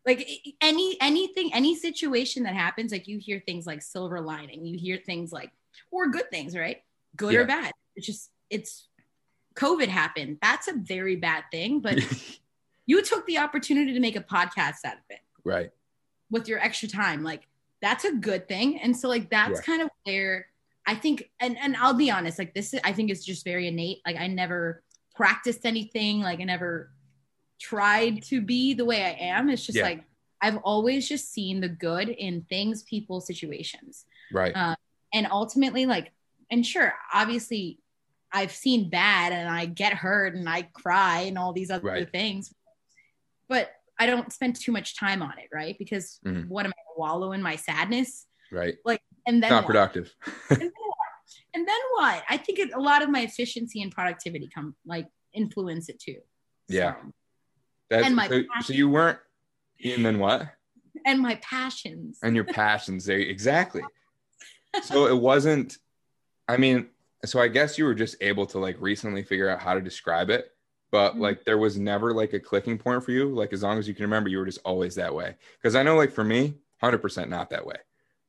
like 0.05 0.27
any 0.61 0.97
anything 1.01 1.53
any 1.53 1.75
situation 1.75 2.43
that 2.43 2.53
happens 2.53 2.91
like 2.91 3.07
you 3.07 3.17
hear 3.19 3.41
things 3.45 3.65
like 3.65 3.81
silver 3.81 4.21
lining 4.21 4.65
you 4.65 4.77
hear 4.77 4.97
things 4.97 5.31
like 5.31 5.51
or 5.91 6.07
good 6.07 6.29
things 6.31 6.55
right? 6.55 6.81
Good 7.15 7.33
Yeah. 7.33 7.39
or 7.41 7.45
bad. 7.45 7.71
It's 7.95 8.05
just 8.05 8.29
it's 8.49 8.87
covid 9.55 9.87
happened. 9.87 10.37
That's 10.41 10.67
a 10.67 10.73
very 10.73 11.15
bad 11.15 11.43
thing 11.51 11.79
but 11.81 11.99
you 12.85 13.01
took 13.01 13.25
the 13.25 13.39
opportunity 13.39 13.93
to 13.93 13.99
make 13.99 14.15
a 14.15 14.21
podcast 14.21 14.85
out 14.85 14.93
of 14.97 15.03
it. 15.09 15.19
Right. 15.43 15.69
with 16.31 16.47
your 16.47 16.59
extra 16.59 16.87
time 16.89 17.23
like 17.23 17.47
that's 17.85 18.03
a 18.03 18.11
good 18.13 18.47
thing 18.47 18.79
and 18.81 18.97
so 18.97 19.07
like 19.07 19.29
that's 19.29 19.59
Yeah. 19.59 19.65
kind 19.69 19.81
of 19.83 19.89
where 20.03 20.47
i 20.87 20.95
think 20.95 21.29
and 21.39 21.55
and 21.63 21.75
i'll 21.77 21.93
be 22.05 22.09
honest 22.09 22.39
like 22.39 22.53
this 22.55 22.73
is, 22.73 22.79
i 22.83 22.91
think 22.91 23.11
it's 23.11 23.23
just 23.23 23.43
very 23.45 23.67
innate 23.67 23.99
like 24.07 24.17
i 24.17 24.27
never 24.27 24.81
practiced 25.19 25.65
anything 25.65 26.19
like 26.21 26.39
i 26.39 26.43
never 26.43 26.89
tried 27.59 28.21
to 28.23 28.41
be 28.41 28.73
the 28.73 28.83
way 28.83 29.01
I 29.01 29.11
am. 29.33 29.49
It's 29.49 29.65
just 29.65 29.77
Yeah. 29.77 29.83
like 29.85 30.03
I've 30.41 30.57
always 30.57 31.07
just 31.07 31.31
seen 31.31 31.61
the 31.61 31.69
good 31.69 32.09
in 32.09 32.41
things, 32.49 32.83
people, 32.83 33.21
situations. 33.21 34.05
Right. 34.31 34.53
Um, 34.55 34.75
and 35.13 35.25
ultimately, 35.31 35.85
like, 35.85 36.11
and 36.51 36.65
sure, 36.65 36.93
obviously, 37.13 37.79
I've 38.33 38.51
seen 38.51 38.89
bad 38.89 39.31
and 39.31 39.47
I 39.49 39.65
get 39.67 39.93
hurt 39.93 40.35
and 40.35 40.47
I 40.49 40.63
cry 40.63 41.21
and 41.21 41.37
all 41.37 41.53
these 41.53 41.71
other 41.71 41.87
Right. 41.87 42.11
things, 42.11 42.53
but 43.47 43.71
I 43.99 44.05
don't 44.05 44.31
spend 44.31 44.55
too 44.55 44.71
much 44.71 44.97
time 44.99 45.21
on 45.21 45.33
it, 45.39 45.49
right? 45.53 45.75
Because 45.77 46.19
Mhm. 46.25 46.47
what 46.47 46.65
am 46.65 46.71
I 46.71 46.81
wallow 46.97 47.31
in 47.31 47.41
my 47.41 47.55
sadness? 47.55 48.25
right. 48.51 48.75
Like 48.85 49.01
and 49.27 49.41
then 49.41 49.49
Not 49.49 49.63
what? 49.63 49.67
productive. 49.67 50.13
and 50.49 50.59
then 50.59 50.71
what? 50.71 50.97
And 51.53 51.67
then 51.67 51.79
what? 51.93 52.23
I 52.29 52.37
think 52.37 52.59
it, 52.59 52.73
a 52.73 52.79
lot 52.79 53.01
of 53.01 53.09
my 53.09 53.21
efficiency 53.21 53.81
and 53.81 53.91
productivity 53.91 54.47
come 54.53 54.75
like 54.85 55.07
influence 55.33 55.89
it 55.89 55.99
too. 55.99 56.19
Yeah. 56.67 56.93
So- 56.93 57.11
That's, 57.89 58.05
And 58.07 58.15
my 58.15 58.27
so, 58.27 58.41
so 58.61 58.73
you 58.73 58.89
weren't, 58.89 59.19
and 59.83 60.05
then 60.05 60.19
what? 60.19 60.47
and 61.05 61.19
my 61.19 61.35
passions. 61.35 62.19
And 62.23 62.35
your 62.35 62.45
passions 62.45 63.05
there. 63.05 63.19
Exactly. 63.19 63.83
So 64.83 65.07
it 65.07 65.15
wasn't, 65.17 65.77
I 66.49 66.57
mean, 66.57 66.89
so 67.23 67.39
I 67.39 67.47
guess 67.47 67.77
you 67.77 67.85
were 67.85 67.95
just 67.95 68.17
able 68.21 68.45
to 68.47 68.59
like 68.59 68.75
recently 68.81 69.23
figure 69.23 69.47
out 69.49 69.61
how 69.61 69.73
to 69.73 69.79
describe 69.81 70.29
it, 70.29 70.51
but 70.91 71.15
Mhm. 71.15 71.19
like 71.19 71.43
there 71.45 71.57
was 71.57 71.77
never 71.77 72.13
like 72.13 72.33
a 72.33 72.39
clicking 72.39 72.77
point 72.77 73.03
for 73.03 73.11
you. 73.11 73.29
Like 73.33 73.53
as 73.53 73.63
long 73.63 73.77
as 73.79 73.87
you 73.87 73.93
can 73.93 74.03
remember, 74.05 74.29
you 74.29 74.37
were 74.39 74.45
just 74.45 74.59
always 74.65 74.95
that 74.95 75.13
way. 75.13 75.35
Cause 75.61 75.75
I 75.75 75.83
know 75.83 75.95
like 75.95 76.11
for 76.11 76.23
me, 76.23 76.55
100% 76.79 77.29
not 77.29 77.49
that 77.49 77.65
way. 77.65 77.77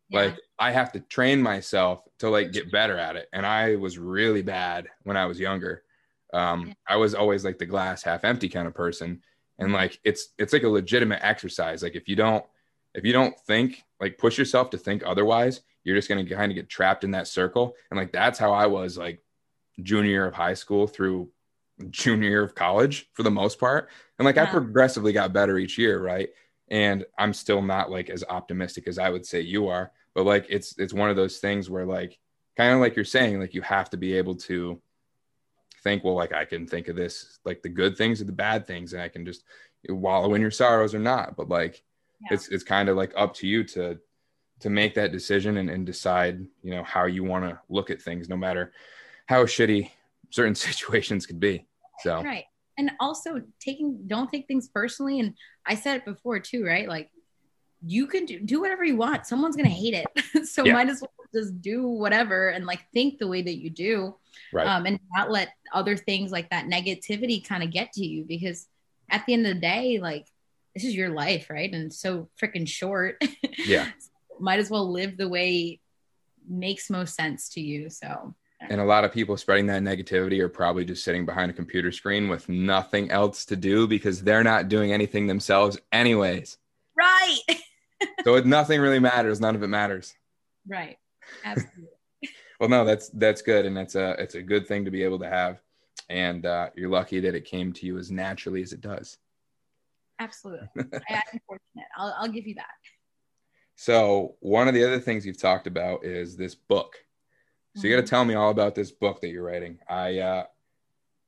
Yeah. 0.09 0.21
Like 0.21 0.37
I 0.59 0.71
have 0.73 0.93
to 0.93 1.01
train 1.01 1.43
myself 1.43 2.03
to 2.21 2.31
like 2.31 2.53
get 2.53 2.71
better 2.73 2.97
at 2.99 3.17
it. 3.17 3.29
And 3.33 3.45
I 3.47 3.77
was 3.77 3.99
really 3.99 4.43
bad 4.43 4.89
when 5.05 5.17
I 5.17 5.27
was 5.27 5.39
younger. 5.41 5.83
Um, 6.33 6.69
Yeah. 6.69 6.75
I 6.89 6.97
was 6.97 7.15
always 7.15 7.45
like 7.45 7.59
the 7.59 7.67
glass 7.67 8.03
half 8.03 8.25
empty 8.25 8.49
kind 8.49 8.67
of 8.67 8.75
person. 8.75 9.23
And 9.59 9.73
like 9.73 9.99
it's 10.05 10.29
it's 10.39 10.53
like 10.53 10.65
a 10.65 10.69
legitimate 10.69 11.21
exercise. 11.23 11.83
Like 11.83 11.95
if 11.97 12.09
you 12.09 12.17
don't 12.17 12.45
if 12.95 13.05
you 13.05 13.13
don't 13.13 13.39
think 13.41 13.83
like 14.01 14.19
push 14.19 14.39
yourself 14.39 14.71
to 14.71 14.79
think 14.79 15.03
otherwise, 15.05 15.61
you're 15.85 15.97
just 15.97 16.09
gonna 16.09 16.27
kind 16.29 16.51
of 16.53 16.57
get 16.57 16.69
trapped 16.69 17.05
in 17.05 17.13
that 17.13 17.27
circle. 17.29 17.75
And 17.91 17.99
like 17.99 18.13
that's 18.13 18.39
how 18.39 18.53
I 18.53 18.67
was 18.67 18.99
like 18.99 19.23
junior 19.83 20.11
year 20.11 20.27
of 20.27 20.35
high 20.35 20.55
school 20.55 20.87
through 20.87 21.31
junior 21.91 22.29
year 22.29 22.43
of 22.43 22.55
college 22.55 23.09
for 23.13 23.23
the 23.23 23.31
most 23.31 23.59
part. 23.59 23.89
And 24.19 24.25
like 24.27 24.39
I 24.39 24.47
progressively 24.47 25.13
got 25.13 25.33
better 25.33 25.59
each 25.59 25.79
year, 25.79 26.01
right? 26.01 26.31
And 26.69 27.05
I'm 27.19 27.33
still 27.33 27.63
not 27.63 27.91
like 27.91 28.11
as 28.11 28.25
optimistic 28.29 28.89
as 28.89 28.99
I 28.99 29.11
would 29.11 29.27
say 29.27 29.41
you 29.41 29.69
are, 29.69 29.93
but 30.15 30.25
like 30.25 30.47
it's 30.49 30.79
it's 30.79 30.95
one 30.95 31.11
of 31.11 31.17
those 31.17 31.39
things 31.39 31.69
where 31.71 31.85
like 31.87 32.19
kind 32.57 32.73
of 32.73 32.81
like 32.81 32.97
you're 32.97 33.05
saying, 33.05 33.39
like 33.39 33.55
you 33.55 33.63
have 33.63 33.91
to 33.91 33.97
be 33.97 34.15
able 34.15 34.35
to 34.37 34.81
think, 35.83 36.03
well, 36.03 36.15
like 36.15 36.33
I 36.33 36.45
can 36.45 36.67
think 36.67 36.89
of 36.89 36.97
this, 36.97 37.39
like 37.45 37.63
the 37.63 37.69
good 37.69 37.97
things 37.97 38.21
or 38.21 38.25
the 38.25 38.33
bad 38.33 38.67
things, 38.67 38.93
and 38.93 39.03
I 39.03 39.09
can 39.09 39.25
just 39.25 39.45
wallow 39.89 40.35
in 40.35 40.41
your 40.41 40.51
sorrows 40.51 40.95
or 40.95 40.99
not. 40.99 41.37
But 41.37 41.49
like 41.49 41.83
Yeah. 42.23 42.35
it's 42.35 42.49
it's 42.49 42.65
kind 42.65 42.89
of 42.89 42.97
like 42.97 43.13
up 43.17 43.35
to 43.35 43.47
you 43.47 43.63
to 43.65 43.99
to 44.61 44.71
make 44.71 44.95
that 44.95 45.13
decision 45.13 45.59
and, 45.59 45.69
and 45.69 45.85
decide, 45.85 46.41
you 46.63 46.71
know, 46.71 46.83
how 46.83 47.05
you 47.05 47.23
want 47.23 47.45
to 47.45 47.61
look 47.69 47.91
at 47.91 48.01
things, 48.01 48.29
no 48.29 48.37
matter 48.39 48.73
how 49.27 49.45
shitty 49.45 49.91
certain 50.31 50.55
situations 50.71 51.27
could 51.27 51.41
be. 51.41 51.67
So 52.03 52.23
right 52.23 52.45
and 52.79 52.91
also 53.01 53.41
taking 53.61 54.07
don't 54.07 54.31
take 54.31 54.47
things 54.47 54.69
personally 54.69 55.21
and 55.21 55.35
i 55.67 55.75
said 55.75 55.97
it 55.97 56.05
before 56.05 56.39
too 56.39 56.65
right 56.65 56.89
like 56.89 57.11
you 57.85 58.07
can 58.07 58.25
do, 58.25 58.41
do 58.41 58.61
whatever 58.61 58.85
you 58.85 58.97
want 58.97 59.27
someone's 59.27 59.57
gonna 59.57 59.69
hate 59.69 59.95
it 59.95 60.47
so 60.47 60.65
Yeah. 60.65 60.73
might 60.73 60.89
as 60.89 61.01
well 61.01 61.11
just 61.35 61.61
do 61.61 61.87
whatever 61.87 62.49
and 62.51 62.67
like 62.67 62.81
think 62.93 63.19
the 63.19 63.27
way 63.27 63.43
that 63.43 63.57
you 63.57 63.71
do 63.71 64.17
right. 64.53 64.67
um, 64.67 64.87
and 64.87 64.99
not 65.15 65.31
let 65.31 65.51
other 65.73 65.97
things 65.97 66.33
like 66.33 66.51
that 66.51 66.67
negativity 66.67 67.47
kind 67.47 67.63
of 67.63 67.71
get 67.71 67.93
to 67.93 68.05
you 68.05 68.25
because 68.25 68.67
at 69.11 69.25
the 69.27 69.35
end 69.35 69.47
of 69.47 69.55
the 69.55 69.61
day 69.61 69.99
like 70.01 70.27
this 70.75 70.85
is 70.85 70.95
your 70.95 71.11
life 71.11 71.49
right 71.51 71.73
and 71.73 71.87
it's 71.87 72.01
so 72.01 72.29
freaking 72.41 72.67
short 72.67 73.23
yeah. 73.59 73.91
might 74.41 74.59
as 74.59 74.71
well 74.71 74.91
live 74.91 75.17
the 75.17 75.29
way 75.29 75.81
makes 76.49 76.91
most 76.91 77.15
sense 77.15 77.49
to 77.51 77.61
you 77.61 77.91
so 77.91 78.35
And 78.61 78.81
a 78.81 78.85
lot 78.85 79.05
of 79.05 79.13
people 79.13 79.37
spreading 79.37 79.67
that 79.67 79.83
negativity 79.83 80.41
are 80.41 80.49
probably 80.49 80.85
just 80.85 81.05
sitting 81.05 81.27
behind 81.27 81.51
a 81.51 81.55
computer 81.55 81.93
screen 81.93 82.29
with 82.29 82.49
nothing 82.49 83.11
else 83.11 83.45
to 83.47 83.57
do 83.57 83.87
because 83.87 84.23
they're 84.23 84.43
not 84.43 84.69
doing 84.69 84.93
anything 84.93 85.27
themselves, 85.27 85.79
anyways. 85.93 86.59
right 86.97 87.39
So 88.25 88.35
it, 88.37 88.45
nothing 88.47 88.81
really 88.81 88.99
matters. 88.99 89.41
None 89.41 89.55
of 89.57 89.63
it 89.63 89.69
matters. 89.69 90.15
right 90.69 90.99
absolutely 91.45 91.89
Well, 92.61 92.69
no, 92.71 92.85
that's 92.85 93.11
that's 93.11 93.43
good, 93.43 93.67
and 93.67 93.77
it's 93.79 93.95
a 93.95 94.13
it's 94.19 94.35
a 94.35 94.43
good 94.43 94.67
thing 94.67 94.85
to 94.87 94.91
be 94.91 95.03
able 95.03 95.19
to 95.21 95.29
have, 95.29 95.61
and 96.09 96.45
uh, 96.47 96.71
you're 96.75 96.89
lucky 96.89 97.21
that 97.21 97.35
it 97.35 97.45
came 97.45 97.73
to 97.75 97.87
you 97.87 97.99
as 97.99 98.11
naturally 98.11 98.63
as 98.63 98.73
it 98.73 98.81
does. 98.81 99.19
absolutely 100.19 100.67
I, 101.11 101.15
i'm 101.33 101.41
fortunate 101.47 101.89
I'll, 101.99 102.15
I'll 102.19 102.29
give 102.29 102.47
you 102.47 102.55
that 102.55 102.71
So 103.75 104.37
one 104.41 104.69
of 104.69 104.75
the 104.75 104.85
other 104.85 105.01
things 105.01 105.27
you've 105.27 105.41
talked 105.41 105.67
about 105.67 106.05
is 106.05 106.37
this 106.37 106.55
book. 106.55 106.97
So 107.77 107.87
you 107.87 107.95
got 107.95 108.01
to 108.01 108.09
tell 108.09 108.25
me 108.25 108.35
all 108.35 108.51
about 108.51 108.75
this 108.75 108.91
book 108.91 109.21
that 109.21 109.29
you're 109.29 109.45
writing. 109.45 109.79
I 109.89 110.19
uh, 110.19 110.45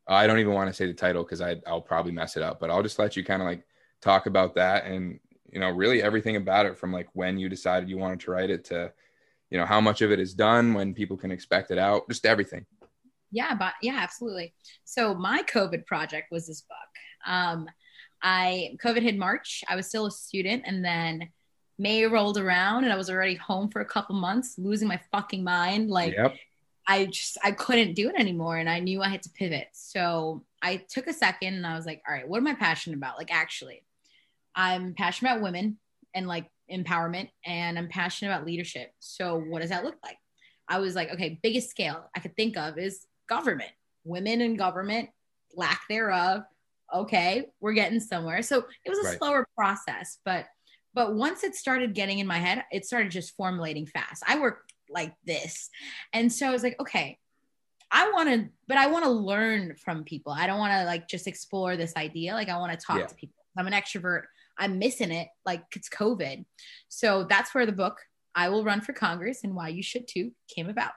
I 0.08 0.26
don't 0.26 0.38
even 0.38 0.54
want 0.54 0.68
to 0.68 0.72
say 0.74 0.86
the 0.86 0.94
title 0.94 1.22
because 1.22 1.42
I 1.42 1.56
I'll 1.66 1.82
probably 1.82 2.12
mess 2.12 2.36
it 2.36 2.42
up, 2.42 2.58
but 2.58 2.70
I'll 2.70 2.82
just 2.82 2.98
let 2.98 3.16
you 3.16 3.24
kind 3.24 3.42
of 3.42 3.46
like 3.46 3.64
talk 4.00 4.26
about 4.26 4.54
that 4.54 4.86
and 4.86 5.20
you 5.52 5.60
know 5.60 5.70
really 5.70 6.02
everything 6.02 6.36
about 6.36 6.66
it 6.66 6.78
from 6.78 6.92
like 6.92 7.08
when 7.12 7.38
you 7.38 7.48
decided 7.48 7.88
you 7.88 7.98
wanted 7.98 8.20
to 8.20 8.30
write 8.30 8.50
it 8.50 8.64
to 8.64 8.90
you 9.50 9.58
know 9.58 9.66
how 9.66 9.80
much 9.80 10.02
of 10.02 10.10
it 10.10 10.20
is 10.20 10.34
done, 10.34 10.74
when 10.74 10.94
people 10.94 11.16
can 11.16 11.30
expect 11.30 11.70
it 11.70 11.78
out, 11.78 12.08
just 12.08 12.24
everything. 12.26 12.64
yeah 13.30 13.54
but 13.54 13.74
yeah 13.82 13.96
absolutely 13.96 14.54
so 14.84 15.14
my 15.14 15.42
covid 15.42 15.84
project 15.84 16.30
was 16.30 16.46
this 16.46 16.62
book 16.62 17.32
um 17.32 17.68
i 18.22 18.74
covid 18.82 19.02
hit 19.02 19.16
march 19.18 19.62
i 19.68 19.76
was 19.76 19.86
still 19.86 20.06
a 20.06 20.10
student 20.10 20.62
and 20.66 20.82
then 20.84 21.28
may 21.78 22.04
rolled 22.04 22.38
around 22.38 22.84
and 22.84 22.92
i 22.92 22.96
was 22.96 23.08
already 23.08 23.36
home 23.36 23.68
for 23.68 23.80
a 23.80 23.84
couple 23.84 24.14
months 24.16 24.56
losing 24.58 24.88
my 24.88 25.00
fucking 25.12 25.44
mind. 25.44 25.88
Like 25.90 26.14
yep. 26.14 26.34
i 26.86 27.06
just 27.06 27.38
i 27.44 27.52
couldn't 27.52 27.94
do 27.94 28.08
it 28.08 28.16
anymore 28.18 28.56
and 28.56 28.68
i 28.68 28.80
knew 28.80 29.00
i 29.00 29.08
had 29.08 29.22
to 29.22 29.30
pivot. 29.30 29.68
So 29.72 30.44
i 30.60 30.76
took 30.76 31.06
a 31.06 31.12
second 31.12 31.54
and 31.54 31.66
i 31.66 31.76
was 31.76 31.86
like 31.86 32.02
all 32.06 32.14
right 32.14 32.28
what 32.28 32.38
am 32.38 32.46
i 32.46 32.54
passionate 32.54 32.96
about? 32.96 33.16
Like 33.16 33.32
actually 33.32 33.84
i'm 34.54 34.94
passionate 34.94 35.30
about 35.30 35.42
women 35.42 35.78
and 36.14 36.26
like 36.26 36.46
empowerment 36.70 37.28
and 37.46 37.78
i'm 37.78 37.88
passionate 37.88 38.32
about 38.32 38.46
leadership. 38.46 38.92
So 38.98 39.38
what 39.38 39.60
does 39.60 39.70
that 39.70 39.84
look 39.84 39.96
like? 40.04 40.18
I 40.68 40.80
was 40.80 40.94
like 40.96 41.10
okay 41.12 41.38
biggest 41.42 41.70
scale 41.70 42.10
i 42.16 42.20
could 42.20 42.36
think 42.36 42.56
of 42.56 42.76
is 42.78 43.06
government. 43.28 43.70
Women 44.04 44.40
in 44.40 44.56
government 44.56 45.10
lack 45.54 45.82
thereof. 45.88 46.42
Okay 46.92 47.46
we're 47.60 47.72
getting 47.74 48.00
somewhere. 48.00 48.42
So 48.42 48.64
it 48.84 48.90
was 48.90 48.98
a 48.98 49.02
Right. 49.02 49.18
slower 49.18 49.46
process 49.56 50.18
but 50.24 50.46
but 50.94 51.14
once 51.14 51.44
it 51.44 51.54
started 51.54 51.94
getting 51.94 52.18
in 52.18 52.26
my 52.26 52.38
head 52.38 52.64
it 52.72 52.84
started 52.84 53.10
just 53.10 53.36
formulating 53.36 53.86
fast. 53.86 54.22
I 54.26 54.38
work 54.38 54.64
like 54.90 55.14
this. 55.24 55.68
And 56.12 56.32
so 56.32 56.46
i 56.48 56.50
was 56.50 56.62
like 56.62 56.76
okay 56.80 57.18
i 57.90 58.10
want 58.12 58.28
to 58.28 58.48
but 58.66 58.76
i 58.78 58.86
want 58.86 59.04
to 59.04 59.10
learn 59.10 59.74
from 59.84 60.04
people. 60.04 60.32
I 60.32 60.46
don't 60.46 60.58
want 60.58 60.72
to 60.72 60.84
like 60.84 61.08
just 61.08 61.26
explore 61.26 61.76
this 61.76 61.94
idea. 61.96 62.32
Like 62.34 62.48
i 62.48 62.58
want 62.58 62.72
to 62.78 62.86
talk 62.86 62.98
Yeah. 62.98 63.06
to 63.06 63.14
people. 63.14 63.34
I'm 63.56 63.66
an 63.66 63.72
extrovert. 63.72 64.22
I'm 64.56 64.78
missing 64.78 65.10
it. 65.10 65.28
Like 65.44 65.64
it's 65.74 65.88
covid. 65.88 66.44
So 66.88 67.24
that's 67.24 67.54
where 67.54 67.66
the 67.66 67.72
book 67.72 67.98
i 68.34 68.48
will 68.48 68.62
run 68.62 68.80
for 68.80 68.92
congress 68.92 69.42
and 69.42 69.54
why 69.56 69.68
you 69.68 69.82
should 69.82 70.06
too 70.06 70.30
came 70.54 70.68
about 70.68 70.92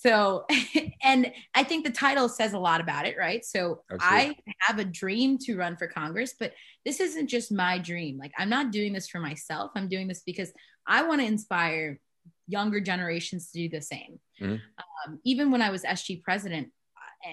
so 0.00 0.44
and 1.02 1.32
i 1.54 1.62
think 1.64 1.84
the 1.84 1.90
title 1.90 2.28
says 2.28 2.52
a 2.52 2.58
lot 2.58 2.80
about 2.80 3.06
it 3.06 3.16
right? 3.18 3.44
So 3.44 3.82
i 4.00 4.36
have 4.60 4.78
a 4.78 4.84
dream 4.84 5.38
to 5.38 5.56
run 5.56 5.76
for 5.76 5.88
congress 5.88 6.34
but 6.38 6.52
this 6.84 7.00
isn't 7.00 7.26
just 7.28 7.52
my 7.52 7.78
dream. 7.78 8.16
Like 8.18 8.32
i'm 8.38 8.48
not 8.48 8.70
doing 8.70 8.92
this 8.92 9.08
for 9.08 9.20
myself. 9.20 9.72
I'm 9.76 9.88
doing 9.88 10.08
this 10.08 10.22
because 10.24 10.52
i 10.86 11.02
want 11.02 11.20
to 11.20 11.26
inspire 11.26 11.98
younger 12.46 12.80
generations 12.80 13.50
to 13.50 13.58
do 13.58 13.68
the 13.68 13.82
same. 13.82 14.18
Mhm. 14.40 14.60
um, 14.78 15.20
even 15.24 15.50
when 15.50 15.62
i 15.62 15.70
was 15.70 15.82
sg 15.82 16.22
president 16.22 16.68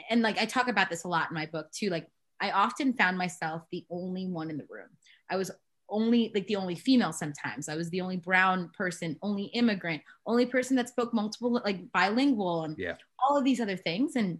and 0.09 0.21
like 0.21 0.37
i 0.39 0.45
talk 0.45 0.67
about 0.67 0.89
this 0.89 1.03
a 1.03 1.07
lot 1.07 1.29
in 1.29 1.35
my 1.35 1.45
book 1.45 1.67
too 1.71 1.89
like 1.89 2.07
i 2.41 2.49
often 2.51 2.93
found 2.93 3.17
myself 3.17 3.61
the 3.71 3.85
only 3.89 4.25
one 4.27 4.49
in 4.49 4.57
the 4.57 4.65
room. 4.69 4.89
I 5.29 5.35
was 5.37 5.51
only 5.89 6.31
like 6.33 6.47
the 6.47 6.55
only 6.55 6.75
female 6.75 7.13
sometimes 7.13 7.69
i 7.69 7.75
was 7.75 7.89
the 7.89 8.01
only 8.01 8.17
brown 8.17 8.69
person 8.77 9.15
only 9.21 9.45
immigrant 9.45 10.01
only 10.25 10.45
person 10.45 10.75
that 10.75 10.89
spoke 10.89 11.13
multiple 11.13 11.61
like 11.63 11.91
bilingual 11.91 12.63
and 12.63 12.75
Yeah. 12.77 12.95
all 13.19 13.37
of 13.37 13.43
these 13.43 13.61
other 13.61 13.77
things 13.77 14.15
and 14.15 14.39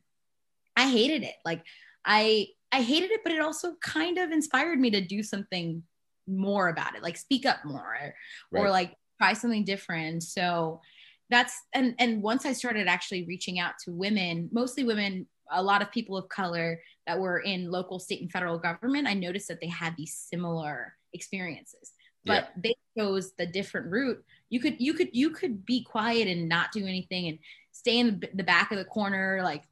i 0.76 0.90
hated 0.90 1.24
it 1.24 1.36
like 1.46 1.64
i 2.04 2.48
i 2.72 2.82
hated 2.82 3.12
it 3.12 3.22
but 3.24 3.32
it 3.32 3.42
also 3.42 3.76
kind 3.82 4.18
of 4.18 4.32
inspired 4.32 4.80
me 4.80 4.90
to 4.92 5.02
do 5.02 5.22
something 5.22 5.84
more 6.28 6.70
about 6.70 6.96
it 6.96 7.04
like 7.04 7.18
speak 7.18 7.46
up 7.46 7.64
more 7.66 8.14
or 8.52 8.64
Right. 8.64 8.70
like 8.70 8.94
try 9.22 9.34
something 9.34 9.64
different 9.64 10.24
so 10.24 10.82
that's 11.30 11.54
and 11.74 11.96
and 12.00 12.22
once 12.22 12.46
i 12.46 12.54
started 12.54 12.88
actually 12.88 13.26
reaching 13.26 13.60
out 13.60 13.74
to 13.84 13.92
women 13.92 14.50
mostly 14.52 14.84
women 14.84 15.28
a 15.52 15.62
lot 15.62 15.84
of 15.84 15.92
people 15.92 16.18
of 16.18 16.28
color 16.30 16.82
that 17.06 17.20
were 17.20 17.40
in 17.40 17.70
local 17.70 18.00
state 18.00 18.22
and 18.22 18.32
federal 18.32 18.58
government 18.58 19.08
i 19.08 19.14
noticed 19.14 19.48
that 19.48 19.62
they 19.62 19.68
had 19.68 19.96
these 19.98 20.16
similar 20.16 20.96
experiences. 21.16 21.92
But 22.28 22.52
they 22.58 22.76
chose 22.98 23.34
the 23.38 23.46
different 23.46 23.92
route. 23.92 24.24
You 24.50 24.60
could 24.60 24.82
you 24.82 24.94
could 24.94 25.10
you 25.14 25.30
could 25.30 25.66
be 25.66 25.84
quiet 25.84 26.28
and 26.28 26.50
not 26.50 26.72
do 26.72 26.86
anything 26.86 27.28
and 27.28 27.40
stay 27.72 28.00
in 28.00 28.20
the, 28.20 28.30
the 28.34 28.44
back 28.44 28.72
of 28.72 28.80
the 28.80 28.86
corner 28.86 29.42
like 29.44 29.64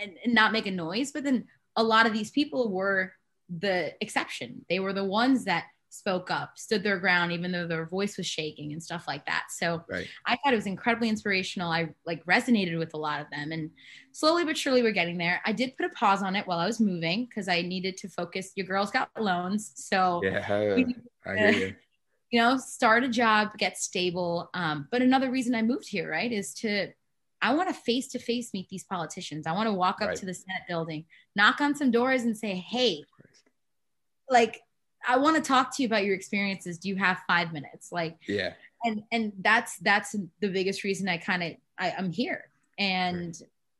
and, 0.00 0.12
and 0.24 0.34
not 0.34 0.52
make 0.52 0.66
a 0.66 0.70
noise. 0.70 1.10
But 1.10 1.24
then 1.24 1.46
a 1.76 1.82
lot 1.82 2.06
of 2.06 2.12
these 2.12 2.30
people 2.30 2.70
were 2.70 3.14
the 3.48 3.94
exception. 4.02 4.64
They 4.68 4.78
were 4.78 4.92
the 4.92 5.04
ones 5.04 5.44
that 5.44 5.64
spoke 5.90 6.30
up, 6.30 6.56
stood 6.56 6.82
their 6.82 6.98
ground, 6.98 7.32
even 7.32 7.50
though 7.52 7.66
their 7.66 7.84
voice 7.84 8.16
was 8.16 8.26
shaking 8.26 8.72
and 8.72 8.82
stuff 8.82 9.06
like 9.08 9.26
that. 9.26 9.46
So 9.50 9.84
Right. 9.88 10.06
I 10.24 10.36
thought 10.36 10.52
it 10.52 10.56
was 10.56 10.66
incredibly 10.66 11.08
inspirational. 11.08 11.70
I 11.70 11.88
like 12.06 12.24
resonated 12.24 12.78
with 12.78 12.94
a 12.94 12.96
lot 12.96 13.20
of 13.20 13.26
them, 13.30 13.52
and 13.52 13.70
slowly 14.12 14.44
but 14.44 14.56
surely 14.56 14.82
we're 14.82 14.92
getting 14.92 15.18
there. 15.18 15.42
I 15.44 15.52
did 15.52 15.76
put 15.76 15.86
a 15.86 15.90
pause 15.90 16.22
on 16.22 16.36
it 16.36 16.46
while 16.46 16.58
I 16.58 16.66
was 16.66 16.80
moving 16.80 17.26
because 17.26 17.48
I 17.48 17.62
needed 17.62 17.96
to 17.98 18.08
focus. 18.08 18.52
Your 18.54 18.66
girls 18.66 18.90
got 18.90 19.10
loans, 19.20 19.72
so 19.74 20.20
Yeah, 20.24 20.74
we- 20.74 20.96
I 21.26 21.36
hear 21.36 21.50
you. 21.50 21.76
you 22.30 22.40
know, 22.40 22.56
start 22.56 23.02
a 23.02 23.08
job, 23.08 23.58
get 23.58 23.76
stable. 23.76 24.48
Um, 24.54 24.86
but 24.92 25.02
another 25.02 25.30
reason 25.30 25.54
I 25.54 25.62
moved 25.62 25.88
here, 25.88 26.10
right, 26.10 26.30
is 26.32 26.54
to 26.54 26.92
I 27.42 27.54
want 27.54 27.68
to 27.70 27.74
face 27.74 28.06
to 28.08 28.18
face 28.18 28.52
meet 28.52 28.68
these 28.68 28.84
politicians. 28.84 29.46
I 29.46 29.52
want 29.52 29.66
to 29.66 29.72
walk 29.72 30.02
up 30.02 30.08
Right. 30.08 30.16
to 30.18 30.26
the 30.26 30.34
Senate 30.34 30.62
building, 30.68 31.06
knock 31.34 31.60
on 31.62 31.74
some 31.74 31.90
doors, 31.90 32.22
and 32.24 32.36
say, 32.36 32.54
"Hey, 32.54 33.02
like, 34.28 34.60
I 35.06 35.16
want 35.18 35.36
to 35.36 35.42
talk 35.42 35.74
to 35.76 35.82
you 35.82 35.86
about 35.86 36.04
your 36.04 36.14
experiences. 36.14 36.78
Do 36.78 36.88
you 36.88 36.96
have 36.96 37.18
five 37.26 37.52
minutes?" 37.52 37.90
Like, 37.92 38.18
Yeah, 38.26 38.54
and 38.84 39.02
and 39.12 39.32
that's 39.40 39.78
that's 39.78 40.12
the 40.40 40.48
biggest 40.48 40.84
reason 40.84 41.08
I 41.08 41.18
kind 41.18 41.42
of 41.42 41.52
I'm 41.78 42.10
here. 42.12 42.50
And 42.78 43.36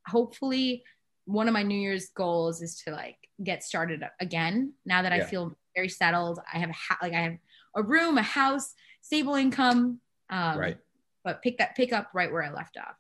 hopefully, 0.07 0.85
one 1.25 1.49
of 1.49 1.55
my 1.55 1.63
New 1.63 1.79
Year's 1.79 2.09
goals 2.11 2.63
is 2.63 2.83
to 2.83 2.93
like 2.93 3.17
get 3.43 3.63
started 3.63 4.03
again. 4.21 4.73
Now 4.85 5.03
that 5.03 5.13
I 5.13 5.21
feel 5.25 5.57
very 5.75 5.89
settled, 5.89 6.41
I 6.53 6.59
have 6.59 6.71
a 6.71 6.75
ha- 6.75 6.99
like 7.03 7.13
I 7.13 7.21
have 7.21 7.39
a 7.75 7.83
room, 7.83 8.19
a 8.19 8.23
house, 8.23 8.75
stable 9.01 9.35
income. 9.35 10.01
Um, 10.29 10.59
right. 10.59 10.79
But 11.25 11.43
pick 11.43 11.59
that 11.59 11.77
pick 11.77 11.93
up 11.93 12.11
right 12.15 12.33
where 12.33 12.43
I 12.43 12.51
left 12.51 12.77
off. 12.79 12.97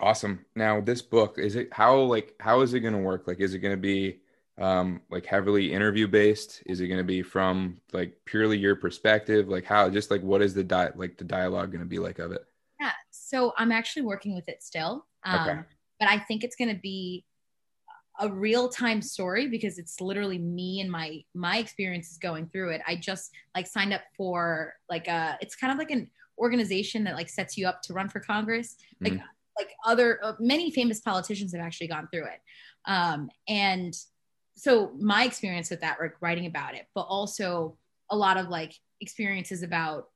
Awesome. 0.00 0.44
Now, 0.56 0.80
this 0.80 1.02
book 1.02 1.38
is 1.38 1.56
it 1.56 1.68
how 1.72 1.96
like 1.98 2.34
how 2.40 2.60
is 2.60 2.74
it 2.74 2.80
going 2.80 2.94
to 2.94 3.00
work? 3.00 3.26
Like, 3.26 3.40
is 3.40 3.54
it 3.54 3.60
going 3.60 3.74
to 3.74 3.80
be 3.80 4.20
um 4.58 5.00
like 5.10 5.26
heavily 5.26 5.72
interview 5.72 6.06
based? 6.06 6.62
Is 6.66 6.80
it 6.80 6.86
going 6.88 6.98
to 6.98 7.04
be 7.04 7.22
from 7.22 7.80
like 7.92 8.16
purely 8.24 8.56
your 8.58 8.76
perspective? 8.76 9.48
Like 9.48 9.64
how 9.64 9.90
just 9.90 10.10
like 10.10 10.22
what 10.22 10.42
is 10.42 10.54
the 10.54 10.64
di- 10.64 10.92
like 10.94 11.16
the 11.16 11.24
dialogue 11.24 11.70
going 11.72 11.82
to 11.82 11.88
be 11.88 11.98
like 11.98 12.18
of 12.20 12.32
it? 12.32 12.44
Yeah. 12.80 12.92
So 13.10 13.52
I'm 13.58 13.72
actually 13.72 14.02
working 14.02 14.34
with 14.34 14.48
it 14.48 14.62
still. 14.62 15.06
Um, 15.24 15.40
Okay. 15.48 15.60
But 16.00 16.08
I 16.08 16.18
think 16.18 16.44
it's 16.44 16.56
going 16.56 16.74
to 16.74 16.80
be 16.80 17.24
a 18.20 18.28
real 18.28 18.68
time 18.68 19.02
story 19.02 19.48
because 19.48 19.78
it's 19.78 20.00
literally 20.00 20.38
me 20.38 20.80
and 20.80 20.90
my 20.90 21.24
my 21.34 21.58
experiences 21.58 22.16
going 22.18 22.46
through 22.48 22.70
it. 22.70 22.80
I 22.86 22.94
just 22.94 23.32
like 23.56 23.66
signed 23.66 23.92
up 23.92 24.02
for 24.16 24.74
like 24.88 25.08
a 25.08 25.36
it's 25.40 25.56
kind 25.56 25.72
of 25.72 25.78
like 25.78 25.90
an 25.90 26.08
organization 26.38 27.04
that 27.04 27.14
like 27.14 27.28
sets 27.28 27.56
you 27.56 27.66
up 27.66 27.82
to 27.82 27.92
run 27.92 28.08
for 28.08 28.20
Congress. 28.20 28.76
Like 29.00 29.14
Mhm. 29.14 29.22
like 29.58 29.70
other 29.84 30.20
uh, 30.24 30.34
many 30.38 30.70
famous 30.70 31.00
politicians 31.00 31.52
have 31.54 31.64
actually 31.64 31.88
gone 31.88 32.08
through 32.12 32.26
it. 32.26 32.40
Um, 32.86 33.30
and 33.48 33.94
so 34.56 34.92
my 34.98 35.24
experience 35.24 35.70
with 35.70 35.80
that, 35.80 35.98
like 36.00 36.14
writing 36.20 36.46
about 36.46 36.74
it, 36.74 36.86
but 36.94 37.02
also 37.02 37.76
a 38.10 38.16
lot 38.16 38.36
of 38.36 38.48
like 38.48 38.74
experiences 39.00 39.62
about 39.62 40.08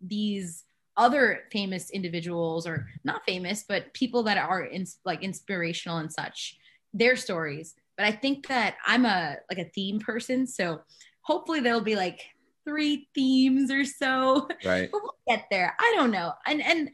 these 0.00 0.64
other 0.96 1.42
famous 1.52 1.90
individuals 1.90 2.66
or 2.66 2.88
not 3.04 3.22
famous 3.26 3.64
but 3.68 3.92
people 3.92 4.22
that 4.22 4.38
are 4.38 4.62
in, 4.64 4.86
like 5.04 5.22
inspirational 5.22 5.98
and 5.98 6.12
such 6.12 6.56
their 6.94 7.16
stories. 7.16 7.74
But 7.96 8.06
i 8.06 8.12
think 8.12 8.46
that 8.48 8.76
i'm 8.86 9.04
a 9.04 9.36
like 9.50 9.58
a 9.58 9.70
theme 9.70 10.00
person 10.00 10.46
so 10.46 10.80
hopefully 11.22 11.60
there'll 11.60 11.80
be 11.80 11.96
like 11.96 12.22
three 12.66 13.08
themes 13.14 13.70
or 13.70 13.84
so. 13.84 14.48
Right. 14.64 14.88
but 14.92 15.00
we'll 15.02 15.14
get 15.28 15.46
there. 15.50 15.74
I 15.78 15.92
don't 15.96 16.10
know. 16.10 16.32
And 16.46 16.62
and 16.62 16.90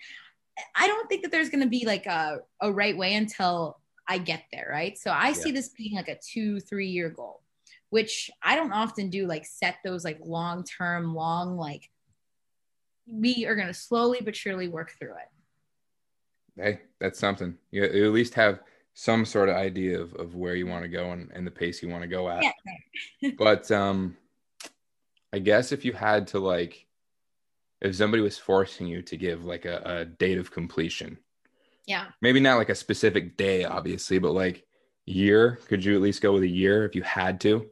i 0.76 0.86
don't 0.86 1.08
think 1.08 1.22
that 1.22 1.32
there's 1.32 1.48
going 1.48 1.62
to 1.62 1.68
be 1.68 1.86
like 1.86 2.04
a, 2.04 2.40
a 2.60 2.70
right 2.70 2.94
way 2.94 3.14
until 3.14 3.78
i 4.12 4.18
get 4.18 4.42
there 4.52 4.68
right 4.70 4.98
so 4.98 5.10
i 5.10 5.32
see 5.32 5.50
this 5.50 5.70
being 5.70 5.94
like 5.94 6.08
a 6.08 6.18
two 6.18 6.60
three 6.60 6.88
year 6.88 7.08
goal 7.08 7.42
which 7.90 8.30
i 8.42 8.54
don't 8.56 8.72
often 8.72 9.10
do 9.10 9.26
like 9.26 9.44
set 9.44 9.76
those 9.84 10.04
like 10.04 10.18
long 10.24 10.64
term 10.64 11.14
long 11.14 11.56
like 11.56 11.88
we 13.06 13.46
are 13.46 13.56
going 13.56 13.66
to 13.66 13.74
slowly 13.74 14.20
but 14.24 14.36
surely 14.36 14.68
work 14.68 14.92
through 14.98 15.14
it 15.14 15.28
Hey, 16.56 16.80
that's 17.00 17.18
something. 17.18 17.56
You, 17.70 17.84
you 17.84 18.04
at 18.06 18.12
least 18.12 18.34
have 18.34 18.60
some 18.94 19.24
sort 19.24 19.48
of 19.48 19.56
idea 19.56 20.00
of, 20.00 20.14
of 20.14 20.34
where 20.34 20.54
you 20.54 20.66
want 20.66 20.82
to 20.82 20.88
go 20.88 21.12
and, 21.12 21.30
and 21.32 21.46
the 21.46 21.50
pace 21.50 21.82
you 21.82 21.88
want 21.88 22.02
to 22.02 22.08
go 22.08 22.28
at. 22.28 22.42
yeah 22.42 23.30
but 23.38 23.70
um 23.70 24.16
i 25.32 25.38
guess 25.38 25.72
if 25.72 25.82
you 25.82 25.94
had 25.94 26.26
to 26.26 26.38
like 26.38 26.86
if 27.80 27.96
somebody 27.96 28.22
was 28.22 28.36
forcing 28.36 28.86
you 28.86 29.00
to 29.00 29.16
give 29.16 29.46
like 29.46 29.64
a, 29.64 29.80
a 29.84 30.04
date 30.04 30.36
of 30.36 30.50
completion 30.50 31.16
yeah 31.86 32.06
maybe 32.20 32.40
not 32.40 32.56
like 32.58 32.68
a 32.68 32.74
specific 32.74 33.36
day 33.36 33.64
obviously 33.64 34.18
but 34.18 34.32
like 34.32 34.64
year 35.06 35.58
could 35.68 35.84
you 35.84 35.94
at 35.96 36.00
least 36.02 36.22
go 36.22 36.32
with 36.32 36.42
a 36.42 36.48
year 36.48 36.84
if 36.84 36.94
you 36.94 37.02
had 37.02 37.40
to 37.40 37.66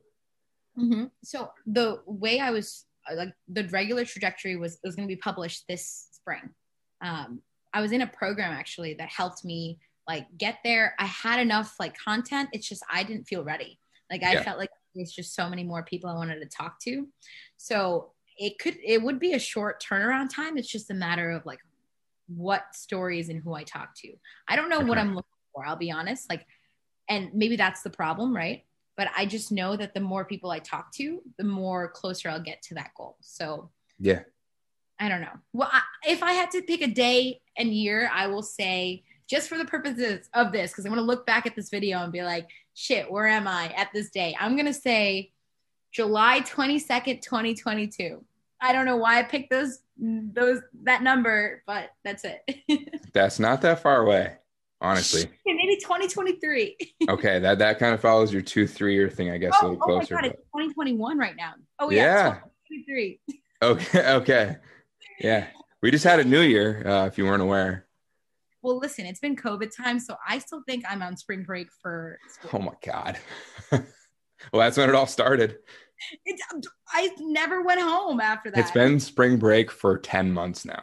hmm 0.76 1.04
So 1.24 1.50
the 1.66 2.00
way 2.06 2.38
I 2.40 2.50
was 2.50 2.86
uh, 3.10 3.14
like 3.16 3.32
the 3.48 3.64
regular 3.68 4.04
trajectory 4.04 4.56
was 4.56 4.78
was 4.84 4.94
going 4.96 5.08
to 5.08 5.14
be 5.14 5.20
published 5.20 5.64
this 5.68 6.08
spring. 6.12 6.50
Um, 7.00 7.40
I 7.72 7.80
was 7.80 7.92
in 7.92 8.02
a 8.02 8.06
program 8.06 8.52
actually 8.52 8.94
that 8.94 9.08
helped 9.08 9.44
me 9.44 9.78
like 10.08 10.26
get 10.36 10.58
there. 10.64 10.94
I 10.98 11.06
had 11.06 11.40
enough 11.40 11.74
like 11.78 11.96
content. 11.96 12.50
It's 12.52 12.68
just 12.68 12.82
I 12.92 13.02
didn't 13.02 13.24
feel 13.24 13.44
ready. 13.44 13.78
Like 14.10 14.22
I 14.22 14.32
Yeah. 14.34 14.42
felt 14.42 14.58
like 14.58 14.70
there's 14.94 15.12
just 15.12 15.34
so 15.34 15.48
many 15.48 15.64
more 15.64 15.82
people 15.84 16.10
I 16.10 16.14
wanted 16.14 16.40
to 16.40 16.46
talk 16.46 16.80
to. 16.80 17.06
So 17.56 18.12
it 18.36 18.58
could 18.58 18.76
it 18.84 19.02
would 19.02 19.18
be 19.18 19.34
a 19.34 19.38
short 19.38 19.82
turnaround 19.82 20.28
time. 20.34 20.56
It's 20.56 20.68
just 20.70 20.90
a 20.90 20.94
matter 20.94 21.30
of 21.30 21.46
like 21.46 21.60
what 22.34 22.74
stories 22.74 23.28
and 23.28 23.42
who 23.42 23.54
I 23.54 23.64
talk 23.64 23.94
to. 23.96 24.12
I 24.48 24.56
don't 24.56 24.68
know 24.68 24.80
what 24.80 24.98
I'm 24.98 25.14
looking 25.14 25.30
for. 25.54 25.66
I'll 25.66 25.76
be 25.76 25.90
honest. 25.90 26.28
Like, 26.30 26.46
and 27.08 27.30
maybe 27.34 27.56
that's 27.56 27.82
the 27.82 27.90
problem, 27.90 28.34
right? 28.34 28.64
But 28.96 29.08
I 29.16 29.26
just 29.26 29.50
know 29.50 29.76
that 29.76 29.94
the 29.94 30.00
more 30.00 30.24
people 30.24 30.50
I 30.50 30.58
talk 30.58 30.92
to, 30.92 31.22
the 31.38 31.44
more 31.44 31.88
closer 31.88 32.28
I'll 32.28 32.40
get 32.40 32.62
to 32.62 32.74
that 32.74 32.90
goal. 32.96 33.16
So 33.20 33.70
yeah 33.98 34.20
I 35.00 35.08
don't 35.08 35.22
know. 35.22 35.32
Well, 35.54 35.70
I, 35.72 35.80
if 36.06 36.22
I 36.22 36.32
had 36.32 36.50
to 36.50 36.62
pick 36.62 36.82
a 36.82 36.86
day 36.86 37.40
and 37.56 37.72
year, 37.72 38.10
I 38.12 38.26
will 38.26 38.42
say 38.42 39.02
just 39.28 39.48
for 39.48 39.56
the 39.56 39.64
purposes 39.64 40.28
of 40.34 40.52
this, 40.52 40.70
because 40.70 40.84
I 40.84 40.90
want 40.90 40.98
to 40.98 41.04
look 41.04 41.24
back 41.26 41.46
at 41.46 41.56
this 41.56 41.70
video 41.70 42.00
and 42.00 42.12
be 42.12 42.22
like, 42.22 42.48
shit, 42.74 43.10
where 43.10 43.26
am 43.26 43.48
I 43.48 43.72
at 43.74 43.88
this 43.94 44.10
day? 44.10 44.36
I'm 44.38 44.56
going 44.56 44.66
to 44.66 44.74
say 44.74 45.32
July 45.90 46.42
22nd, 46.42 47.22
2022. 47.22 48.22
I 48.60 48.72
don't 48.72 48.84
know 48.84 48.96
why 48.96 49.18
I 49.18 49.22
picked 49.22 49.50
those, 49.50 49.78
those, 49.98 50.60
that 50.84 51.02
number, 51.02 51.62
but 51.66 51.90
that's 52.04 52.24
it. 52.24 53.00
that's 53.12 53.38
not 53.38 53.62
that 53.62 53.80
far 53.80 54.02
away 54.02 54.36
honestly 54.82 55.22
Maybe 55.46 55.76
2023. 55.76 56.76
okay 57.10 57.38
that 57.38 57.58
that 57.58 57.78
kind 57.78 57.92
of 57.94 58.00
follows 58.00 58.32
your 58.32 58.40
two 58.40 58.66
three 58.66 58.94
year 58.94 59.10
thing 59.10 59.30
i 59.30 59.36
guess 59.36 59.52
a 59.60 59.66
Oh, 59.66 59.68
little 59.72 59.82
oh 59.84 59.88
my 59.88 59.98
closer 59.98 60.14
God, 60.14 60.24
it's 60.24 60.36
2021 60.56 61.18
right 61.18 61.36
now. 61.36 61.52
Oh, 61.78 61.90
yeah. 61.90 61.98
Yeah. 62.00 62.40
2023. 62.86 63.20
okay 63.62 64.12
okay 64.14 64.56
yeah 65.20 65.48
we 65.82 65.90
just 65.90 66.04
had 66.04 66.18
a 66.20 66.24
new 66.24 66.40
year 66.40 66.86
uh, 66.86 67.06
if 67.06 67.18
you 67.18 67.26
weren't 67.26 67.42
aware 67.42 67.86
Well, 68.62 68.78
listen, 68.78 69.04
it's 69.04 69.20
been 69.20 69.36
COVID 69.36 69.70
time, 69.76 69.98
so 70.00 70.16
I 70.26 70.38
still 70.38 70.62
think 70.66 70.84
I'm 70.88 71.02
on 71.02 71.14
spring 71.16 71.42
break 71.42 71.68
for 71.82 72.18
school. 72.28 72.50
oh 72.54 72.58
my 72.64 72.72
god 72.82 73.18
well 73.70 73.82
that's 74.54 74.78
when 74.78 74.88
it 74.88 74.94
all 74.94 75.06
started 75.06 75.58
It's, 76.24 76.42
I 76.88 77.10
never 77.20 77.62
went 77.62 77.80
home 77.80 78.20
after 78.20 78.50
that. 78.50 78.58
It's 78.58 78.70
been 78.70 79.00
spring 79.00 79.38
break 79.38 79.70
for 79.70 79.98
10 79.98 80.32
months 80.32 80.64
now. 80.64 80.82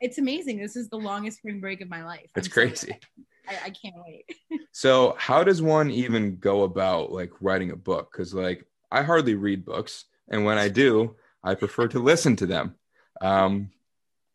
It's 0.00 0.18
amazing. 0.18 0.58
This 0.58 0.76
is 0.76 0.88
the 0.88 0.96
longest 0.96 1.38
spring 1.38 1.60
break 1.60 1.80
of 1.80 1.88
my 1.88 2.04
life. 2.04 2.30
It's 2.36 2.48
I'm 2.48 2.52
crazy. 2.52 2.70
excited. 2.70 3.06
I, 3.48 3.66
I 3.66 3.70
can't 3.70 3.96
wait. 4.06 4.24
So, 4.72 5.16
how 5.18 5.42
does 5.42 5.60
one 5.60 5.90
even 5.90 6.36
go 6.36 6.62
about 6.62 7.10
like 7.10 7.32
writing 7.40 7.72
a 7.72 7.76
book? 7.76 8.12
Because, 8.12 8.32
like, 8.32 8.64
I 8.92 9.02
hardly 9.02 9.34
read 9.34 9.64
books. 9.64 10.04
And 10.28 10.44
when 10.44 10.56
I 10.56 10.68
do, 10.68 11.16
I 11.42 11.56
prefer 11.56 11.88
to 11.88 11.98
listen 11.98 12.36
to 12.36 12.46
them. 12.46 12.76
Um, 13.20 13.70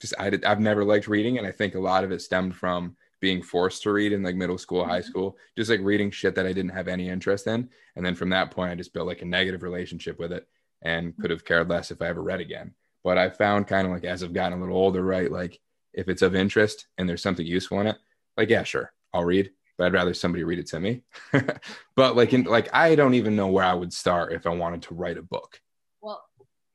just, 0.02 0.14
I 0.20 0.38
I've 0.46 0.60
never 0.60 0.84
liked 0.84 1.08
reading. 1.08 1.38
And 1.38 1.48
I 1.48 1.52
think 1.52 1.76
a 1.76 1.80
lot 1.80 2.04
of 2.04 2.12
it 2.12 2.22
stemmed 2.22 2.56
from 2.58 2.98
being 3.24 3.42
forced 3.42 3.82
to 3.84 3.92
read 3.94 4.12
in 4.12 4.22
like 4.22 4.36
middle 4.36 4.58
school, 4.58 4.84
high 4.84 5.00
Mhm. 5.00 5.06
school, 5.06 5.38
just 5.58 5.70
like 5.70 5.80
reading 5.82 6.12
shit 6.12 6.36
that 6.36 6.46
I 6.46 6.52
didn't 6.52 6.74
have 6.74 6.90
any 6.90 7.08
interest 7.08 7.48
in. 7.48 7.70
And 7.96 8.06
then 8.06 8.16
from 8.16 8.28
that 8.32 8.52
point, 8.52 8.70
I 8.70 8.76
just 8.76 8.94
built 8.94 9.08
like 9.08 9.22
a 9.22 9.26
negative 9.26 9.64
relationship 9.64 10.20
with 10.20 10.34
it 10.34 10.46
and 10.82 11.16
could 11.18 11.30
have 11.32 11.46
cared 11.46 11.70
less 11.70 11.90
if 11.90 12.02
I 12.02 12.08
ever 12.08 12.22
read 12.22 12.42
again. 12.42 12.76
But 13.02 13.18
I 13.18 13.30
found 13.30 13.66
kind 13.68 13.88
of 13.88 13.94
like 13.94 14.04
as 14.04 14.24
I've 14.24 14.34
gotten 14.34 14.58
a 14.58 14.62
little 14.62 14.76
older, 14.76 15.02
right? 15.02 15.32
Like, 15.32 15.58
if 15.94 16.10
it's 16.10 16.22
of 16.22 16.36
interest 16.36 16.88
and 16.98 17.08
there's 17.08 17.22
something 17.22 17.46
useful 17.46 17.80
in 17.80 17.88
it, 17.88 17.96
like, 18.36 18.50
yeah, 18.50 18.64
sure, 18.64 18.92
I'll 19.14 19.24
read, 19.24 19.52
but 19.78 19.86
I'd 19.86 19.94
rather 19.94 20.14
somebody 20.14 20.44
read 20.44 20.60
it 20.60 20.68
to 20.68 20.82
me. 20.82 21.04
but 21.96 22.18
like, 22.18 22.34
in, 22.34 22.44
like, 22.44 22.68
I 22.76 22.96
don't 22.96 23.14
even 23.14 23.38
know 23.38 23.48
where 23.48 23.64
I 23.64 23.74
would 23.74 23.94
start 23.94 24.34
if 24.34 24.46
I 24.46 24.50
wanted 24.50 24.82
to 24.84 24.96
write 24.96 25.18
a 25.18 25.22
book. 25.22 25.62
Well, 26.02 26.22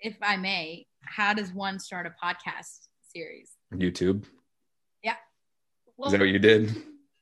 if 0.01 0.17
I 0.23 0.39
may, 0.39 0.87
how 1.03 1.35
does 1.35 1.53
one 1.53 1.79
start 1.79 2.07
a 2.07 2.15
podcast 2.25 2.89
series? 3.13 3.51
YouTube. 3.75 4.25
Well, 5.99 6.07
Is 6.07 6.13
that 6.13 6.21
what 6.21 6.29
you 6.29 6.39
did? 6.39 6.75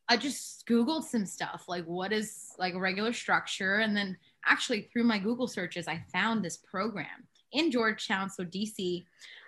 I 0.08 0.16
just 0.16 0.66
Googled 0.68 1.04
some 1.04 1.26
stuff 1.26 1.64
like 1.66 1.84
what 1.84 2.12
is 2.12 2.52
like 2.58 2.74
a 2.74 2.78
regular 2.78 3.12
structure. 3.12 3.78
And 3.78 3.96
then 3.96 4.16
actually 4.44 4.82
through 4.92 5.04
my 5.04 5.18
Google 5.18 5.48
searches, 5.48 5.88
I 5.88 6.04
found 6.12 6.44
this 6.44 6.58
program 6.58 7.26
in 7.52 7.70
Georgetown, 7.70 8.30
so 8.30 8.44
DC. 8.44 9.04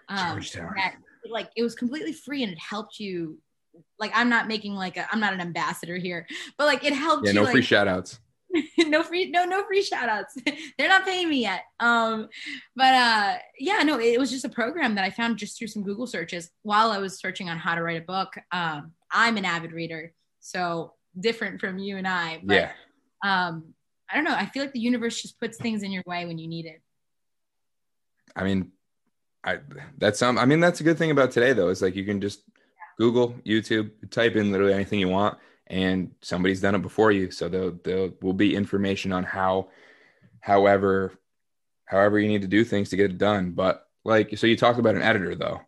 Um, 0.09 0.33
Georgetown. 0.33 0.72
That, 0.76 0.95
like 1.31 1.51
it 1.57 1.62
was 1.62 1.74
completely 1.74 2.12
free 2.12 2.43
and 2.43 2.53
it 2.53 2.59
helped 2.59 2.99
you. 2.99 3.39
Like 3.99 4.11
I'm 4.14 4.29
not 4.29 4.49
making 4.49 4.74
like 4.74 4.97
a 4.97 5.07
I'm 5.12 5.20
not 5.20 5.35
an 5.35 5.41
ambassador 5.41 5.97
here, 5.97 6.26
but 6.57 6.64
like 6.64 6.83
it 6.85 6.95
helped 6.95 7.26
Yeah, 7.26 7.33
you 7.33 7.37
no 7.41 7.43
like, 7.45 7.53
free 7.53 7.62
shout 7.62 7.87
outs. 7.87 8.18
no 8.79 9.03
free 9.03 9.31
no 9.31 9.45
no 9.45 9.62
free 9.66 9.83
shout 9.83 10.09
outs 10.09 10.35
they're 10.79 10.89
not 10.89 11.05
paying 11.05 11.29
me 11.29 11.43
yet 11.43 11.64
um 11.81 12.26
but 12.74 12.95
uh 12.95 13.35
yeah 13.59 13.83
no 13.83 14.01
it 14.01 14.18
was 14.18 14.31
just 14.31 14.47
a 14.47 14.49
program 14.49 14.95
that 14.95 15.05
i 15.05 15.11
found 15.11 15.37
just 15.37 15.59
through 15.59 15.66
some 15.66 15.83
google 15.83 16.07
searches 16.07 16.51
while 16.62 16.91
i 16.91 16.97
was 16.97 17.18
searching 17.18 17.51
on 17.51 17.59
how 17.59 17.74
to 17.74 17.83
write 17.83 18.01
a 18.01 18.05
book 18.07 18.33
um 18.51 18.91
i'm 19.12 19.36
an 19.36 19.44
avid 19.44 19.72
reader 19.72 20.12
so 20.40 20.92
different 21.18 21.61
from 21.61 21.78
you 21.78 21.96
and 21.96 22.06
i 22.06 22.40
but, 22.42 22.54
yeah. 22.54 22.70
um 23.24 23.64
i 24.11 24.14
don't 24.14 24.24
know 24.24 24.34
i 24.34 24.46
feel 24.46 24.62
like 24.62 24.72
the 24.72 24.80
universe 24.80 25.20
just 25.20 25.38
puts 25.40 25.59
things 25.59 25.82
in 25.82 25.90
your 25.90 26.04
way 26.06 26.26
when 26.26 26.38
you 26.38 26.48
need 26.48 26.66
it. 26.66 26.80
I 28.36 28.44
mean 28.44 28.70
i 29.44 29.59
that's 29.96 30.18
some 30.18 30.38
i 30.38 30.44
mean 30.44 30.61
that's 30.61 30.80
a 30.80 30.84
good 30.84 30.98
thing 30.98 31.11
about 31.11 31.30
today 31.30 31.52
though 31.52 31.68
is 31.68 31.82
like 31.82 31.96
you 31.96 32.04
can 32.04 32.20
just 32.20 32.42
google 32.98 33.34
youtube 33.46 33.90
type 34.11 34.36
in 34.36 34.52
literally 34.52 34.74
anything 34.74 34.98
you 34.98 35.09
want 35.09 35.38
and 35.68 36.12
somebody's 36.22 36.61
done 36.61 36.74
it 36.74 36.82
before 36.82 37.12
you 37.12 37.30
so 37.30 37.48
there 37.48 37.70
there 37.84 38.11
will 38.20 38.32
be 38.32 38.54
information 38.54 39.12
on 39.12 39.22
how 39.22 39.68
however 40.40 41.12
however 41.84 42.18
you 42.18 42.28
need 42.28 42.42
to 42.42 42.48
do 42.48 42.64
things 42.64 42.90
to 42.90 42.96
get 42.96 43.11
it 43.11 43.18
done 43.18 43.52
but 43.52 43.86
like 44.04 44.36
so 44.36 44.46
you 44.46 44.56
talked 44.56 44.78
about 44.78 44.94
an 44.94 45.02
editor 45.02 45.34
though 45.34 45.61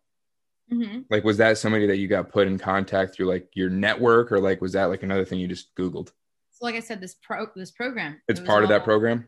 mm-hmm. 0.72 1.00
like 1.10 1.24
was 1.24 1.36
that 1.36 1.58
somebody 1.58 1.86
that 1.86 1.98
you 1.98 2.08
got 2.08 2.30
put 2.30 2.46
in 2.46 2.58
contact 2.58 3.14
through 3.14 3.26
like 3.26 3.48
your 3.54 3.70
network 3.70 4.32
or 4.32 4.40
like 4.40 4.60
was 4.60 4.72
that 4.72 4.86
like 4.86 5.02
another 5.02 5.24
thing 5.24 5.38
you 5.38 5.48
just 5.48 5.74
googled 5.74 6.08
so 6.50 6.64
like 6.64 6.74
i 6.74 6.80
said 6.80 7.00
this 7.00 7.16
pro 7.22 7.46
this 7.56 7.70
program 7.70 8.20
it's 8.28 8.40
it 8.40 8.46
part 8.46 8.62
of 8.62 8.68
that 8.68 8.84
program 8.84 9.26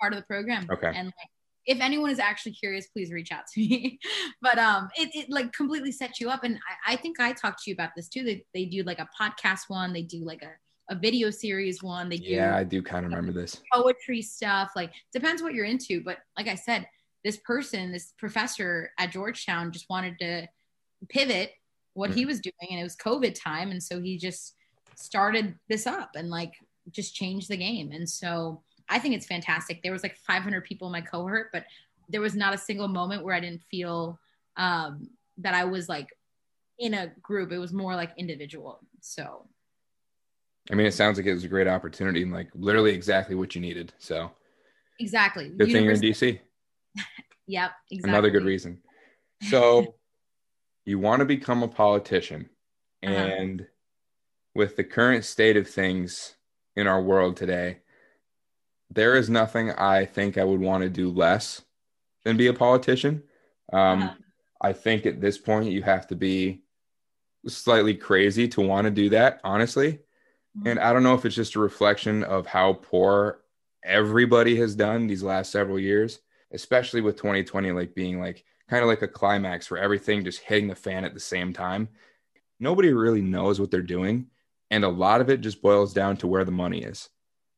part 0.00 0.12
of 0.12 0.18
the 0.18 0.24
program 0.24 0.66
okay 0.70 0.92
and 0.94 1.06
like 1.06 1.28
if 1.66 1.80
anyone 1.80 2.10
is 2.10 2.18
actually 2.18 2.52
curious, 2.52 2.86
please 2.88 3.12
reach 3.12 3.32
out 3.32 3.46
to 3.52 3.60
me. 3.60 3.98
but 4.42 4.58
um, 4.58 4.88
it, 4.96 5.10
it 5.14 5.30
like 5.30 5.52
completely 5.52 5.92
sets 5.92 6.20
you 6.20 6.30
up. 6.30 6.44
And 6.44 6.58
I, 6.86 6.92
I, 6.92 6.96
think 6.96 7.20
I 7.20 7.32
talked 7.32 7.62
to 7.64 7.70
you 7.70 7.74
about 7.74 7.90
this 7.96 8.08
too. 8.08 8.22
They, 8.22 8.44
they 8.52 8.66
do 8.66 8.82
like 8.82 8.98
a 8.98 9.08
podcast 9.20 9.68
one, 9.68 9.92
they 9.92 10.02
do 10.02 10.24
like 10.24 10.42
a, 10.42 10.94
a 10.94 10.98
video 10.98 11.30
series 11.30 11.82
one. 11.82 12.08
They 12.08 12.18
do 12.18 12.28
Yeah, 12.28 12.56
I 12.56 12.64
do 12.64 12.82
kind 12.82 13.06
of 13.06 13.12
remember 13.12 13.32
this. 13.32 13.62
Poetry 13.72 14.20
stuff. 14.20 14.72
Like 14.76 14.92
depends 15.12 15.42
what 15.42 15.54
you're 15.54 15.64
into. 15.64 16.02
But 16.02 16.18
like 16.36 16.48
I 16.48 16.54
said, 16.54 16.86
this 17.24 17.38
person, 17.38 17.90
this 17.90 18.12
professor 18.18 18.90
at 18.98 19.10
Georgetown 19.10 19.72
just 19.72 19.86
wanted 19.88 20.18
to 20.18 20.46
pivot 21.08 21.52
what 21.94 22.10
he 22.10 22.26
was 22.26 22.40
doing 22.40 22.54
and 22.70 22.80
it 22.80 22.82
was 22.82 22.96
COVID 22.96 23.40
time. 23.40 23.70
And 23.70 23.82
so 23.82 24.00
he 24.00 24.18
just 24.18 24.56
started 24.96 25.54
this 25.68 25.86
up 25.86 26.10
and 26.16 26.28
like 26.28 26.52
just 26.90 27.14
changed 27.14 27.48
the 27.48 27.56
game. 27.56 27.92
And 27.92 28.08
so 28.08 28.62
I 28.88 28.98
think 28.98 29.14
it's 29.14 29.26
fantastic. 29.26 29.82
There 29.82 29.92
was 29.92 30.02
like 30.02 30.16
500 30.16 30.64
people 30.64 30.88
in 30.88 30.92
my 30.92 31.00
cohort, 31.00 31.50
but 31.52 31.64
there 32.08 32.20
was 32.20 32.34
not 32.34 32.54
a 32.54 32.58
single 32.58 32.88
moment 32.88 33.24
where 33.24 33.34
I 33.34 33.40
didn't 33.40 33.62
feel 33.70 34.18
um, 34.56 35.08
that 35.38 35.54
I 35.54 35.64
was 35.64 35.88
like 35.88 36.08
in 36.78 36.94
a 36.94 37.12
group. 37.22 37.52
It 37.52 37.58
was 37.58 37.72
more 37.72 37.94
like 37.94 38.10
individual. 38.16 38.80
So, 39.00 39.46
I 40.70 40.74
mean, 40.74 40.86
it 40.86 40.94
sounds 40.94 41.16
like 41.16 41.26
it 41.26 41.34
was 41.34 41.44
a 41.44 41.48
great 41.48 41.68
opportunity 41.68 42.22
and 42.22 42.32
like 42.32 42.48
literally 42.54 42.92
exactly 42.92 43.36
what 43.36 43.54
you 43.54 43.60
needed. 43.60 43.92
So, 43.98 44.30
exactly. 44.98 45.50
Good 45.50 45.70
thing 45.70 45.84
you're 45.84 45.94
in 45.94 46.00
DC. 46.00 46.40
yep. 47.46 47.70
Exactly. 47.90 48.10
Another 48.10 48.30
good 48.30 48.44
reason. 48.44 48.80
So, 49.48 49.94
you 50.84 50.98
want 50.98 51.20
to 51.20 51.26
become 51.26 51.62
a 51.62 51.68
politician, 51.68 52.48
uh-huh. 53.02 53.14
and 53.14 53.66
with 54.54 54.76
the 54.76 54.84
current 54.84 55.24
state 55.24 55.56
of 55.56 55.68
things 55.68 56.34
in 56.76 56.86
our 56.86 57.02
world 57.02 57.36
today, 57.36 57.78
there 58.90 59.16
is 59.16 59.28
nothing 59.28 59.70
I 59.72 60.04
think 60.04 60.38
I 60.38 60.44
would 60.44 60.60
want 60.60 60.82
to 60.82 60.90
do 60.90 61.10
less 61.10 61.62
than 62.24 62.36
be 62.36 62.46
a 62.46 62.54
politician. 62.54 63.22
Um, 63.72 64.02
uh-huh. 64.02 64.14
I 64.60 64.72
think 64.72 65.06
at 65.06 65.20
this 65.20 65.38
point 65.38 65.70
you 65.70 65.82
have 65.82 66.06
to 66.08 66.16
be 66.16 66.62
slightly 67.46 67.94
crazy 67.94 68.48
to 68.48 68.60
want 68.60 68.86
to 68.86 68.90
do 68.90 69.10
that, 69.10 69.40
honestly. 69.44 69.92
Mm-hmm. 70.56 70.68
And 70.68 70.80
I 70.80 70.92
don't 70.92 71.02
know 71.02 71.14
if 71.14 71.24
it's 71.24 71.34
just 71.34 71.56
a 71.56 71.60
reflection 71.60 72.24
of 72.24 72.46
how 72.46 72.74
poor 72.74 73.40
everybody 73.84 74.56
has 74.56 74.74
done 74.74 75.06
these 75.06 75.22
last 75.22 75.50
several 75.52 75.78
years, 75.78 76.20
especially 76.52 77.00
with 77.00 77.16
2020 77.16 77.72
like 77.72 77.94
being 77.94 78.20
like 78.20 78.44
kind 78.68 78.82
of 78.82 78.88
like 78.88 79.02
a 79.02 79.08
climax 79.08 79.66
for 79.66 79.78
everything 79.78 80.24
just 80.24 80.40
hitting 80.40 80.68
the 80.68 80.74
fan 80.74 81.04
at 81.04 81.14
the 81.14 81.20
same 81.20 81.52
time. 81.52 81.88
Nobody 82.60 82.92
really 82.92 83.22
knows 83.22 83.60
what 83.60 83.70
they're 83.70 83.82
doing, 83.82 84.28
and 84.70 84.84
a 84.84 84.88
lot 84.88 85.20
of 85.20 85.28
it 85.28 85.40
just 85.40 85.62
boils 85.62 85.92
down 85.92 86.16
to 86.18 86.26
where 86.26 86.44
the 86.44 86.52
money 86.52 86.82
is. 86.82 87.08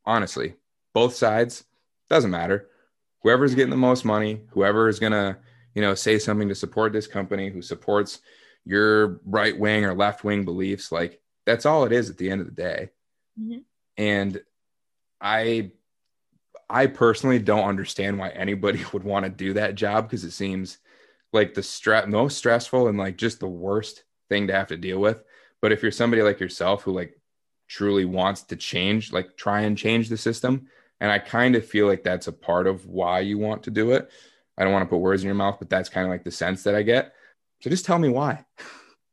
Honestly, 0.05 0.55
both 0.95 1.15
sides 1.15 1.65
doesn't 2.09 2.31
matter 2.31 2.69
whoever's 3.27 3.57
getting 3.57 3.71
the 3.71 3.77
most 3.77 4.05
money 4.05 4.41
whoever 4.51 4.89
is 4.89 5.01
going 5.01 5.11
to 5.11 5.37
you 5.75 5.83
know 5.83 5.97
say 5.97 6.17
something 6.17 6.49
to 6.49 6.55
support 6.55 6.93
this 6.93 7.09
company 7.09 7.51
who 7.51 7.61
supports 7.61 8.21
your 8.65 9.21
right 9.25 9.59
wing 9.59 9.85
or 9.85 9.95
left 9.95 10.23
wing 10.23 10.45
beliefs 10.45 10.93
like 10.93 11.21
that's 11.45 11.67
all 11.67 11.85
it 11.85 11.91
is 11.91 12.09
at 12.09 12.17
the 12.19 12.31
end 12.31 12.41
of 12.41 12.47
the 12.47 12.53
day 12.53 12.89
mm-hmm. 13.39 13.59
and 13.97 14.41
i 15.21 15.71
i 16.71 16.87
personally 16.87 17.41
don't 17.41 17.69
understand 17.69 18.17
why 18.17 18.29
anybody 18.29 18.85
would 18.93 19.05
want 19.05 19.25
to 19.25 19.31
do 19.31 19.53
that 19.55 19.75
job 19.75 20.05
because 20.05 20.23
it 20.23 20.31
seems 20.31 20.79
like 21.33 21.55
the 21.55 21.63
stress 21.63 22.07
most 22.07 22.39
stressful 22.39 22.89
and 22.89 22.99
like 22.99 23.17
just 23.17 23.41
the 23.41 23.49
worst 23.49 24.05
thing 24.29 24.47
to 24.47 24.53
have 24.53 24.69
to 24.69 24.77
deal 24.77 24.99
with 24.99 25.23
but 25.61 25.73
if 25.73 25.83
you're 25.83 25.93
somebody 25.93 26.23
like 26.23 26.41
yourself 26.41 26.83
who 26.83 26.93
like 26.93 27.19
truly 27.69 28.05
wants 28.05 28.43
to 28.43 28.57
change 28.57 29.13
like 29.13 29.37
try 29.37 29.63
and 29.63 29.77
change 29.77 30.09
the 30.09 30.17
system 30.17 30.69
and 31.01 31.11
I 31.11 31.19
kind 31.19 31.55
of 31.57 31.67
feel 31.67 31.87
like 31.87 32.03
that's 32.03 32.27
a 32.27 32.33
part 32.33 32.67
of 32.67 32.87
why 32.87 33.21
you 33.21 33.39
want 33.39 33.63
to 33.65 33.71
do 33.71 33.93
it. 33.93 34.11
I 34.57 34.65
don't 34.65 34.73
want 34.73 34.85
to 34.85 34.89
put 34.89 34.99
words 34.99 35.23
in 35.23 35.27
your 35.27 35.35
mouth, 35.35 35.57
but 35.59 35.69
that's 35.69 35.89
kind 35.89 36.07
of 36.07 36.11
like 36.11 36.25
the 36.25 36.31
sense 36.31 36.63
that 36.63 36.75
I 36.75 36.83
get. 36.83 37.13
So 37.61 37.71
just 37.71 37.85
tell 37.85 37.99
me 37.99 38.09
why. 38.09 38.45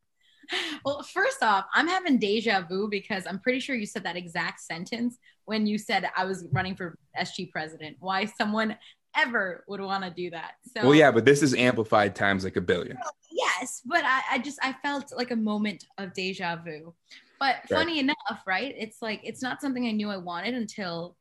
well, 0.85 1.03
first 1.03 1.43
off, 1.43 1.65
I'm 1.73 1.87
having 1.87 2.19
deja 2.19 2.61
vu 2.61 2.87
because 2.89 3.25
I'm 3.27 3.39
pretty 3.39 3.59
sure 3.59 3.75
you 3.75 3.85
said 3.85 4.03
that 4.03 4.15
exact 4.15 4.61
sentence 4.61 5.17
when 5.45 5.67
you 5.67 5.77
said 5.77 6.09
I 6.15 6.23
was 6.23 6.45
running 6.51 6.75
for 6.75 6.97
SG 7.19 7.51
president. 7.51 7.97
Why 7.99 8.25
someone 8.25 8.77
ever 9.15 9.63
would 9.67 9.81
want 9.81 10.03
to 10.03 10.09
do 10.09 10.29
that. 10.31 10.53
So 10.75 10.83
Well, 10.83 10.95
yeah, 10.95 11.11
but 11.11 11.25
this 11.25 11.41
is 11.41 11.53
amplified 11.53 12.15
times 12.15 12.43
like 12.43 12.55
a 12.55 12.61
billion. 12.61 12.97
Oh, 13.03 13.09
yes, 13.31 13.81
but 13.85 14.03
I, 14.03 14.21
I 14.31 14.37
just 14.39 14.59
I 14.61 14.73
felt 14.83 15.13
like 15.15 15.31
a 15.31 15.35
moment 15.35 15.85
of 15.97 16.13
deja 16.13 16.57
vu. 16.57 16.93
But 17.39 17.55
right. 17.55 17.69
funny 17.69 17.99
enough, 17.99 18.43
right? 18.45 18.73
It's 18.77 19.01
like 19.01 19.21
it's 19.23 19.41
not 19.41 19.61
something 19.61 19.85
I 19.85 19.91
knew 19.91 20.09
I 20.09 20.17
wanted 20.17 20.53
until 20.53 21.17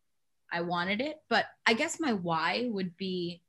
I 0.52 0.60
wanted 0.60 1.00
it. 1.00 1.20
But 1.28 1.46
I 1.66 1.74
guess 1.74 1.98
my 1.98 2.12
why 2.12 2.68
would 2.70 2.96
be 2.96 3.42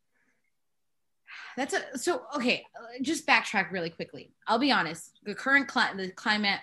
that's 1.56 1.74
a 1.74 1.98
so 1.98 2.24
okay. 2.36 2.66
Just 3.02 3.28
backtrack 3.28 3.72
really 3.72 3.90
quickly. 3.90 4.34
I'll 4.48 4.60
be 4.60 4.72
honest. 4.72 5.20
The 5.24 5.36
current 5.36 5.68
cli- 5.68 5.96
the 5.96 6.10
climate 6.12 6.60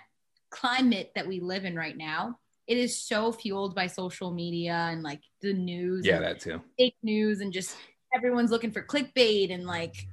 climate 0.49 1.11
that 1.15 1.27
we 1.27 1.39
live 1.39 1.65
in 1.65 1.75
right 1.75 1.97
now, 1.97 2.37
it 2.67 2.77
is 2.77 3.01
so 3.01 3.31
fueled 3.31 3.75
by 3.75 3.87
social 3.87 4.31
media 4.31 4.87
and 4.91 5.03
like 5.03 5.21
the 5.41 5.53
news. 5.53 6.05
Yeah, 6.05 6.19
that 6.19 6.39
too. 6.39 6.61
Fake 6.77 6.95
news 7.03 7.41
and 7.41 7.51
just 7.51 7.75
everyone's 8.13 8.51
looking 8.51 8.71
for 8.71 8.81
clickbait 8.81 9.53
and 9.53 9.65
like 9.65 10.07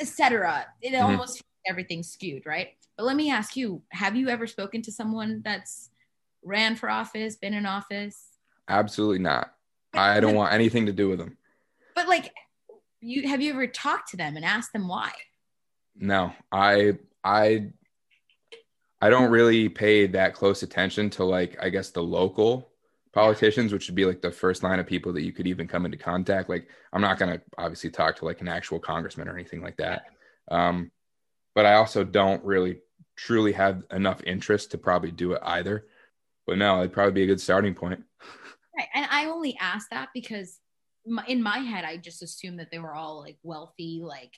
etc. 0.00 0.66
It 0.80 0.92
mm-hmm. 0.92 1.04
almost 1.04 1.42
everything 1.68 2.02
skewed, 2.02 2.46
right? 2.46 2.68
But 2.96 3.06
let 3.06 3.16
me 3.16 3.30
ask 3.30 3.56
you: 3.56 3.82
Have 3.90 4.16
you 4.16 4.28
ever 4.28 4.46
spoken 4.46 4.82
to 4.82 4.92
someone 4.92 5.42
that's 5.44 5.90
ran 6.42 6.76
for 6.76 6.90
office, 6.90 7.36
been 7.36 7.54
in 7.54 7.66
office? 7.66 8.28
Absolutely 8.68 9.20
not. 9.20 9.54
I 9.94 10.20
don't 10.20 10.34
want 10.34 10.52
anything 10.52 10.86
to 10.86 10.92
do 10.92 11.08
with 11.08 11.18
them. 11.18 11.36
But 11.94 12.08
like, 12.08 12.32
you 13.00 13.28
have 13.28 13.40
you 13.40 13.52
ever 13.52 13.66
talked 13.66 14.10
to 14.10 14.16
them 14.16 14.36
and 14.36 14.44
asked 14.44 14.72
them 14.72 14.88
why? 14.88 15.10
No, 15.96 16.32
I 16.52 16.98
I 17.24 17.70
I 19.00 19.10
don't 19.10 19.30
really 19.30 19.68
pay 19.68 20.06
that 20.08 20.34
close 20.34 20.62
attention 20.62 21.10
to 21.10 21.24
like 21.24 21.56
I 21.62 21.68
guess 21.68 21.90
the 21.90 22.02
local 22.02 22.70
politicians, 23.12 23.72
which 23.72 23.88
would 23.88 23.94
be 23.94 24.04
like 24.04 24.20
the 24.20 24.30
first 24.30 24.62
line 24.62 24.78
of 24.78 24.86
people 24.86 25.12
that 25.12 25.22
you 25.22 25.32
could 25.32 25.46
even 25.46 25.66
come 25.68 25.84
into 25.84 25.96
contact. 25.96 26.48
Like 26.48 26.68
I'm 26.92 27.00
not 27.00 27.18
gonna 27.18 27.40
obviously 27.56 27.90
talk 27.90 28.16
to 28.16 28.24
like 28.24 28.40
an 28.40 28.48
actual 28.48 28.78
congressman 28.78 29.28
or 29.28 29.34
anything 29.34 29.62
like 29.62 29.76
that. 29.78 30.06
Um, 30.50 30.90
but 31.54 31.66
I 31.66 31.74
also 31.74 32.04
don't 32.04 32.44
really 32.44 32.78
truly 33.16 33.52
have 33.52 33.82
enough 33.92 34.22
interest 34.24 34.70
to 34.70 34.78
probably 34.78 35.10
do 35.10 35.32
it 35.32 35.40
either. 35.42 35.86
But 36.46 36.58
no, 36.58 36.78
it'd 36.78 36.92
probably 36.92 37.12
be 37.12 37.24
a 37.24 37.26
good 37.26 37.40
starting 37.40 37.74
point. 37.74 38.02
Right. 38.76 38.88
And 38.94 39.06
I 39.10 39.26
only 39.26 39.56
asked 39.60 39.90
that 39.90 40.08
because 40.14 40.58
in 41.26 41.42
my 41.42 41.58
head, 41.58 41.84
I 41.84 41.96
just 41.96 42.22
assumed 42.22 42.60
that 42.60 42.70
they 42.70 42.78
were 42.78 42.94
all 42.94 43.20
like 43.20 43.38
wealthy, 43.42 44.00
like 44.02 44.32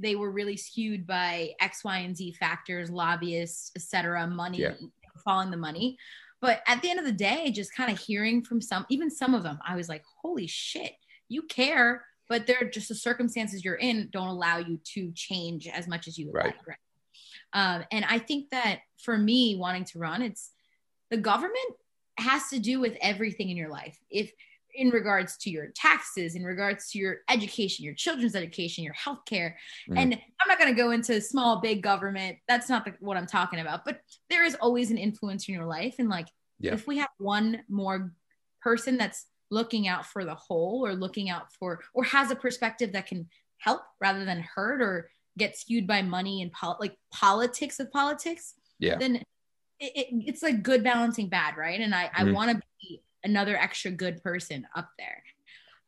they 0.00 0.16
were 0.16 0.30
really 0.30 0.56
skewed 0.56 1.06
by 1.06 1.50
X, 1.60 1.84
Y, 1.84 1.98
and 1.98 2.16
Z 2.16 2.32
factors, 2.32 2.90
lobbyists, 2.90 3.72
etc., 3.76 4.26
money, 4.26 4.58
yeah. 4.58 4.72
following 5.24 5.50
the 5.50 5.56
money. 5.56 5.98
But 6.40 6.62
at 6.66 6.80
the 6.80 6.90
end 6.90 6.98
of 6.98 7.04
the 7.04 7.12
day, 7.12 7.50
just 7.50 7.74
kind 7.74 7.92
of 7.92 7.98
hearing 7.98 8.42
from 8.42 8.60
some, 8.60 8.86
even 8.88 9.10
some 9.10 9.34
of 9.34 9.42
them, 9.42 9.58
I 9.66 9.76
was 9.76 9.88
like, 9.88 10.02
holy 10.22 10.46
shit, 10.46 10.92
you 11.28 11.42
care, 11.42 12.04
but 12.28 12.46
they're 12.46 12.68
just 12.70 12.88
the 12.88 12.94
circumstances 12.94 13.64
you're 13.64 13.74
in 13.74 14.08
don't 14.10 14.28
allow 14.28 14.58
you 14.58 14.80
to 14.94 15.12
change 15.12 15.68
as 15.68 15.86
much 15.86 16.08
as 16.08 16.16
you 16.16 16.26
would 16.26 16.34
right. 16.34 16.46
like. 16.46 16.66
Right. 16.66 16.78
Um, 17.52 17.84
and 17.90 18.04
I 18.08 18.18
think 18.18 18.50
that 18.50 18.80
for 18.98 19.18
me, 19.18 19.56
wanting 19.56 19.84
to 19.86 19.98
run, 19.98 20.22
it's 20.22 20.52
the 21.10 21.16
government 21.16 21.58
has 22.16 22.48
to 22.48 22.58
do 22.58 22.80
with 22.80 22.96
everything 23.02 23.50
in 23.50 23.56
your 23.56 23.68
life. 23.70 23.98
If 24.10 24.32
in 24.74 24.90
regards 24.90 25.36
to 25.38 25.50
your 25.50 25.68
taxes, 25.74 26.34
in 26.34 26.44
regards 26.44 26.90
to 26.90 26.98
your 26.98 27.18
education, 27.28 27.84
your 27.84 27.94
children's 27.94 28.34
education, 28.34 28.84
your 28.84 28.94
healthcare. 28.94 29.54
Mm-hmm. 29.88 29.98
And 29.98 30.14
I'm 30.14 30.48
not 30.48 30.58
going 30.58 30.74
to 30.74 30.80
go 30.80 30.90
into 30.90 31.20
small, 31.20 31.60
big 31.60 31.82
government. 31.82 32.38
That's 32.48 32.68
not 32.68 32.84
the, 32.84 32.94
what 33.00 33.16
I'm 33.16 33.26
talking 33.26 33.60
about. 33.60 33.84
But 33.84 34.00
there 34.28 34.44
is 34.44 34.56
always 34.60 34.90
an 34.90 34.98
influence 34.98 35.48
in 35.48 35.54
your 35.54 35.66
life. 35.66 35.96
And 35.98 36.08
like, 36.08 36.28
yeah. 36.58 36.72
if 36.72 36.86
we 36.86 36.98
have 36.98 37.10
one 37.18 37.60
more 37.68 38.12
person 38.62 38.96
that's 38.96 39.26
looking 39.50 39.88
out 39.88 40.06
for 40.06 40.24
the 40.24 40.34
whole 40.34 40.86
or 40.86 40.94
looking 40.94 41.28
out 41.28 41.52
for 41.58 41.80
or 41.92 42.04
has 42.04 42.30
a 42.30 42.36
perspective 42.36 42.92
that 42.92 43.06
can 43.06 43.28
help 43.58 43.82
rather 44.00 44.24
than 44.24 44.40
hurt 44.40 44.80
or 44.80 45.10
get 45.38 45.56
skewed 45.56 45.86
by 45.86 46.02
money 46.02 46.42
and 46.42 46.52
pol- 46.52 46.76
like 46.80 46.96
politics 47.12 47.80
of 47.80 47.90
politics 47.90 48.54
yeah 48.78 48.96
then 48.98 49.16
it, 49.16 49.24
it, 49.94 50.06
it's 50.26 50.42
like 50.42 50.62
good 50.62 50.84
balancing 50.84 51.28
bad 51.28 51.56
right 51.56 51.80
and 51.80 51.94
i 51.94 52.04
Mhm. 52.04 52.10
i 52.14 52.32
want 52.32 52.50
to 52.50 52.62
be 52.80 53.02
another 53.24 53.56
extra 53.56 53.90
good 53.90 54.22
person 54.22 54.66
up 54.74 54.88
there 54.98 55.22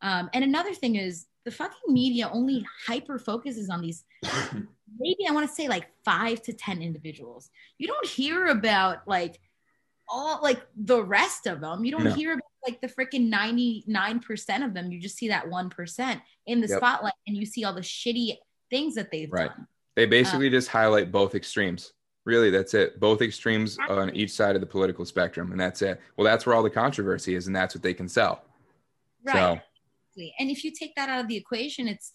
um 0.01 0.29
and 0.33 0.43
another 0.43 0.73
thing 0.73 0.95
is 0.95 1.27
the 1.45 1.51
fucking 1.51 1.93
media 1.93 2.29
only 2.31 2.65
hyper 2.87 3.17
focuses 3.19 3.69
on 3.69 3.81
these 3.81 4.03
maybe 4.99 5.27
i 5.27 5.31
want 5.31 5.47
to 5.47 5.53
say 5.53 5.67
like 5.67 5.87
five 6.05 6.41
to 6.41 6.53
ten 6.53 6.81
individuals 6.81 7.49
you 7.77 7.87
don't 7.87 8.05
hear 8.05 8.47
about 8.47 9.07
like 9.07 9.39
all 10.07 10.41
like 10.43 10.61
the 10.75 11.01
rest 11.03 11.47
of 11.47 11.61
them 11.61 11.83
you 11.85 11.91
don't 11.91 12.03
No. 12.05 12.13
hear 12.13 12.33
about 12.33 12.41
like 12.67 12.79
the 12.81 12.87
freaking 12.87 13.29
99% 13.29 14.65
of 14.65 14.73
them 14.73 14.91
you 14.91 14.99
just 14.99 15.17
see 15.17 15.27
that 15.29 15.45
1% 15.47 16.21
in 16.45 16.61
the 16.61 16.67
Yep. 16.67 16.77
spotlight 16.77 17.13
and 17.27 17.35
you 17.35 17.45
see 17.45 17.63
all 17.65 17.73
the 17.73 17.81
shitty 17.81 18.37
things 18.69 18.95
that 18.95 19.11
they've 19.11 19.29
Right. 19.31 19.49
done 19.49 19.67
They 19.95 20.05
basically 20.05 20.49
just 20.49 20.69
highlight 20.69 21.11
both 21.11 21.35
extremes. 21.35 21.91
Really, 22.25 22.49
that's 22.49 22.73
it. 22.73 22.99
Both 22.99 23.21
extremes 23.21 23.77
mm-hmm. 23.77 23.91
on 23.91 24.15
each 24.15 24.31
side 24.31 24.55
of 24.55 24.61
the 24.61 24.67
political 24.67 25.05
spectrum, 25.05 25.51
and 25.51 25.59
that's 25.59 25.81
it. 25.81 25.99
Well, 26.15 26.25
that's 26.25 26.45
where 26.45 26.55
all 26.55 26.63
the 26.63 26.69
controversy 26.69 27.35
is, 27.35 27.47
and 27.47 27.55
that's 27.55 27.75
what 27.75 27.83
they 27.83 27.93
can 27.93 28.07
sell. 28.07 28.43
right 29.25 29.61
So, 30.15 30.23
And 30.39 30.49
if 30.49 30.63
you 30.63 30.71
take 30.71 30.95
that 30.95 31.09
out 31.09 31.19
of 31.19 31.27
the 31.27 31.35
equation, 31.35 31.87
it's 31.87 32.13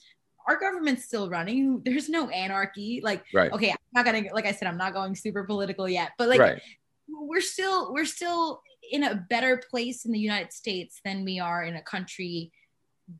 our 0.48 0.59
government's 0.59 1.04
still 1.04 1.28
running. 1.28 1.82
There's 1.84 2.09
no 2.09 2.28
anarchy. 2.30 3.00
Like, 3.02 3.22
right, 3.34 3.52
okay, 3.52 3.70
I'm 3.70 3.76
not 3.92 4.06
gonna 4.06 4.22
like 4.32 4.46
I 4.46 4.52
said, 4.52 4.66
I'm 4.66 4.78
not 4.78 4.94
going 4.94 5.14
super 5.14 5.44
political 5.44 5.88
yet, 5.88 6.12
but 6.16 6.28
like 6.28 6.40
right, 6.40 6.62
we're 7.09 7.42
still 7.42 7.92
we're 7.92 8.06
still 8.06 8.62
in 8.90 9.02
a 9.04 9.26
better 9.28 9.61
place 9.70 10.06
in 10.06 10.12
the 10.12 10.18
United 10.18 10.52
States 10.52 11.00
than 11.04 11.24
we 11.24 11.38
are 11.38 11.64
in 11.64 11.76
a 11.76 11.82
country 11.82 12.50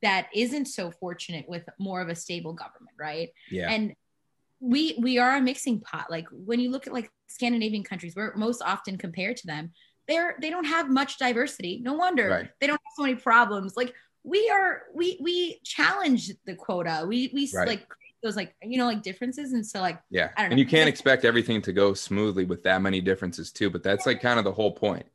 that 0.03 0.29
isn't 0.35 0.67
so 0.67 0.91
fortunate 0.91 1.49
with 1.49 1.65
more 1.79 2.01
of 2.01 2.09
a 2.09 2.15
stable 2.15 2.53
government, 2.53 2.95
right? 2.99 3.31
yeah, 3.51 3.71
And 3.71 3.95
we 4.61 4.97
we 5.01 5.19
are 5.19 5.37
a 5.37 5.41
mixing 5.41 5.81
pot. 5.81 6.07
Like 6.11 6.27
when 6.33 6.61
you 6.61 6.71
look 6.71 6.87
at 6.87 6.93
like 6.93 7.11
Scandinavian 7.29 7.85
countries, 7.85 8.15
we're 8.17 8.35
most 8.37 8.63
often 8.63 8.99
compared 8.99 9.37
to 9.39 9.47
them. 9.47 9.73
They're 10.09 10.37
they 10.41 10.51
don't 10.51 10.65
have 10.65 10.91
much 10.91 11.19
diversity. 11.19 11.81
No 11.83 11.95
wonder 11.95 12.29
Right. 12.29 12.51
they 12.61 12.67
don't 12.67 12.81
have 12.85 12.93
so 12.97 13.03
many 13.03 13.15
problems. 13.15 13.77
Like 13.77 13.95
we 14.25 14.51
are 14.51 14.83
we 14.95 15.19
we 15.23 15.61
challenge 15.65 16.31
the 16.47 16.55
quota. 16.55 17.05
We 17.07 17.31
we 17.33 17.51
Right. 17.55 17.69
like 17.69 17.89
create 17.89 18.15
those 18.23 18.35
like 18.37 18.55
you 18.63 18.79
know 18.79 18.87
like 18.87 19.03
differences 19.03 19.53
and 19.53 19.65
so 19.65 19.81
like 19.81 20.01
yeah. 20.11 20.31
I 20.37 20.43
don't 20.43 20.53
And 20.53 20.59
you 20.59 20.67
can't 20.67 20.89
expect 20.89 21.25
everything 21.25 21.63
to 21.63 21.73
go 21.73 21.95
smoothly 21.95 22.45
with 22.45 22.63
that 22.65 22.83
many 22.83 23.01
differences 23.01 23.53
too. 23.53 23.71
But 23.71 23.83
that's 23.83 24.07
like 24.07 24.21
kind 24.21 24.39
of 24.39 24.45
the 24.45 24.53
whole 24.53 24.73
point, 24.73 25.07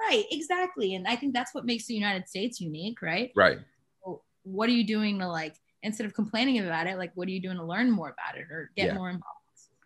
right 0.00 0.24
exactly. 0.30 0.94
And 0.94 1.06
I 1.06 1.16
think 1.16 1.34
that's 1.34 1.54
what 1.54 1.66
makes 1.66 1.86
the 1.86 1.94
United 1.94 2.28
States 2.28 2.60
unique, 2.60 3.02
right? 3.02 3.30
right? 3.36 3.58
So 4.04 4.22
what 4.44 4.68
are 4.68 4.72
you 4.72 4.84
doing 4.84 5.18
to 5.18 5.28
like 5.28 5.54
instead 5.82 6.06
of 6.06 6.14
complaining 6.14 6.58
about 6.58 6.86
it, 6.86 6.96
like 6.98 7.12
what 7.14 7.28
are 7.28 7.30
you 7.30 7.40
doing 7.40 7.56
to 7.56 7.64
learn 7.64 7.90
more 7.90 8.08
about 8.10 8.36
it 8.40 8.50
or 8.50 8.70
get 8.76 8.86
Yeah. 8.86 8.94
more 8.94 9.08
involved? 9.10 9.38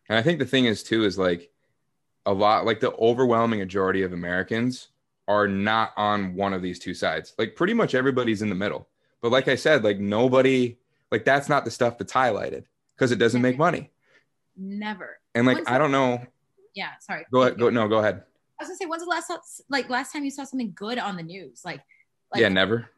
And 0.09 0.19
I 0.19 0.23
think 0.23 0.39
the 0.39 0.47
thing 0.47 0.65
is 0.65 0.83
too 0.83 1.05
is 1.05 1.19
like 1.19 1.51
a 2.27 2.33
lot 2.33 2.65
like 2.65 2.81
the 2.81 2.93
overwhelming 2.97 3.61
majority 3.61 4.03
of 4.03 4.13
Americans 4.13 4.89
are 5.29 5.47
not 5.47 5.93
on 5.97 6.35
one 6.35 6.53
of 6.53 6.63
these 6.63 6.79
two 6.79 6.95
sides. 6.95 7.35
Like 7.39 7.55
pretty 7.55 7.75
much 7.75 7.95
everybody's 7.95 8.43
in 8.43 8.49
the 8.49 8.55
middle. 8.55 8.89
But 9.23 9.31
like 9.33 9.49
I 9.49 9.55
said, 9.55 9.85
like 9.85 9.99
nobody 9.99 10.77
like 11.13 11.25
that's 11.25 11.49
not 11.49 11.65
the 11.65 11.71
stuff 11.71 11.99
that's 11.99 12.13
highlighted 12.13 12.65
because 12.95 13.13
it 13.13 13.17
doesn't 13.17 13.41
make 13.43 13.59
money. 13.59 13.91
Never. 14.57 15.19
And 15.35 15.47
like 15.47 15.57
When's 15.59 15.69
I 15.69 15.79
don't 15.79 15.93
know. 15.93 16.25
Yeah, 16.75 16.91
sorry. 17.01 17.27
Go 17.33 17.43
ahead. 17.43 17.59
Go 17.59 17.71
no. 17.71 17.89
Go 17.89 17.99
ahead. 17.99 18.23
I 18.59 18.63
was 18.65 18.69
gonna 18.69 18.77
say, 18.77 18.87
when's 18.87 19.03
the 19.03 19.09
last 19.09 19.31
like 19.69 19.89
last 19.89 20.13
time 20.13 20.25
you 20.25 20.31
saw 20.31 20.45
something 20.45 20.73
good 20.75 20.99
on 20.99 21.17
the 21.17 21.23
news? 21.23 21.63
Like, 21.65 21.81
like 22.33 22.41
yeah. 22.43 22.49
Never. 22.49 22.91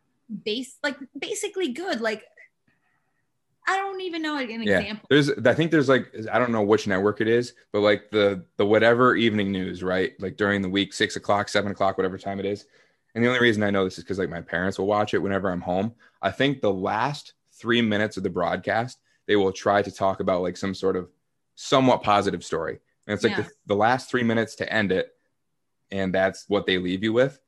base 0.44 0.76
like 0.82 0.96
basically 1.18 1.68
good. 1.72 2.00
Like, 2.00 2.24
I 3.66 3.76
don't 3.76 4.00
even 4.00 4.22
know 4.22 4.36
an 4.38 4.48
Yeah. 4.62 4.80
example. 4.80 5.06
There's. 5.08 5.30
I 5.30 5.54
think 5.54 5.70
there's 5.70 5.88
like 5.88 6.12
I 6.32 6.38
don't 6.38 6.50
know 6.52 6.62
which 6.62 6.86
network 6.86 7.20
it 7.20 7.28
is, 7.28 7.54
but 7.72 7.80
like 7.80 8.10
the 8.10 8.44
the 8.56 8.66
whatever 8.66 9.14
evening 9.14 9.52
news, 9.52 9.82
right? 9.82 10.12
Like 10.20 10.36
during 10.36 10.62
the 10.62 10.68
week, 10.68 10.92
six 10.92 11.14
o'clock, 11.16 11.48
seven 11.48 11.70
o'clock, 11.70 11.96
whatever 11.96 12.18
time 12.18 12.40
it 12.40 12.46
is. 12.46 12.66
And 13.14 13.22
the 13.22 13.28
only 13.28 13.40
reason 13.40 13.62
I 13.62 13.70
know 13.70 13.84
this 13.84 13.98
is 13.98 14.04
because 14.04 14.18
like 14.18 14.30
my 14.30 14.40
parents 14.40 14.78
will 14.78 14.86
watch 14.86 15.14
it 15.14 15.18
whenever 15.18 15.50
I'm 15.50 15.60
home. 15.60 15.94
I 16.22 16.30
think 16.30 16.60
the 16.60 16.72
last 16.72 17.34
three 17.52 17.82
minutes 17.82 18.16
of 18.16 18.22
the 18.22 18.30
broadcast, 18.30 18.98
they 19.26 19.36
will 19.36 19.52
try 19.52 19.82
to 19.82 19.90
talk 19.92 20.20
about 20.20 20.42
like 20.42 20.56
some 20.56 20.74
sort 20.74 20.96
of 20.96 21.08
somewhat 21.54 22.02
positive 22.02 22.42
story. 22.42 22.80
And 23.06 23.14
it's 23.14 23.22
like 23.22 23.36
Yeah. 23.36 23.42
the, 23.42 23.50
the 23.66 23.76
last 23.76 24.10
three 24.10 24.22
minutes 24.22 24.54
to 24.56 24.72
end 24.72 24.90
it. 24.92 25.14
And 25.92 26.12
that's 26.12 26.46
what 26.48 26.66
they 26.66 26.78
leave 26.78 27.04
you 27.04 27.12
with. 27.12 27.38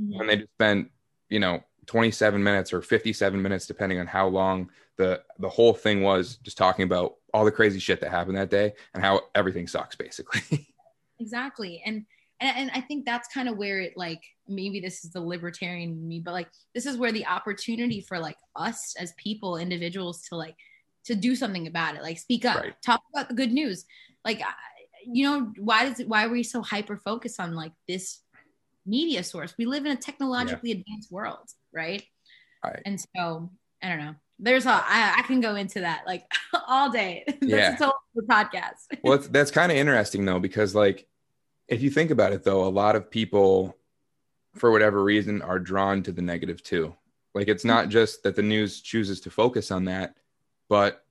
Mhm. 0.00 0.16
When 0.18 0.26
they 0.26 0.36
just 0.38 0.52
spent, 0.54 0.90
you 1.28 1.38
know, 1.38 1.62
27 1.86 2.42
minutes 2.42 2.72
or 2.72 2.82
57 2.82 3.40
minutes, 3.40 3.66
depending 3.66 3.98
on 3.98 4.06
how 4.06 4.28
long 4.28 4.70
the 4.96 5.22
the 5.38 5.48
whole 5.48 5.74
thing 5.74 6.02
was, 6.02 6.36
just 6.36 6.58
talking 6.58 6.84
about 6.84 7.16
all 7.32 7.44
the 7.44 7.52
crazy 7.52 7.78
shit 7.78 8.00
that 8.00 8.10
happened 8.10 8.36
that 8.36 8.50
day 8.50 8.72
and 8.94 9.02
how 9.02 9.22
everything 9.34 9.66
sucks, 9.66 9.96
basically. 9.96 10.66
Exactly. 11.20 11.82
And 11.84 12.06
and 12.40 12.56
and 12.56 12.70
I 12.74 12.80
think 12.80 13.04
that's 13.04 13.28
kind 13.28 13.46
of 13.48 13.58
where 13.58 13.80
it 13.80 13.92
like 13.94 14.22
maybe 14.48 14.80
this 14.80 15.04
is 15.04 15.12
the 15.12 15.20
libertarian 15.20 16.08
me, 16.08 16.18
but 16.20 16.32
like 16.32 16.48
this 16.74 16.86
is 16.86 16.96
where 16.96 17.12
the 17.12 17.26
opportunity 17.26 18.00
for 18.00 18.18
like 18.18 18.38
us 18.56 18.94
as 18.98 19.12
people, 19.18 19.58
individuals, 19.58 20.22
to 20.30 20.36
like 20.36 20.56
to 21.04 21.14
do 21.14 21.36
something 21.36 21.66
about 21.66 21.94
it, 21.96 22.02
like 22.02 22.18
speak 22.18 22.44
up, 22.44 22.56
Right. 22.56 22.74
talk 22.82 23.02
about 23.12 23.28
the 23.28 23.34
good 23.34 23.52
news. 23.52 23.84
Like, 24.24 24.40
you 25.04 25.24
know, 25.28 25.52
why 25.58 25.84
does 25.84 26.00
it? 26.00 26.08
Why 26.08 26.24
are 26.24 26.30
we 26.30 26.42
so 26.42 26.62
hyper 26.62 26.96
focused 26.96 27.38
on 27.38 27.54
like 27.54 27.72
this 27.86 28.20
media 28.86 29.22
source? 29.22 29.54
We 29.58 29.66
live 29.66 29.84
in 29.84 29.92
a 29.92 29.96
technologically 29.96 30.72
advanced 30.72 31.12
world, 31.12 31.50
right? 31.72 32.02
Right. 32.64 32.82
And 32.84 33.00
so 33.00 33.50
I 33.82 33.88
don't 33.88 33.98
know. 33.98 34.14
There's 34.38 34.66
a 34.66 34.70
I, 34.70 35.16
I 35.18 35.22
can 35.22 35.40
go 35.40 35.54
into 35.54 35.80
that 35.80 36.02
like 36.06 36.24
all 36.68 36.90
day. 36.90 37.24
That's 37.26 37.42
Yeah. 37.42 37.74
a 37.74 37.78
total 37.78 37.94
podcast. 38.28 38.86
well, 39.02 39.14
it's, 39.14 39.28
that's 39.28 39.50
kind 39.50 39.70
of 39.70 39.78
interesting 39.78 40.24
though, 40.24 40.40
because 40.40 40.74
like 40.74 41.06
if 41.68 41.82
you 41.82 41.90
think 41.90 42.10
about 42.10 42.32
it 42.32 42.42
though, 42.42 42.64
a 42.64 42.68
lot 42.68 42.96
of 42.96 43.10
people, 43.10 43.76
for 44.54 44.70
whatever 44.70 45.02
reason, 45.02 45.42
are 45.42 45.58
drawn 45.58 46.02
to 46.02 46.12
the 46.12 46.22
negative 46.22 46.62
too. 46.62 46.94
Like 47.34 47.48
it's 47.48 47.64
not 47.64 47.84
mm-hmm. 47.84 47.92
just 47.92 48.22
that 48.24 48.36
the 48.36 48.42
news 48.42 48.80
chooses 48.80 49.20
to 49.22 49.30
focus 49.30 49.70
on 49.70 49.84
that, 49.84 50.16
but 50.68 51.04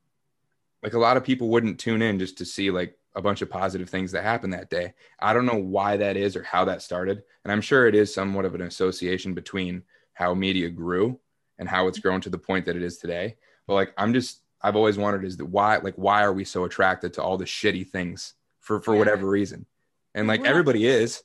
like 0.84 0.94
a 0.94 1.00
lot 1.00 1.18
of 1.18 1.24
people 1.24 1.50
wouldn't 1.50 1.80
tune 1.80 2.02
in 2.02 2.20
just 2.20 2.38
to 2.40 2.46
see 2.46 2.72
like 2.72 2.98
a 3.16 3.22
bunch 3.22 3.42
of 3.42 3.50
positive 3.50 3.90
things 3.90 4.12
that 4.12 4.24
happened 4.24 4.54
that 4.54 4.70
day. 4.70 4.94
I 5.20 5.34
don't 5.34 5.46
know 5.46 5.58
why 5.58 5.98
that 5.98 6.16
is 6.18 6.36
or 6.36 6.44
how 6.44 6.66
that 6.66 6.82
started, 6.82 7.24
and 7.44 7.52
I'm 7.52 7.62
sure 7.62 7.88
it 7.88 7.96
is 7.96 8.14
somewhat 8.14 8.46
of 8.46 8.56
an 8.56 8.62
association 8.62 9.34
between 9.34 9.84
how 10.20 10.34
media 10.34 10.70
grew 10.70 11.18
and 11.60 11.70
how 11.70 11.88
it's 11.88 11.98
grown 11.98 12.20
to 12.20 12.30
the 12.30 12.38
point 12.38 12.66
that 12.66 12.76
it 12.76 12.84
is 12.84 12.98
today. 12.98 13.38
But 13.66 13.76
like 13.76 13.94
I'm 13.98 14.14
just 14.14 14.42
I've 14.62 14.76
always 14.76 14.98
wondered 14.98 15.24
is 15.24 15.38
that 15.38 15.46
why 15.46 15.78
like 15.78 15.96
why 15.96 16.24
are 16.24 16.34
we 16.34 16.44
so 16.44 16.66
attracted 16.66 17.14
to 17.14 17.24
all 17.24 17.38
the 17.38 17.46
shitty 17.46 17.88
things 17.88 18.34
for 18.60 18.82
for 18.82 18.94
Yeah. 18.94 19.00
whatever 19.00 19.30
reason? 19.30 19.66
And 20.14 20.28
like 20.28 20.44
everybody 20.44 20.86
is. 20.86 21.24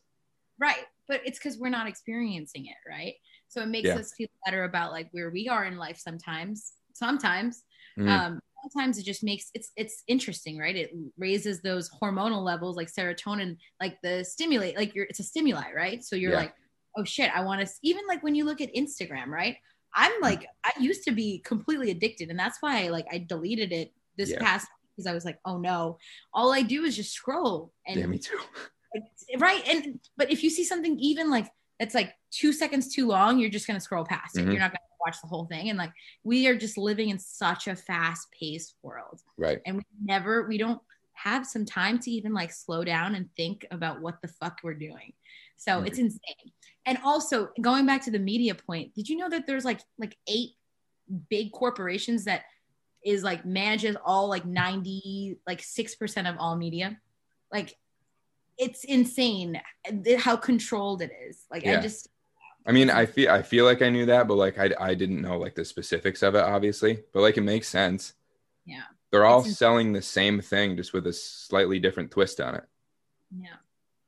Right. 0.60 0.84
But 1.08 1.22
it's 1.26 1.38
because 1.40 1.58
we're 1.58 1.70
not 1.70 1.88
experiencing 1.88 2.66
it, 2.66 2.76
right? 2.88 3.14
So 3.48 3.62
it 3.62 3.66
makes 3.66 3.88
Yeah. 3.88 3.96
us 3.96 4.12
feel 4.16 4.28
better 4.44 4.62
about 4.62 4.92
like 4.92 5.08
where 5.10 5.30
we 5.30 5.48
are 5.48 5.64
in 5.64 5.76
life 5.76 5.98
sometimes. 5.98 6.74
Sometimes. 6.92 7.64
Mhm. 7.98 8.08
Um, 8.08 8.40
sometimes 8.62 8.96
it 8.98 9.02
just 9.04 9.24
makes 9.24 9.50
it's 9.54 9.72
it's 9.76 10.04
interesting, 10.06 10.56
right? 10.56 10.76
It 10.76 10.94
raises 11.18 11.60
those 11.62 11.90
hormonal 11.90 12.44
levels 12.44 12.76
like 12.76 12.92
serotonin, 12.92 13.56
like 13.80 14.00
the 14.02 14.24
stimulate, 14.24 14.76
like 14.76 14.94
you're 14.94 15.06
it's 15.06 15.18
a 15.18 15.24
stimuli, 15.24 15.72
right? 15.74 16.04
So 16.04 16.14
you're 16.14 16.30
Yeah. 16.30 16.38
like, 16.38 16.54
oh 16.96 17.04
shit, 17.04 17.30
I 17.34 17.42
want 17.42 17.66
to 17.66 17.72
even 17.82 18.06
like 18.08 18.22
when 18.22 18.34
you 18.34 18.44
look 18.44 18.60
at 18.60 18.74
Instagram, 18.74 19.26
right? 19.28 19.56
I'm 19.94 20.12
Mm. 20.18 20.22
like, 20.22 20.46
I 20.64 20.72
used 20.80 21.04
to 21.04 21.12
be 21.12 21.38
completely 21.40 21.90
addicted, 21.90 22.30
and 22.30 22.38
that's 22.38 22.58
why 22.60 22.88
like 22.88 23.06
I 23.10 23.18
deleted 23.18 23.72
it 23.72 23.92
this 24.16 24.30
Yeah. 24.30 24.38
past 24.40 24.68
because 24.94 25.06
I 25.06 25.12
was 25.14 25.24
like, 25.24 25.38
oh 25.44 25.58
no, 25.58 25.98
all 26.32 26.52
I 26.52 26.62
do 26.62 26.84
is 26.84 26.96
just 26.96 27.12
scroll 27.12 27.72
and 27.86 27.98
yeah, 28.00 28.06
me 28.06 28.18
too. 28.18 28.38
right 29.38 29.66
and 29.68 29.98
but 30.16 30.30
if 30.30 30.44
you 30.44 30.50
see 30.50 30.62
something 30.62 30.96
even 31.00 31.28
like 31.28 31.48
that's 31.80 31.96
like 31.96 32.14
two 32.30 32.52
seconds 32.52 32.94
too 32.94 33.08
long 33.08 33.40
you're 33.40 33.50
just 33.50 33.66
going 33.66 33.74
to 33.76 33.80
scroll 33.80 34.04
past 34.04 34.38
it 34.38 34.42
Mhm. 34.46 34.52
you're 34.52 34.60
not 34.60 34.70
going 34.70 34.76
to 34.76 34.96
watch 35.04 35.20
the 35.20 35.26
whole 35.26 35.46
thing 35.46 35.68
and 35.68 35.76
like 35.76 35.90
we 36.22 36.46
are 36.46 36.54
just 36.56 36.78
living 36.78 37.08
in 37.08 37.18
such 37.18 37.66
a 37.66 37.74
fast 37.74 38.28
paced 38.30 38.76
world 38.82 39.20
Right. 39.36 39.60
and 39.66 39.78
we 39.78 39.82
never 40.00 40.46
we 40.46 40.58
don't 40.58 40.80
have 41.14 41.44
some 41.44 41.64
time 41.64 41.98
to 42.00 42.10
even 42.12 42.32
like 42.32 42.52
slow 42.52 42.84
down 42.84 43.16
and 43.16 43.28
think 43.34 43.66
about 43.72 44.00
what 44.00 44.22
the 44.22 44.28
fuck 44.28 44.60
we're 44.62 44.74
doing 44.74 45.12
so 45.56 45.80
Mhm. 45.80 45.86
it's 45.88 45.98
insane 45.98 46.52
and 46.86 46.98
also 47.04 47.48
going 47.60 47.86
back 47.86 48.02
to 48.04 48.10
the 48.10 48.18
media 48.18 48.54
point 48.54 48.94
did 48.94 49.08
you 49.08 49.16
know 49.16 49.28
that 49.28 49.46
there's 49.46 49.64
like 49.64 49.80
like 49.98 50.16
eight 50.26 50.50
big 51.28 51.52
corporations 51.52 52.24
that 52.24 52.42
is 53.04 53.22
like 53.22 53.44
manages 53.44 53.96
all 54.04 54.28
like 54.28 54.44
90 54.46 55.38
like 55.46 55.60
6% 55.60 56.30
of 56.30 56.36
all 56.38 56.56
media 56.56 56.98
like 57.52 57.76
it's 58.56 58.84
insane 58.84 59.60
how 60.18 60.36
controlled 60.36 61.02
it 61.02 61.10
is 61.28 61.44
like 61.50 61.66
i 61.66 61.76
just 61.80 62.08
I 62.66 62.72
mean, 62.72 62.88
I 62.88 63.04
feel 63.04 63.30
I 63.30 63.42
feel 63.42 63.66
like 63.66 63.82
I 63.82 63.90
knew 63.90 64.06
that, 64.06 64.26
but 64.26 64.36
like 64.36 64.58
I 64.58 64.70
I 64.80 64.94
didn't 64.94 65.20
know 65.20 65.36
like 65.36 65.54
the 65.54 65.66
specifics 65.66 66.22
of 66.22 66.34
it, 66.34 66.40
obviously. 66.40 66.98
But 67.12 67.20
like 67.20 67.36
it 67.36 67.42
makes 67.42 67.68
sense. 67.68 68.14
Yeah. 68.64 68.84
They're 69.10 69.26
all 69.26 69.40
It's- 69.40 69.58
selling 69.58 69.92
the 69.92 70.00
same 70.00 70.40
thing, 70.40 70.74
just 70.74 70.94
with 70.94 71.06
a 71.06 71.12
slightly 71.12 71.78
different 71.78 72.10
twist 72.10 72.40
on 72.40 72.54
it. 72.54 72.64
yeah 73.38 73.56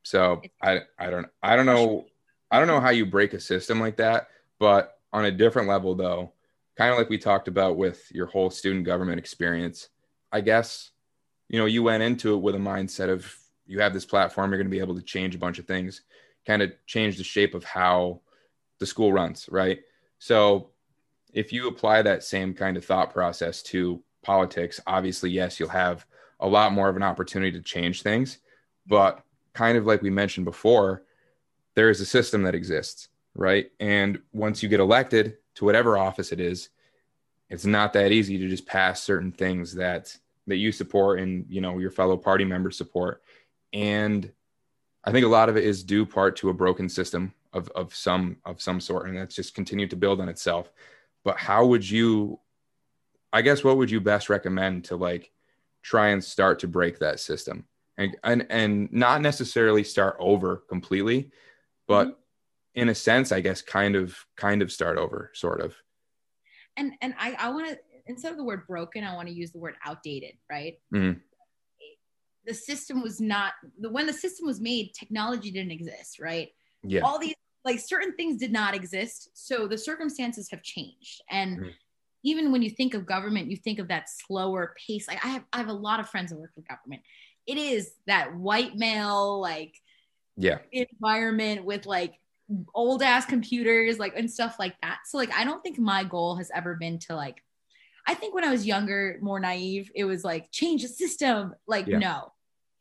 So 0.01 0.41
I 0.59 0.81
I 0.97 1.11
don't 1.11 1.27
I 1.43 1.55
don't 1.55 1.67
know 1.67 2.07
I 2.49 2.59
don't 2.59 2.67
know 2.67 2.79
how 2.79 2.89
you 2.89 3.05
break 3.05 3.33
a 3.33 3.39
system 3.39 3.79
like 3.79 3.97
that, 3.97 4.29
but 4.59 4.99
on 5.13 5.25
a 5.25 5.31
different 5.31 5.67
level 5.67 5.95
though, 5.95 6.33
kind 6.77 6.91
of 6.91 6.97
like 6.97 7.09
we 7.09 7.17
talked 7.17 7.47
about 7.47 7.77
with 7.77 8.09
your 8.11 8.27
whole 8.27 8.49
student 8.49 8.85
government 8.85 9.19
experience, 9.19 9.89
I 10.31 10.41
guess, 10.41 10.91
you 11.49 11.59
know, 11.59 11.65
you 11.65 11.83
went 11.83 12.03
into 12.03 12.33
it 12.33 12.41
with 12.41 12.55
a 12.55 12.59
mindset 12.59 13.09
of 13.09 13.33
you 13.65 13.79
have 13.79 13.93
this 13.93 14.05
platform, 14.05 14.51
you're 14.51 14.59
going 14.59 14.67
to 14.67 14.75
be 14.75 14.79
able 14.79 14.95
to 14.95 15.01
change 15.01 15.35
a 15.35 15.39
bunch 15.39 15.59
of 15.59 15.65
things, 15.65 16.01
kind 16.45 16.61
of 16.61 16.71
change 16.85 17.17
the 17.17 17.23
shape 17.23 17.53
of 17.53 17.63
how 17.63 18.21
the 18.79 18.85
school 18.85 19.11
runs, 19.11 19.49
right? 19.51 19.79
So 20.19 20.69
if 21.33 21.51
you 21.51 21.67
apply 21.67 22.01
that 22.01 22.23
same 22.23 22.53
kind 22.53 22.77
of 22.77 22.85
thought 22.85 23.13
process 23.13 23.61
to 23.63 24.01
politics, 24.23 24.79
obviously, 24.87 25.31
yes, 25.31 25.59
you'll 25.59 25.69
have 25.69 26.05
a 26.39 26.47
lot 26.47 26.73
more 26.73 26.89
of 26.89 26.95
an 26.95 27.03
opportunity 27.03 27.51
to 27.51 27.61
change 27.61 28.01
things. 28.01 28.37
But 28.85 29.23
kind 29.53 29.77
of 29.77 29.85
like 29.85 30.01
we 30.01 30.09
mentioned 30.09 30.45
before, 30.45 31.03
there 31.77 31.91
is 31.91 32.01
a 32.01 32.05
system 32.07 32.41
that 32.41 32.55
exists, 32.55 33.09
right? 33.35 33.69
And 33.79 34.19
once 34.33 34.63
you 34.63 34.67
get 34.67 34.79
elected 34.79 35.37
to 35.53 35.63
whatever 35.63 35.95
office 35.95 36.31
it 36.31 36.39
is, 36.39 36.69
it's 37.51 37.67
not 37.67 37.93
that 37.93 38.11
easy 38.11 38.39
to 38.39 38.49
just 38.49 38.65
pass 38.65 39.03
certain 39.03 39.31
things 39.31 39.75
that 39.75 40.17
that 40.47 40.55
you 40.55 40.71
support 40.71 41.19
and 41.19 41.45
you 41.49 41.61
know 41.61 41.77
your 41.77 41.91
fellow 41.91 42.17
party 42.17 42.45
members 42.45 42.79
support. 42.79 43.21
And 43.73 44.31
I 45.03 45.11
think 45.11 45.23
a 45.23 45.29
lot 45.29 45.49
of 45.49 45.55
it 45.55 45.65
is 45.65 45.83
due 45.83 46.03
part 46.03 46.35
to 46.37 46.49
a 46.49 46.53
broken 46.53 46.89
system 46.89 47.31
of 47.53 47.69
of 47.75 47.93
some 47.93 48.37
of 48.43 48.59
some 48.59 48.81
sort, 48.81 49.07
and 49.07 49.15
that's 49.15 49.35
just 49.35 49.53
continued 49.53 49.91
to 49.91 49.95
build 49.95 50.19
on 50.19 50.29
itself. 50.29 50.71
But 51.23 51.37
how 51.37 51.63
would 51.67 51.87
you? 51.87 52.39
I 53.31 53.43
guess 53.43 53.63
what 53.63 53.77
would 53.77 53.91
you 53.91 54.01
best 54.01 54.31
recommend 54.31 54.85
to 54.85 54.95
like 54.95 55.29
try 55.83 56.07
and 56.07 56.23
start 56.23 56.57
to 56.59 56.67
break 56.67 56.97
that 56.99 57.19
system 57.19 57.65
and 57.97 58.15
and 58.23 58.45
and 58.49 58.91
not 58.91 59.21
necessarily 59.21 59.83
start 59.83 60.15
over 60.19 60.57
completely, 60.69 61.31
but 61.87 62.07
mm-hmm. 62.07 62.81
in 62.81 62.89
a 62.89 62.95
sense, 62.95 63.31
I 63.31 63.41
guess 63.41 63.61
kind 63.61 63.95
of 63.95 64.15
kind 64.35 64.61
of 64.61 64.71
start 64.71 64.97
over, 64.97 65.31
sort 65.33 65.61
of. 65.61 65.75
And 66.75 66.93
and 67.01 67.13
I 67.19 67.35
I 67.39 67.49
want 67.49 67.69
to 67.69 67.77
instead 68.05 68.31
of 68.31 68.37
the 68.37 68.43
word 68.43 68.67
broken, 68.67 69.03
I 69.03 69.15
want 69.15 69.27
to 69.27 69.33
use 69.33 69.51
the 69.51 69.59
word 69.59 69.75
outdated, 69.85 70.33
right? 70.49 70.75
Mm-hmm 70.93 71.19
the 72.47 72.53
system 72.53 73.03
was 73.03 73.21
not 73.21 73.53
the 73.79 73.89
when 73.89 74.07
the 74.07 74.13
system 74.13 74.47
was 74.47 74.59
made 74.59 74.93
technology 74.93 75.51
didn't 75.51 75.71
exist 75.71 76.17
right 76.19 76.49
yeah 76.83 77.01
all 77.01 77.19
these 77.19 77.35
like 77.65 77.79
certain 77.79 78.15
things 78.15 78.37
did 78.37 78.51
not 78.51 78.73
exist 78.73 79.29
so 79.33 79.67
the 79.67 79.77
circumstances 79.77 80.49
have 80.49 80.63
changed 80.63 81.21
and 81.29 81.59
mm-hmm. 81.59 81.69
even 82.23 82.51
when 82.51 82.61
you 82.61 82.69
think 82.69 82.93
of 82.93 83.05
government 83.05 83.51
you 83.51 83.57
think 83.57 83.77
of 83.77 83.89
that 83.89 84.09
slower 84.09 84.73
pace 84.87 85.07
like 85.07 85.23
i 85.23 85.27
have 85.27 85.43
i 85.53 85.57
have 85.57 85.67
a 85.67 85.73
lot 85.73 85.99
of 85.99 86.09
friends 86.09 86.31
that 86.31 86.39
work 86.39 86.53
for 86.55 86.61
government 86.61 87.01
it 87.45 87.57
is 87.57 87.91
that 88.07 88.35
white 88.35 88.75
male 88.75 89.39
like 89.41 89.75
yeah 90.37 90.59
environment 90.71 91.65
with 91.65 91.85
like 91.85 92.13
old 92.73 93.03
ass 93.03 93.25
computers 93.25 93.99
like 93.99 94.15
and 94.15 94.31
stuff 94.31 94.55
like 94.57 94.75
that 94.81 94.99
so 95.05 95.17
like 95.17 95.33
i 95.33 95.43
don't 95.43 95.61
think 95.61 95.77
my 95.77 96.03
goal 96.03 96.35
has 96.35 96.49
ever 96.55 96.75
been 96.75 96.97
to 96.97 97.15
like 97.15 97.43
i 98.07 98.13
think 98.13 98.33
when 98.33 98.45
i 98.45 98.51
was 98.51 98.65
younger 98.65 99.17
more 99.21 99.39
naive 99.39 99.91
it 99.95 100.05
was 100.05 100.23
like 100.23 100.49
change 100.51 100.81
the 100.81 100.87
system 100.87 101.53
like 101.67 101.87
yeah. 101.87 101.97
no 101.97 102.31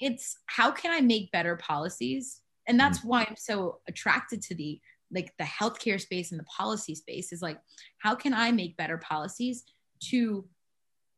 it's 0.00 0.36
how 0.46 0.70
can 0.70 0.92
I 0.92 1.00
make 1.00 1.32
better 1.32 1.56
policies? 1.56 2.40
And 2.66 2.78
that's 2.78 2.98
mm-hmm. 2.98 3.08
why 3.08 3.26
I'm 3.28 3.36
so 3.36 3.80
attracted 3.88 4.42
to 4.42 4.54
the 4.54 4.80
like 5.12 5.32
the 5.38 5.44
healthcare 5.44 6.00
space 6.00 6.32
and 6.32 6.40
the 6.40 6.44
policy 6.44 6.94
space 6.96 7.32
is 7.32 7.40
like 7.40 7.58
how 7.98 8.14
can 8.16 8.34
I 8.34 8.50
make 8.50 8.76
better 8.76 8.98
policies 8.98 9.62
to 10.10 10.46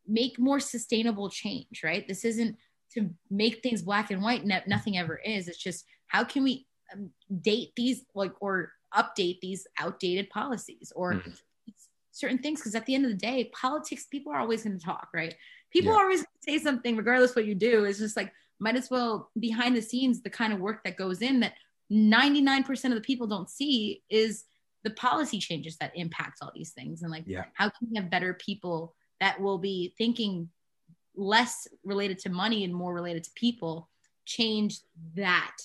make 0.07 0.39
more 0.39 0.61
sustainable 0.61 1.31
change, 1.31 1.83
right? 1.83 2.07
This 2.07 2.25
isn't 2.25 2.57
to 2.93 3.11
make 3.31 3.63
things 3.63 3.83
black 3.83 4.11
and 4.11 4.23
white. 4.23 4.45
Nothing 4.45 4.99
ever 4.99 5.17
is. 5.17 5.49
It's 5.49 5.63
just 5.63 5.85
how 6.09 6.25
can 6.25 6.43
we 6.43 6.67
um, 6.93 7.11
date 7.41 7.73
these 7.77 8.05
like 8.15 8.33
or 8.41 8.73
update 8.95 9.41
these 9.41 9.67
outdated 9.79 10.29
policies 10.31 10.93
or 10.97 11.15
mm-hmm. 11.15 11.31
certain 12.11 12.39
things 12.39 12.61
because 12.61 12.75
at 12.75 12.87
the 12.87 12.95
end 12.95 13.05
of 13.05 13.11
the 13.11 13.17
day 13.17 13.51
politics 13.55 14.07
people 14.11 14.33
are 14.33 14.41
always 14.41 14.65
going 14.65 14.79
to 14.79 14.85
talk 14.85 15.09
right 15.15 15.35
people 15.71 15.93
yeah. 15.93 15.99
always 15.99 16.25
say 16.41 16.59
something 16.59 16.97
regardless 16.97 17.37
what 17.37 17.45
you 17.45 17.55
do 17.55 17.85
it's 17.85 17.99
just 17.99 18.17
like 18.17 18.33
might 18.61 18.77
as 18.77 18.91
well 18.91 19.31
behind 19.39 19.77
the 19.77 19.83
scenes 19.83 20.23
the 20.23 20.31
kind 20.31 20.53
of 20.53 20.59
work 20.59 20.83
that 20.85 20.97
goes 20.97 21.23
in 21.23 21.41
that 21.41 21.55
99% 21.91 22.69
of 22.85 22.95
the 22.95 23.01
people 23.01 23.27
don't 23.27 23.49
see 23.49 24.03
is 24.11 24.45
the 24.85 24.91
policy 24.91 25.39
changes 25.39 25.77
that 25.79 25.93
impact 25.95 26.39
all 26.43 26.53
these 26.55 26.73
things 26.73 27.03
and 27.03 27.11
like 27.11 27.25
yeah. 27.27 27.45
how 27.55 27.69
can 27.69 27.89
we 27.91 27.97
have 27.97 28.11
better 28.11 28.35
people 28.35 28.95
that 29.21 29.41
will 29.41 29.59
be 29.59 29.95
thinking 29.99 30.49
less 31.17 31.67
related 31.85 32.19
to 32.21 32.31
money 32.31 32.65
and 32.65 32.75
more 32.75 32.95
related 32.95 33.25
to 33.25 33.31
people 33.35 33.89
change 34.25 34.81
that 35.15 35.57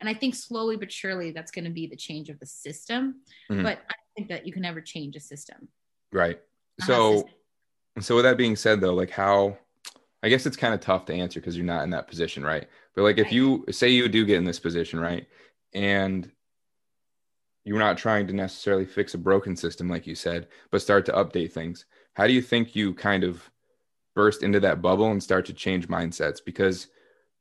and 0.00 0.08
i 0.08 0.14
think 0.14 0.34
slowly 0.34 0.76
but 0.76 0.90
surely 0.90 1.30
that's 1.30 1.50
going 1.50 1.64
to 1.64 1.70
be 1.70 1.86
the 1.86 1.96
change 1.96 2.28
of 2.28 2.38
the 2.38 2.46
system 2.46 3.16
mm-hmm. 3.50 3.62
but 3.62 3.78
i 3.90 3.94
think 4.16 4.28
that 4.28 4.46
you 4.46 4.52
can 4.52 4.62
never 4.62 4.80
change 4.80 5.16
a 5.16 5.20
system 5.20 5.68
right 6.12 6.40
so 6.80 7.26
so 8.00 8.14
with 8.16 8.24
that 8.24 8.36
being 8.36 8.56
said 8.56 8.80
though 8.80 8.94
like 8.94 9.10
how 9.10 9.56
I 10.26 10.28
guess 10.28 10.44
it's 10.44 10.56
kind 10.56 10.74
of 10.74 10.80
tough 10.80 11.04
to 11.06 11.14
answer 11.14 11.38
because 11.38 11.56
you're 11.56 11.64
not 11.64 11.84
in 11.84 11.90
that 11.90 12.08
position, 12.08 12.42
right? 12.42 12.66
But 12.96 13.02
like 13.02 13.18
if 13.18 13.30
you 13.30 13.64
say 13.70 13.90
you 13.90 14.08
do 14.08 14.24
get 14.24 14.38
in 14.38 14.44
this 14.44 14.58
position, 14.58 14.98
right? 14.98 15.24
And 15.72 16.28
you're 17.64 17.78
not 17.78 17.96
trying 17.96 18.26
to 18.26 18.32
necessarily 18.32 18.86
fix 18.86 19.14
a 19.14 19.18
broken 19.18 19.54
system, 19.54 19.88
like 19.88 20.04
you 20.04 20.16
said, 20.16 20.48
but 20.72 20.82
start 20.82 21.06
to 21.06 21.12
update 21.12 21.52
things. 21.52 21.84
How 22.14 22.26
do 22.26 22.32
you 22.32 22.42
think 22.42 22.74
you 22.74 22.92
kind 22.94 23.22
of 23.22 23.48
burst 24.16 24.42
into 24.42 24.58
that 24.58 24.82
bubble 24.82 25.12
and 25.12 25.22
start 25.22 25.46
to 25.46 25.52
change 25.52 25.86
mindsets? 25.86 26.38
Because 26.44 26.88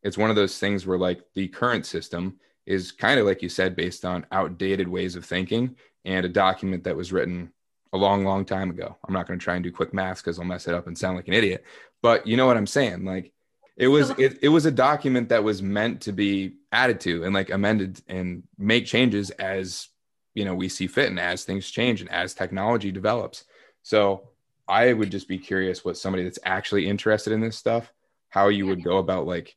it's 0.04 0.18
one 0.18 0.30
of 0.30 0.36
those 0.36 0.60
things 0.60 0.86
where 0.86 1.00
like 1.00 1.22
the 1.34 1.48
current 1.48 1.88
system 1.88 2.40
is 2.66 2.92
kind 2.92 3.20
of 3.20 3.26
like 3.26 3.42
you 3.42 3.50
said, 3.50 3.76
based 3.76 4.06
on 4.06 4.26
outdated 4.32 4.88
ways 4.88 5.16
of 5.16 5.26
thinking 5.26 5.76
and 6.04 6.26
a 6.26 6.30
document 6.30 6.84
that 6.84 6.96
was 6.96 7.14
written 7.14 7.52
a 7.94 7.98
long, 7.98 8.24
long 8.24 8.46
time 8.46 8.70
ago. 8.70 8.98
I'm 9.08 9.14
not 9.14 9.28
going 9.28 9.40
to 9.40 9.44
try 9.44 9.56
and 9.56 9.64
do 9.64 9.72
quick 9.72 9.94
math 9.94 10.18
because 10.18 10.40
I'll 10.40 10.46
mess 10.46 10.68
it 10.68 10.74
up 10.74 10.88
and 10.88 10.98
sound 10.98 11.16
like 11.16 11.28
an 11.28 11.34
idiot. 11.34 11.64
But 12.02 12.28
you 12.28 12.38
know 12.38 12.46
what 12.46 12.58
I'm 12.58 12.68
saying? 12.68 13.06
Like 13.06 13.32
it 13.78 13.88
was 13.88 14.10
it, 14.18 14.40
it 14.42 14.50
was 14.50 14.66
a 14.66 14.72
document 14.72 15.30
that 15.30 15.44
was 15.44 15.62
meant 15.62 16.02
to 16.02 16.12
be 16.12 16.56
added 16.72 17.00
to 17.02 17.24
and 17.24 17.34
like 17.34 17.50
amended 17.50 18.02
and 18.08 18.44
make 18.58 18.86
changes 18.86 19.30
as 19.32 19.90
you 20.34 20.44
know 20.44 20.54
we 20.54 20.68
see 20.68 20.88
fit 20.88 21.10
and 21.10 21.20
as 21.20 21.44
things 21.46 21.72
change 21.72 22.02
and 22.02 22.12
as 22.12 22.34
technology 22.34 22.92
develops. 22.92 23.46
So 23.84 24.30
I 24.68 24.92
would 24.94 25.12
just 25.12 25.28
be 25.28 25.38
curious 25.38 25.86
what 25.86 25.98
somebody 25.98 26.24
that's 26.24 26.40
actually 26.44 26.88
interested 26.88 27.34
in 27.34 27.42
this 27.42 27.58
stuff, 27.58 27.92
how 28.30 28.48
you 28.50 28.66
would 28.66 28.84
go 28.84 28.98
about 28.98 29.28
like 29.28 29.56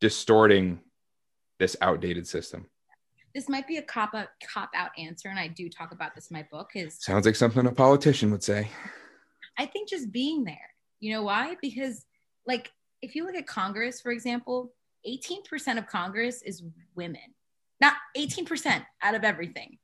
distorting 0.00 0.80
this 1.58 1.76
outdated 1.80 2.26
system. 2.26 2.66
This 3.34 3.48
might 3.48 3.68
be 3.68 3.76
a 3.76 3.82
cop 3.82 4.14
out 4.14 4.28
cop 4.42 4.70
out 4.74 4.90
answer 4.96 5.28
and 5.28 5.38
i 5.38 5.46
do 5.46 5.68
talk 5.68 5.92
about 5.92 6.14
this 6.14 6.30
in 6.30 6.36
my 6.36 6.46
book 6.50 6.70
is 6.74 6.96
sounds 6.98 7.26
like 7.26 7.36
something 7.36 7.66
a 7.66 7.72
politician 7.72 8.30
would 8.30 8.42
say. 8.42 8.68
I 9.58 9.66
think 9.66 9.88
just 9.88 10.10
being 10.10 10.44
there. 10.44 10.70
You 11.00 11.12
know 11.12 11.22
why? 11.22 11.56
Because 11.60 12.06
like 12.46 12.72
if 13.02 13.14
you 13.14 13.26
look 13.26 13.34
at 13.34 13.46
congress 13.46 14.00
for 14.00 14.10
example 14.10 14.72
18% 15.06 15.78
of 15.78 15.86
congress 15.86 16.42
is 16.42 16.62
women. 16.94 17.20
Not 17.80 17.94
18% 18.16 18.84
out 19.02 19.14
of 19.14 19.22
everything. 19.22 19.78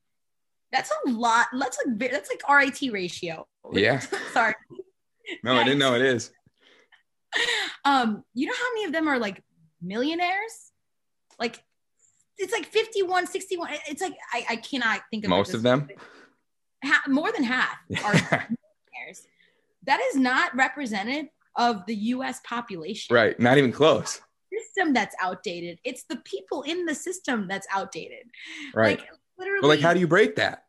That's 0.73 0.91
a 1.07 1.11
lot. 1.11 1.47
That's 1.53 1.79
like 1.87 2.11
that's 2.11 2.31
like 2.31 2.43
rit 2.49 2.93
ratio. 2.93 3.47
Yeah. 3.73 4.01
Sorry. 4.33 4.55
No 5.45 5.55
i 5.55 5.63
didn't 5.63 5.79
know 5.79 5.95
it 5.95 6.03
is. 6.03 6.33
Um 7.85 8.25
you 8.35 8.47
know 8.47 8.55
how 8.55 8.75
many 8.75 8.85
of 8.87 8.93
them 8.93 9.09
are 9.09 9.19
like 9.19 9.43
millionaires 9.83 10.72
like 11.39 11.63
it's 12.39 12.53
like 12.53 12.67
51, 12.67 13.27
61. 13.27 13.71
It's 13.89 14.03
like 14.03 14.15
I, 14.33 14.45
I 14.51 14.57
cannot 14.57 15.03
think 15.11 15.25
of 15.25 15.31
most 15.31 15.55
of 15.55 15.63
them. 15.63 15.89
More 17.09 17.31
than 17.31 17.45
half 17.45 17.77
are 18.05 18.13
millionaires. 18.13 19.27
That 19.87 20.01
is 20.11 20.17
not 20.17 20.55
representative 20.57 21.31
of 21.57 21.85
the 21.87 21.95
U.S. 21.95 22.41
population. 22.45 23.15
Right, 23.15 23.39
not 23.39 23.59
even 23.59 23.73
close. 23.73 24.21
System 24.53 24.93
that's 24.93 25.15
outdated. 25.21 25.79
It's 25.85 26.05
the 26.05 26.17
people 26.17 26.63
in 26.63 26.87
the 26.87 26.95
system 26.95 27.47
that's 27.49 27.67
outdated. 27.71 28.27
Right. 28.75 28.99
Like 28.99 29.09
literally. 29.39 29.61
But 29.61 29.69
like, 29.69 29.81
how 29.81 29.95
do 29.95 30.01
you 30.01 30.09
break 30.09 30.37
that? 30.37 30.65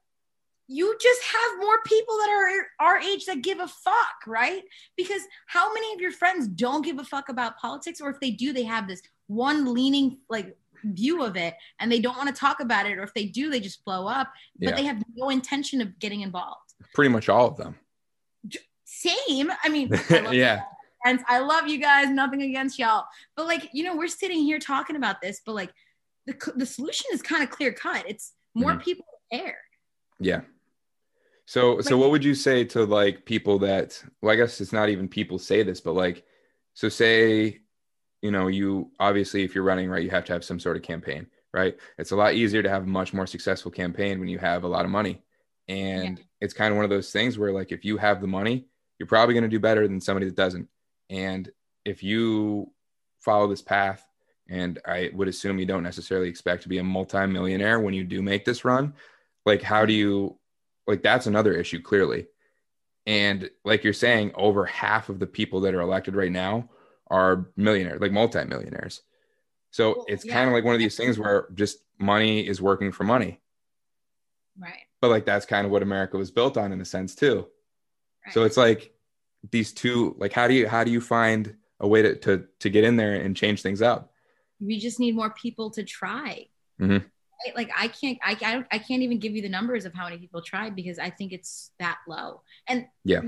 you 0.68 0.96
just 1.00 1.22
have 1.24 1.60
more 1.60 1.82
people 1.86 2.16
that 2.18 2.30
are 2.30 2.88
our 2.88 3.00
age 3.00 3.26
that 3.26 3.42
give 3.42 3.60
a 3.60 3.68
fuck, 3.68 4.26
right? 4.26 4.64
Because 4.96 5.22
how 5.46 5.74
many 5.74 5.94
of 5.94 6.00
your 6.00 6.12
friends 6.12 6.48
don't 6.48 6.86
give 6.86 7.00
a 7.00 7.04
fuck 7.04 7.30
about 7.30 7.58
politics, 7.58 8.00
or 8.00 8.10
if 8.10 8.20
they 8.20 8.32
do, 8.32 8.54
they 8.54 8.64
have 8.64 8.88
this 8.88 9.02
one 9.34 9.74
leaning 9.74 10.20
like 10.30 10.56
view 10.84 11.24
of 11.24 11.38
it 11.38 11.54
and 11.80 11.92
they 11.92 12.00
don't 12.00 12.18
want 12.18 12.28
to 12.28 12.36
talk 12.36 12.60
about 12.60 12.86
it 12.86 12.98
or 12.98 13.04
if 13.04 13.14
they 13.14 13.26
do 13.26 13.50
they 13.50 13.60
just 13.60 13.86
blow 13.86 14.06
up 14.06 14.32
but 14.60 14.70
yeah. 14.70 14.76
they 14.76 14.84
have 14.84 15.02
no 15.16 15.30
intention 15.30 15.82
of 15.82 15.98
getting 16.00 16.22
involved. 16.22 16.74
Pretty 16.94 17.10
much 17.10 17.30
all 17.30 17.48
of 17.48 17.58
them. 17.58 17.76
Same 18.86 19.52
i 19.64 19.70
mean 19.70 19.90
I 20.10 20.32
yeah. 20.32 20.62
and 21.06 21.20
i 21.28 21.40
love 21.40 21.68
you 21.68 21.80
guys 21.80 22.10
nothing 22.10 22.44
against 22.44 22.78
y'all 22.78 23.06
but 23.36 23.48
like 23.48 23.70
you 23.74 23.84
know 23.84 23.98
we're 23.98 24.08
sitting 24.08 24.44
here 24.44 24.60
talking 24.60 24.96
about 24.96 25.20
this 25.20 25.42
but 25.46 25.56
like 25.56 25.74
the, 26.28 26.36
the 26.56 26.66
solution 26.66 27.08
is 27.12 27.22
kind 27.22 27.44
of 27.44 27.50
clear 27.50 27.74
cut 27.74 28.08
it's 28.08 28.34
more 28.56 28.72
mm-hmm. 28.72 28.82
people 28.82 29.06
care. 29.32 29.58
Yeah. 30.20 30.42
So 31.46 31.74
like, 31.74 31.86
so 31.86 31.98
what 31.98 32.12
would 32.12 32.24
you 32.24 32.36
say 32.36 32.64
to 32.66 32.86
like 32.86 33.26
people 33.26 33.60
that 33.60 34.02
well 34.22 34.32
i 34.32 34.36
guess 34.36 34.62
it's 34.62 34.72
not 34.72 34.88
even 34.90 35.10
people 35.10 35.38
say 35.38 35.62
this 35.62 35.82
but 35.82 35.92
like 35.92 36.24
so 36.74 36.88
say 36.88 37.60
you 38.24 38.32
know, 38.32 38.48
you 38.48 38.90
obviously, 39.02 39.44
if 39.44 39.54
you're 39.54 39.66
running 39.66 39.90
right, 39.90 40.02
you 40.02 40.10
have 40.10 40.24
to 40.24 40.34
have 40.34 40.46
some 40.46 40.58
sort 40.58 40.78
of 40.78 40.82
campaign, 40.82 41.28
right? 41.54 41.78
It's 41.98 42.12
a 42.12 42.16
lot 42.16 42.34
easier 42.34 42.64
to 42.64 42.70
have 42.70 42.84
a 42.84 42.88
much 42.88 43.14
more 43.14 43.28
successful 43.28 43.70
campaign 43.70 44.18
when 44.18 44.30
you 44.30 44.40
have 44.40 44.64
a 44.64 44.68
lot 44.68 44.86
of 44.86 44.92
money. 44.92 45.22
And 45.68 46.18
yeah. 46.18 46.24
it's 46.40 46.54
kind 46.54 46.72
of 46.72 46.78
one 46.78 46.86
of 46.86 46.90
those 46.90 47.12
things 47.12 47.38
where, 47.38 47.52
like, 47.52 47.74
if 47.74 47.84
you 47.84 47.98
have 47.98 48.22
the 48.22 48.28
money, 48.28 48.66
you're 48.98 49.08
probably 49.08 49.34
going 49.34 49.44
to 49.44 49.50
do 49.50 49.60
better 49.60 49.90
than 49.90 50.00
somebody 50.00 50.26
that 50.28 50.38
doesn't. 50.38 50.70
And 51.10 51.52
if 51.84 52.02
you 52.02 52.72
follow 53.20 53.50
this 53.50 53.62
path, 53.62 54.08
and 54.50 54.80
I 54.86 55.12
would 55.14 55.28
assume 55.28 55.60
you 55.60 55.66
don't 55.66 55.84
necessarily 55.84 56.30
expect 56.30 56.64
to 56.64 56.70
be 56.70 56.78
a 56.78 56.84
multimillionaire 56.84 57.82
when 57.82 57.94
you 57.94 58.06
do 58.06 58.22
make 58.22 58.46
this 58.46 58.64
run, 58.64 58.94
like, 59.46 59.62
how 59.62 59.86
do 59.86 59.92
mm-hmm. 59.92 60.00
you, 60.00 60.40
like, 60.88 61.04
that's 61.04 61.28
another 61.28 61.54
issue, 61.54 61.82
clearly. 61.82 62.28
And 63.06 63.50
like 63.66 63.84
you're 63.84 63.92
saying, 63.92 64.32
over 64.36 64.66
half 64.66 65.10
of 65.10 65.20
the 65.20 65.28
people 65.28 65.60
that 65.62 65.76
are 65.76 65.82
elected 65.82 66.16
right 66.16 66.32
now 66.32 66.70
are 67.08 67.48
millionaires, 67.56 68.02
like 68.02 68.12
multimillionaires. 68.12 69.02
So 69.72 69.96
well, 69.98 70.06
it's 70.08 70.26
yeah. 70.26 70.34
kind 70.34 70.48
of 70.48 70.54
like 70.54 70.64
one 70.64 70.76
of 70.76 70.80
these 70.80 70.96
things 70.96 71.18
where 71.18 71.48
just 71.54 71.80
money 72.00 72.48
is 72.48 72.62
working 72.62 72.92
for 72.92 73.04
money. 73.04 73.40
Right. 74.58 74.84
But 75.02 75.10
like 75.10 75.26
that's 75.26 75.46
kind 75.46 75.66
of 75.66 75.72
what 75.72 75.82
America 75.82 76.18
was 76.18 76.32
built 76.32 76.58
on 76.58 76.72
in 76.72 76.80
a 76.80 76.86
sense 76.86 77.16
too. 77.16 77.48
Right. 78.26 78.34
So 78.34 78.44
it's 78.44 78.58
like 78.58 78.94
these 79.52 79.74
two, 79.74 80.16
like 80.18 80.32
how 80.32 80.48
do 80.48 80.54
you 80.54 80.68
how 80.68 80.84
do 80.84 80.92
you 80.92 81.02
find 81.02 81.56
a 81.80 81.88
way 81.88 82.02
to 82.02 82.16
to 82.16 82.46
to 82.60 82.70
get 82.70 82.84
in 82.84 82.96
there 82.96 83.16
and 83.16 83.36
change 83.36 83.62
things 83.62 83.82
up? 83.82 84.12
We 84.62 84.80
just 84.80 85.00
need 85.00 85.16
more 85.16 85.32
people 85.32 85.72
to 85.72 85.84
try. 85.84 86.48
Mm-hmm. 86.80 86.94
Right? 86.94 87.56
Like 87.56 87.72
I 87.76 87.88
can't 87.88 88.20
I, 88.24 88.38
I 88.42 88.66
I 88.76 88.78
can't 88.78 89.02
even 89.02 89.20
give 89.20 89.34
you 89.34 89.42
the 89.42 89.50
numbers 89.50 89.86
of 89.86 89.94
how 89.94 90.06
many 90.06 90.18
people 90.18 90.42
tried 90.42 90.76
because 90.76 91.00
I 91.00 91.10
think 91.10 91.34
it's 91.34 91.72
that 91.80 91.98
low. 92.08 92.42
And 92.68 92.86
yeah 93.04 93.22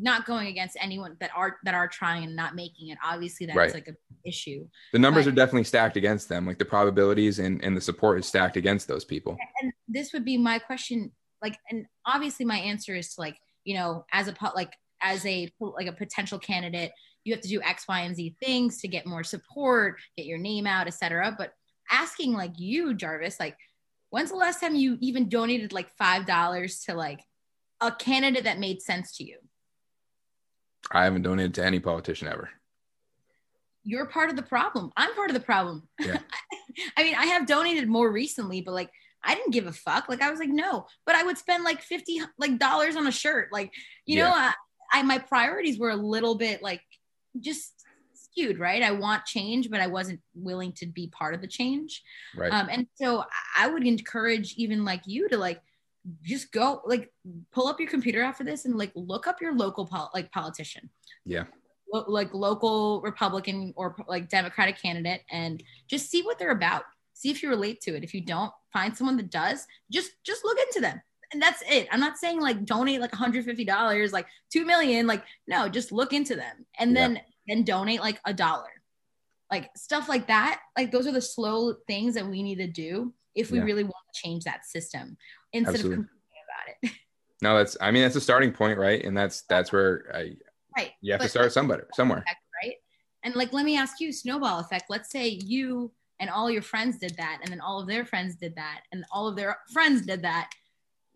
not 0.00 0.26
going 0.26 0.48
against 0.48 0.76
anyone 0.80 1.16
that 1.20 1.30
are 1.34 1.58
that 1.64 1.74
are 1.74 1.88
trying 1.88 2.24
and 2.24 2.36
not 2.36 2.54
making 2.54 2.88
it. 2.88 2.98
Obviously 3.04 3.46
that's 3.46 3.56
right. 3.56 3.74
like 3.74 3.88
a 3.88 3.94
issue. 4.28 4.66
The 4.92 4.98
numbers 4.98 5.24
but, 5.24 5.32
are 5.32 5.36
definitely 5.36 5.64
stacked 5.64 5.96
against 5.96 6.28
them. 6.28 6.46
Like 6.46 6.58
the 6.58 6.64
probabilities 6.64 7.38
and, 7.38 7.62
and 7.64 7.76
the 7.76 7.80
support 7.80 8.18
is 8.18 8.26
stacked 8.26 8.56
against 8.56 8.88
those 8.88 9.04
people. 9.04 9.36
And 9.62 9.72
this 9.88 10.12
would 10.12 10.24
be 10.24 10.36
my 10.36 10.58
question 10.58 11.12
like 11.42 11.58
and 11.70 11.86
obviously 12.04 12.44
my 12.44 12.58
answer 12.58 12.94
is 12.94 13.14
to 13.14 13.20
like 13.20 13.36
you 13.64 13.74
know 13.74 14.04
as 14.12 14.28
a 14.28 14.34
like 14.54 14.72
as 15.02 15.24
a 15.26 15.50
like 15.60 15.86
a 15.86 15.92
potential 15.92 16.38
candidate 16.38 16.92
you 17.24 17.32
have 17.32 17.42
to 17.42 17.48
do 17.48 17.60
x 17.62 17.86
y 17.88 18.00
and 18.00 18.16
z 18.16 18.34
things 18.42 18.80
to 18.80 18.88
get 18.88 19.06
more 19.06 19.24
support 19.24 19.96
get 20.16 20.26
your 20.26 20.38
name 20.38 20.66
out 20.66 20.86
etc 20.86 21.34
but 21.36 21.52
asking 21.90 22.32
like 22.32 22.52
you 22.58 22.94
jarvis 22.94 23.38
like 23.38 23.56
when's 24.10 24.30
the 24.30 24.36
last 24.36 24.60
time 24.60 24.74
you 24.74 24.96
even 25.00 25.28
donated 25.28 25.72
like 25.72 25.90
five 25.96 26.26
dollars 26.26 26.80
to 26.80 26.94
like 26.94 27.20
a 27.80 27.92
candidate 27.92 28.44
that 28.44 28.58
made 28.58 28.80
sense 28.80 29.16
to 29.16 29.24
you 29.24 29.38
I 30.90 31.04
haven't 31.04 31.22
donated 31.22 31.54
to 31.54 31.64
any 31.64 31.80
politician 31.80 32.28
ever. 32.28 32.50
You're 33.84 34.06
part 34.06 34.30
of 34.30 34.36
the 34.36 34.42
problem. 34.42 34.92
I'm 34.96 35.14
part 35.14 35.30
of 35.30 35.34
the 35.34 35.40
problem. 35.40 35.88
Yeah. 36.00 36.18
I 36.96 37.04
mean, 37.04 37.14
I 37.14 37.26
have 37.26 37.46
donated 37.46 37.88
more 37.88 38.10
recently, 38.10 38.60
but 38.60 38.74
like 38.74 38.90
I 39.22 39.34
didn't 39.34 39.52
give 39.52 39.66
a 39.66 39.72
fuck. 39.72 40.08
Like 40.08 40.22
I 40.22 40.30
was 40.30 40.38
like, 40.38 40.48
no, 40.48 40.86
but 41.04 41.14
I 41.14 41.22
would 41.22 41.38
spend 41.38 41.64
like 41.64 41.82
50 41.82 42.20
like 42.38 42.58
dollars 42.58 42.96
on 42.96 43.06
a 43.06 43.12
shirt. 43.12 43.48
Like, 43.52 43.72
you 44.04 44.18
yeah. 44.18 44.28
know, 44.28 44.34
I, 44.34 44.52
I 44.92 45.02
my 45.02 45.18
priorities 45.18 45.78
were 45.78 45.90
a 45.90 45.96
little 45.96 46.36
bit 46.36 46.62
like 46.62 46.82
just 47.40 47.72
skewed, 48.14 48.58
right? 48.58 48.82
I 48.82 48.92
want 48.92 49.24
change, 49.24 49.70
but 49.70 49.80
I 49.80 49.86
wasn't 49.86 50.20
willing 50.34 50.72
to 50.72 50.86
be 50.86 51.08
part 51.08 51.34
of 51.34 51.40
the 51.40 51.48
change. 51.48 52.02
Right. 52.36 52.52
Um, 52.52 52.68
and 52.70 52.86
so 52.94 53.24
I 53.56 53.68
would 53.68 53.86
encourage 53.86 54.54
even 54.54 54.84
like 54.84 55.02
you 55.06 55.28
to 55.28 55.38
like 55.38 55.60
just 56.22 56.52
go 56.52 56.82
like 56.86 57.10
pull 57.52 57.66
up 57.66 57.80
your 57.80 57.88
computer 57.88 58.22
after 58.22 58.44
this 58.44 58.64
and 58.64 58.76
like 58.76 58.92
look 58.94 59.26
up 59.26 59.40
your 59.40 59.54
local 59.54 59.86
pol- 59.86 60.10
like 60.14 60.30
politician. 60.32 60.90
Yeah. 61.24 61.44
Lo- 61.92 62.04
like 62.08 62.32
local 62.34 63.00
Republican 63.02 63.72
or 63.76 63.96
like 64.08 64.28
Democratic 64.28 64.80
candidate 64.80 65.22
and 65.30 65.62
just 65.88 66.10
see 66.10 66.22
what 66.22 66.38
they're 66.38 66.50
about. 66.50 66.84
See 67.14 67.30
if 67.30 67.42
you 67.42 67.48
relate 67.48 67.80
to 67.82 67.96
it. 67.96 68.04
If 68.04 68.14
you 68.14 68.20
don't, 68.20 68.52
find 68.72 68.96
someone 68.96 69.16
that 69.16 69.30
does. 69.30 69.66
Just 69.90 70.12
just 70.24 70.44
look 70.44 70.58
into 70.58 70.80
them. 70.80 71.00
And 71.32 71.42
that's 71.42 71.62
it. 71.68 71.88
I'm 71.90 72.00
not 72.00 72.18
saying 72.18 72.40
like 72.40 72.64
donate 72.64 73.00
like 73.00 73.10
$150, 73.10 74.12
like 74.12 74.26
2 74.52 74.64
million, 74.64 75.06
like 75.06 75.24
no, 75.48 75.68
just 75.68 75.90
look 75.90 76.12
into 76.12 76.36
them 76.36 76.66
and 76.78 76.96
then 76.96 77.16
yeah. 77.16 77.22
then 77.48 77.64
donate 77.64 78.00
like 78.00 78.20
a 78.24 78.32
dollar. 78.32 78.70
Like 79.50 79.70
stuff 79.76 80.08
like 80.08 80.28
that. 80.28 80.60
Like 80.76 80.92
those 80.92 81.06
are 81.06 81.12
the 81.12 81.20
slow 81.20 81.74
things 81.86 82.14
that 82.14 82.26
we 82.26 82.42
need 82.42 82.58
to 82.58 82.66
do 82.66 83.12
if 83.34 83.50
we 83.50 83.58
yeah. 83.58 83.64
really 83.64 83.84
want 83.84 83.94
to 84.12 84.20
change 84.20 84.44
that 84.44 84.64
system 84.64 85.16
instead 85.56 85.74
Absolutely. 85.74 86.04
of 86.04 86.08
complaining 86.08 86.44
about 86.44 86.90
it. 86.90 86.90
No, 87.42 87.58
that's 87.58 87.76
I 87.82 87.90
mean 87.90 88.02
that's 88.02 88.16
a 88.16 88.20
starting 88.20 88.50
point, 88.50 88.78
right? 88.78 89.04
And 89.04 89.14
that's 89.14 89.42
that's 89.42 89.70
where 89.70 90.06
I 90.14 90.32
right. 90.74 90.92
You 91.02 91.12
have 91.12 91.20
but 91.20 91.24
to 91.24 91.30
start 91.30 91.52
somebody 91.52 91.82
somewhere. 91.92 92.20
Effect, 92.20 92.40
right. 92.64 92.76
And 93.24 93.34
like 93.34 93.52
let 93.52 93.66
me 93.66 93.76
ask 93.76 94.00
you, 94.00 94.10
snowball 94.10 94.58
effect. 94.60 94.86
Let's 94.88 95.10
say 95.10 95.28
you 95.28 95.92
and 96.18 96.30
all 96.30 96.50
your 96.50 96.62
friends 96.62 96.96
did 96.98 97.14
that, 97.18 97.40
and 97.42 97.52
then 97.52 97.60
all 97.60 97.78
of 97.78 97.86
their 97.86 98.06
friends 98.06 98.36
did 98.36 98.56
that, 98.56 98.84
and 98.90 99.04
all 99.12 99.28
of 99.28 99.36
their 99.36 99.58
friends 99.74 100.06
did 100.06 100.22
that. 100.22 100.48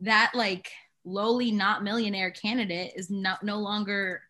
That 0.00 0.32
like 0.34 0.70
lowly 1.04 1.50
not 1.50 1.82
millionaire 1.82 2.30
candidate 2.30 2.92
is 2.96 3.10
not 3.10 3.42
no 3.42 3.58
longer, 3.58 4.20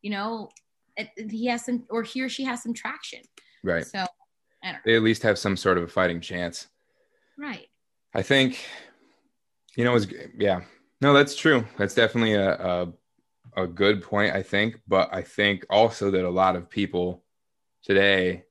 you 0.00 0.10
know, 0.10 0.48
it, 0.96 1.10
he 1.30 1.46
has 1.46 1.64
some 1.64 1.84
or 1.90 2.02
he 2.02 2.22
or 2.22 2.30
she 2.30 2.44
has 2.44 2.62
some 2.62 2.72
traction. 2.72 3.20
Right. 3.62 3.86
So 3.86 4.06
they 4.84 4.96
at 4.96 5.02
least 5.02 5.22
have 5.22 5.38
some 5.38 5.56
sort 5.56 5.76
of 5.76 5.84
a 5.84 5.88
fighting 5.88 6.20
chance. 6.20 6.68
Right. 7.38 7.68
I 8.14 8.22
think 8.22 8.58
you 9.76 9.84
know, 9.84 9.94
it's 9.94 10.06
yeah. 10.36 10.62
No, 11.00 11.12
that's 11.12 11.36
true. 11.36 11.66
That's 11.76 11.94
definitely 11.94 12.34
a, 12.34 12.52
a 12.52 12.92
a 13.56 13.66
good 13.66 14.02
point, 14.02 14.34
I 14.34 14.42
think. 14.42 14.80
But 14.86 15.10
I 15.12 15.22
think 15.22 15.64
also 15.70 16.10
that 16.10 16.24
a 16.24 16.30
lot 16.30 16.56
of 16.56 16.70
people 16.70 17.24
today, 17.82 18.44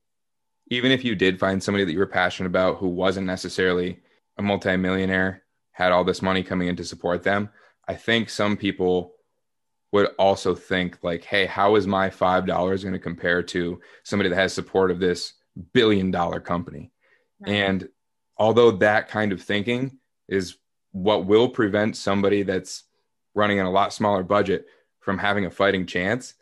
even 0.68 0.92
if 0.92 1.04
you 1.04 1.14
did 1.14 1.38
find 1.38 1.62
somebody 1.62 1.84
that 1.84 1.92
you 1.92 1.98
were 1.98 2.06
passionate 2.06 2.48
about 2.48 2.78
who 2.78 2.88
wasn't 2.88 3.26
necessarily 3.26 4.00
a 4.38 4.42
multimillionaire, 4.42 5.42
had 5.72 5.92
all 5.92 6.04
this 6.04 6.22
money 6.22 6.42
coming 6.42 6.68
in 6.68 6.76
to 6.76 6.84
support 6.84 7.22
them, 7.22 7.50
I 7.86 7.94
think 7.94 8.30
some 8.30 8.56
people 8.56 9.14
would 9.92 10.08
also 10.18 10.54
think 10.54 10.98
like, 11.02 11.24
hey, 11.24 11.46
how 11.46 11.76
is 11.76 11.86
my 11.86 12.10
five 12.10 12.46
dollars 12.46 12.82
going 12.82 12.94
to 12.94 12.98
compare 12.98 13.42
to 13.42 13.80
somebody 14.02 14.28
that 14.28 14.36
has 14.36 14.52
support 14.52 14.90
of 14.90 15.00
this 15.00 15.34
billion 15.72 16.10
dollar 16.10 16.40
company? 16.40 16.92
Right. 17.40 17.52
And 17.52 17.88
although 18.36 18.72
that 18.72 19.08
kind 19.08 19.32
of 19.32 19.42
thinking 19.42 19.98
is 20.28 20.56
what 20.94 21.26
will 21.26 21.48
prevent 21.48 21.96
somebody 21.96 22.44
that's 22.44 22.84
running 23.34 23.58
on 23.58 23.66
a 23.66 23.70
lot 23.70 23.92
smaller 23.92 24.22
budget 24.22 24.66
from 25.00 25.18
having 25.18 25.44
a 25.44 25.50
fighting 25.50 25.86
chance 25.86 26.34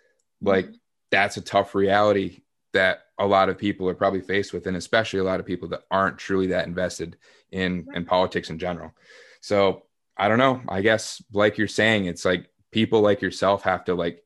like 0.43 0.67
mm-hmm. 0.67 0.75
that's 1.11 1.39
a 1.39 1.41
tough 1.41 1.75
reality 1.75 2.43
that 2.75 3.07
a 3.19 3.27
lot 3.27 3.49
of 3.49 3.57
people 3.57 3.89
are 3.89 3.95
probably 3.95 4.21
faced 4.21 4.53
with 4.53 4.67
and 4.67 4.77
especially 4.77 5.21
a 5.21 5.25
lot 5.25 5.41
of 5.41 5.47
people 5.47 5.69
that 5.69 5.85
aren't 5.91 6.19
truly 6.19 6.49
that 6.49 6.67
invested 6.67 7.17
in 7.51 7.87
in 7.95 8.05
politics 8.05 8.51
in 8.51 8.59
general. 8.59 8.93
So 9.41 9.85
i 10.19 10.29
don't 10.29 10.39
know. 10.39 10.61
I 10.69 10.83
guess 10.83 11.23
like 11.33 11.57
you're 11.57 11.67
saying 11.69 12.05
it's 12.05 12.25
like 12.25 12.51
people 12.71 13.01
like 13.01 13.23
yourself 13.23 13.63
have 13.63 13.85
to 13.87 13.95
like 13.95 14.23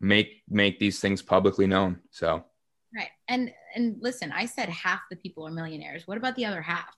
make 0.00 0.42
make 0.48 0.80
these 0.80 0.98
things 0.98 1.22
publicly 1.22 1.68
known 1.68 2.00
so. 2.10 2.44
Right. 2.92 3.10
And 3.28 3.52
and 3.76 3.98
listen 4.00 4.32
i 4.32 4.46
said 4.46 4.68
half 4.68 5.00
the 5.10 5.16
people 5.16 5.46
are 5.46 5.52
millionaires. 5.52 6.08
What 6.08 6.18
about 6.18 6.34
the 6.34 6.46
other 6.46 6.62
half? 6.62 6.92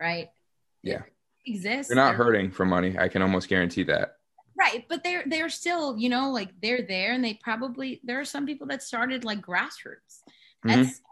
Right? 0.00 0.28
Yeah 0.82 1.02
exist. 1.46 1.88
They're 1.88 1.96
not 1.96 2.16
they're, 2.16 2.24
hurting 2.24 2.50
for 2.50 2.64
money. 2.64 2.96
I 2.98 3.08
can 3.08 3.22
almost 3.22 3.48
guarantee 3.48 3.84
that. 3.84 4.16
Right, 4.58 4.84
but 4.88 5.04
they're 5.04 5.24
they're 5.26 5.48
still, 5.48 5.98
you 5.98 6.08
know, 6.08 6.30
like 6.30 6.50
they're 6.62 6.82
there, 6.82 7.12
and 7.12 7.24
they 7.24 7.34
probably 7.42 8.00
there 8.04 8.20
are 8.20 8.24
some 8.24 8.46
people 8.46 8.66
that 8.68 8.82
started 8.82 9.24
like 9.24 9.40
grassroots. 9.40 10.22
Mm-hmm. 10.64 10.82
That's 10.82 11.02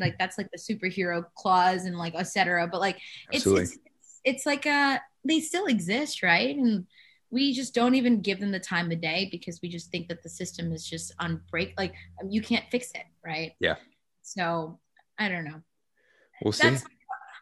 like 0.00 0.18
that's 0.18 0.38
like 0.38 0.50
the 0.50 0.58
superhero 0.58 1.24
clause 1.36 1.84
and 1.84 1.98
like 1.98 2.14
etc. 2.14 2.66
But 2.66 2.80
like 2.80 2.98
it's, 3.30 3.46
it's 3.46 3.78
it's 4.24 4.46
like 4.46 4.66
uh 4.66 4.98
they 5.24 5.40
still 5.40 5.66
exist, 5.66 6.22
right? 6.22 6.56
And 6.56 6.86
we 7.30 7.52
just 7.52 7.74
don't 7.74 7.94
even 7.94 8.20
give 8.20 8.40
them 8.40 8.52
the 8.52 8.60
time 8.60 8.90
of 8.90 9.00
day 9.00 9.28
because 9.30 9.60
we 9.62 9.68
just 9.68 9.90
think 9.90 10.08
that 10.08 10.22
the 10.22 10.28
system 10.28 10.72
is 10.72 10.88
just 10.88 11.12
on 11.18 11.42
break. 11.50 11.74
like 11.76 11.92
you 12.28 12.40
can't 12.40 12.64
fix 12.70 12.92
it, 12.92 13.04
right? 13.24 13.52
Yeah. 13.60 13.76
So 14.22 14.78
I 15.18 15.28
don't 15.28 15.44
know. 15.44 15.60
We'll 16.42 16.52
see. 16.52 16.76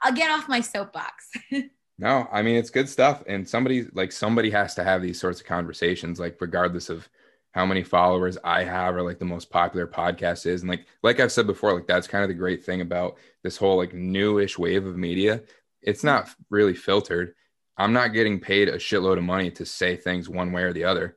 I'll 0.03 0.13
get 0.13 0.31
off 0.31 0.49
my 0.49 0.61
soapbox. 0.61 1.31
No, 1.99 2.29
I 2.33 2.43
mean 2.43 2.57
it's 2.57 2.71
good 2.71 2.89
stuff, 2.89 3.23
and 3.27 3.49
somebody 3.49 3.87
like 3.93 4.11
somebody 4.13 4.51
has 4.51 4.75
to 4.75 4.85
have 4.85 5.01
these 5.03 5.21
sorts 5.21 5.41
of 5.41 5.47
conversations, 5.47 6.19
like 6.19 6.37
regardless 6.41 6.89
of 6.91 7.09
how 7.53 7.65
many 7.65 7.85
followers 7.85 8.37
I 8.43 8.65
have 8.65 8.97
or 8.97 9.03
like 9.03 9.21
the 9.21 9.25
most 9.25 9.49
popular 9.51 9.87
podcast 9.87 10.45
is, 10.47 10.63
and 10.63 10.71
like 10.71 10.87
like 11.05 11.21
I've 11.21 11.31
said 11.33 11.47
before, 11.47 11.73
like 11.73 11.87
that's 11.87 12.09
kind 12.09 12.25
of 12.25 12.29
the 12.29 12.35
great 12.35 12.65
thing 12.65 12.81
about 12.81 13.17
this 13.45 13.57
whole 13.57 13.77
like 13.77 13.95
newish 13.95 14.59
wave 14.59 14.87
of 14.87 14.97
media. 14.97 15.43
It's 15.83 16.03
not 16.03 16.31
really 16.51 16.75
filtered. 16.75 17.35
I'm 17.77 17.93
not 17.93 18.13
getting 18.13 18.41
paid 18.41 18.69
a 18.69 18.77
shitload 18.77 19.19
of 19.19 19.25
money 19.25 19.51
to 19.53 19.65
say 19.67 19.97
things 19.97 20.29
one 20.29 20.53
way 20.53 20.63
or 20.63 20.73
the 20.73 20.85
other. 20.85 21.17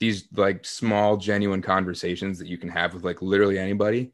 These 0.00 0.28
like 0.36 0.64
small, 0.66 1.16
genuine 1.16 1.62
conversations 1.62 2.38
that 2.38 2.48
you 2.48 2.58
can 2.58 2.70
have 2.70 2.92
with 2.94 3.04
like 3.04 3.22
literally 3.22 3.58
anybody, 3.58 4.12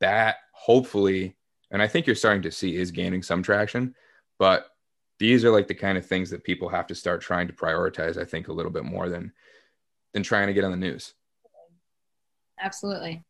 that 0.00 0.36
hopefully, 0.52 1.36
and 1.70 1.82
I 1.82 1.88
think 1.88 2.06
you're 2.06 2.16
starting 2.16 2.42
to 2.42 2.52
see 2.52 2.76
is 2.76 2.90
gaining 2.92 3.22
some 3.22 3.42
traction, 3.42 3.94
but 4.38 4.66
these 5.18 5.44
are 5.44 5.50
like 5.50 5.66
the 5.66 5.74
kind 5.74 5.98
of 5.98 6.06
things 6.06 6.30
that 6.30 6.44
people 6.44 6.68
have 6.68 6.86
to 6.86 6.94
start 6.94 7.20
trying 7.20 7.46
to 7.46 7.52
prioritize 7.52 8.16
i 8.16 8.24
think 8.24 8.48
a 8.48 8.52
little 8.52 8.72
bit 8.72 8.84
more 8.84 9.08
than 9.08 9.32
than 10.14 10.22
trying 10.22 10.46
to 10.46 10.52
get 10.52 10.64
on 10.64 10.70
the 10.70 10.76
news 10.76 11.14
absolutely 12.60 13.22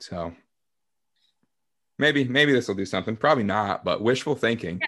so 0.00 0.32
maybe 1.98 2.24
maybe 2.24 2.52
this 2.52 2.68
will 2.68 2.74
do 2.74 2.86
something 2.86 3.16
probably 3.16 3.44
not 3.44 3.84
but 3.84 4.02
wishful 4.02 4.34
thinking 4.34 4.80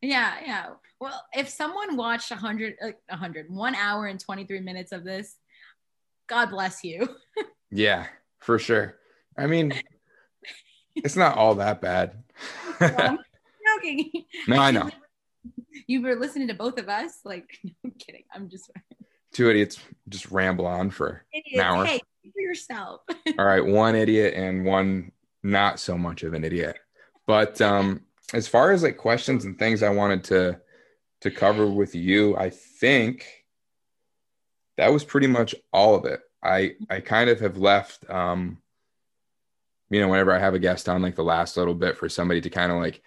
Yeah, 0.00 0.34
yeah. 0.44 0.66
Well, 1.00 1.24
if 1.32 1.48
someone 1.48 1.96
watched 1.96 2.30
100, 2.30 2.76
uh, 2.82 2.90
100, 3.08 3.50
one 3.50 3.74
hour 3.74 4.06
and 4.06 4.18
23 4.18 4.60
minutes 4.60 4.92
of 4.92 5.04
this, 5.04 5.36
God 6.28 6.50
bless 6.50 6.84
you. 6.84 7.08
yeah, 7.70 8.06
for 8.38 8.58
sure. 8.58 8.96
I 9.36 9.46
mean, 9.46 9.72
it's 10.96 11.16
not 11.16 11.36
all 11.36 11.56
that 11.56 11.80
bad. 11.80 12.22
joking. 12.80 14.10
No, 14.46 14.58
I 14.58 14.70
know. 14.70 14.90
You 15.86 16.02
were 16.02 16.16
listening 16.16 16.48
to 16.48 16.54
both 16.54 16.78
of 16.78 16.88
us. 16.88 17.20
Like, 17.24 17.58
no, 17.64 17.72
I'm 17.84 17.92
kidding. 17.92 18.24
I'm 18.34 18.48
just 18.48 18.70
two 19.32 19.50
idiots 19.50 19.78
just 20.08 20.30
ramble 20.30 20.66
on 20.66 20.90
for 20.90 21.24
idiots, 21.32 21.54
an 21.54 21.60
hour. 21.60 21.84
Hey, 21.84 22.00
for 22.22 22.40
yourself. 22.40 23.02
all 23.38 23.44
right, 23.44 23.64
one 23.64 23.94
idiot 23.94 24.34
and 24.34 24.64
one 24.64 25.12
not 25.42 25.80
so 25.80 25.96
much 25.96 26.22
of 26.22 26.34
an 26.34 26.44
idiot. 26.44 26.76
But 27.26 27.60
um, 27.60 28.02
as 28.34 28.48
far 28.48 28.72
as 28.72 28.82
like 28.82 28.96
questions 28.96 29.44
and 29.44 29.58
things 29.58 29.82
I 29.82 29.90
wanted 29.90 30.24
to 30.24 30.60
to 31.22 31.30
cover 31.30 31.66
with 31.66 31.94
you, 31.94 32.36
I 32.36 32.50
think 32.50 33.26
that 34.76 34.92
was 34.92 35.04
pretty 35.04 35.26
much 35.26 35.54
all 35.72 35.94
of 35.94 36.04
it. 36.04 36.20
I 36.42 36.76
I 36.88 37.00
kind 37.00 37.28
of 37.28 37.40
have 37.40 37.56
left 37.56 38.08
um 38.08 38.58
you 39.90 40.00
know 40.00 40.08
whenever 40.08 40.32
I 40.32 40.38
have 40.38 40.54
a 40.54 40.58
guest 40.58 40.88
on 40.88 41.02
like 41.02 41.16
the 41.16 41.24
last 41.24 41.56
little 41.56 41.74
bit 41.74 41.96
for 41.96 42.08
somebody 42.08 42.40
to 42.42 42.50
kind 42.50 42.70
of 42.70 42.78
like 42.78 43.02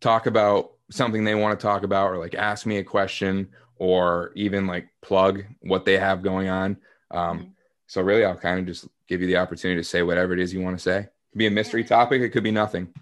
talk 0.00 0.26
about 0.26 0.72
something 0.90 1.24
they 1.24 1.34
want 1.34 1.58
to 1.58 1.62
talk 1.62 1.82
about 1.82 2.10
or 2.10 2.18
like 2.18 2.34
ask 2.34 2.66
me 2.66 2.78
a 2.78 2.84
question 2.84 3.48
or 3.76 4.32
even 4.34 4.66
like 4.66 4.88
plug 5.02 5.44
what 5.60 5.84
they 5.84 5.98
have 5.98 6.22
going 6.22 6.48
on. 6.48 6.76
Um, 7.10 7.38
mm-hmm. 7.38 7.48
So 7.86 8.02
really, 8.02 8.24
I'll 8.24 8.36
kind 8.36 8.60
of 8.60 8.66
just 8.66 8.88
give 9.08 9.20
you 9.20 9.26
the 9.26 9.36
opportunity 9.36 9.80
to 9.80 9.84
say 9.84 10.02
whatever 10.02 10.32
it 10.32 10.40
is 10.40 10.52
you 10.52 10.60
want 10.60 10.76
to 10.76 10.82
say. 10.82 10.98
It 10.98 11.10
could 11.32 11.38
be 11.38 11.46
a 11.46 11.50
mystery 11.50 11.84
topic. 11.84 12.22
It 12.22 12.30
could 12.30 12.44
be 12.44 12.50
nothing. 12.50 12.92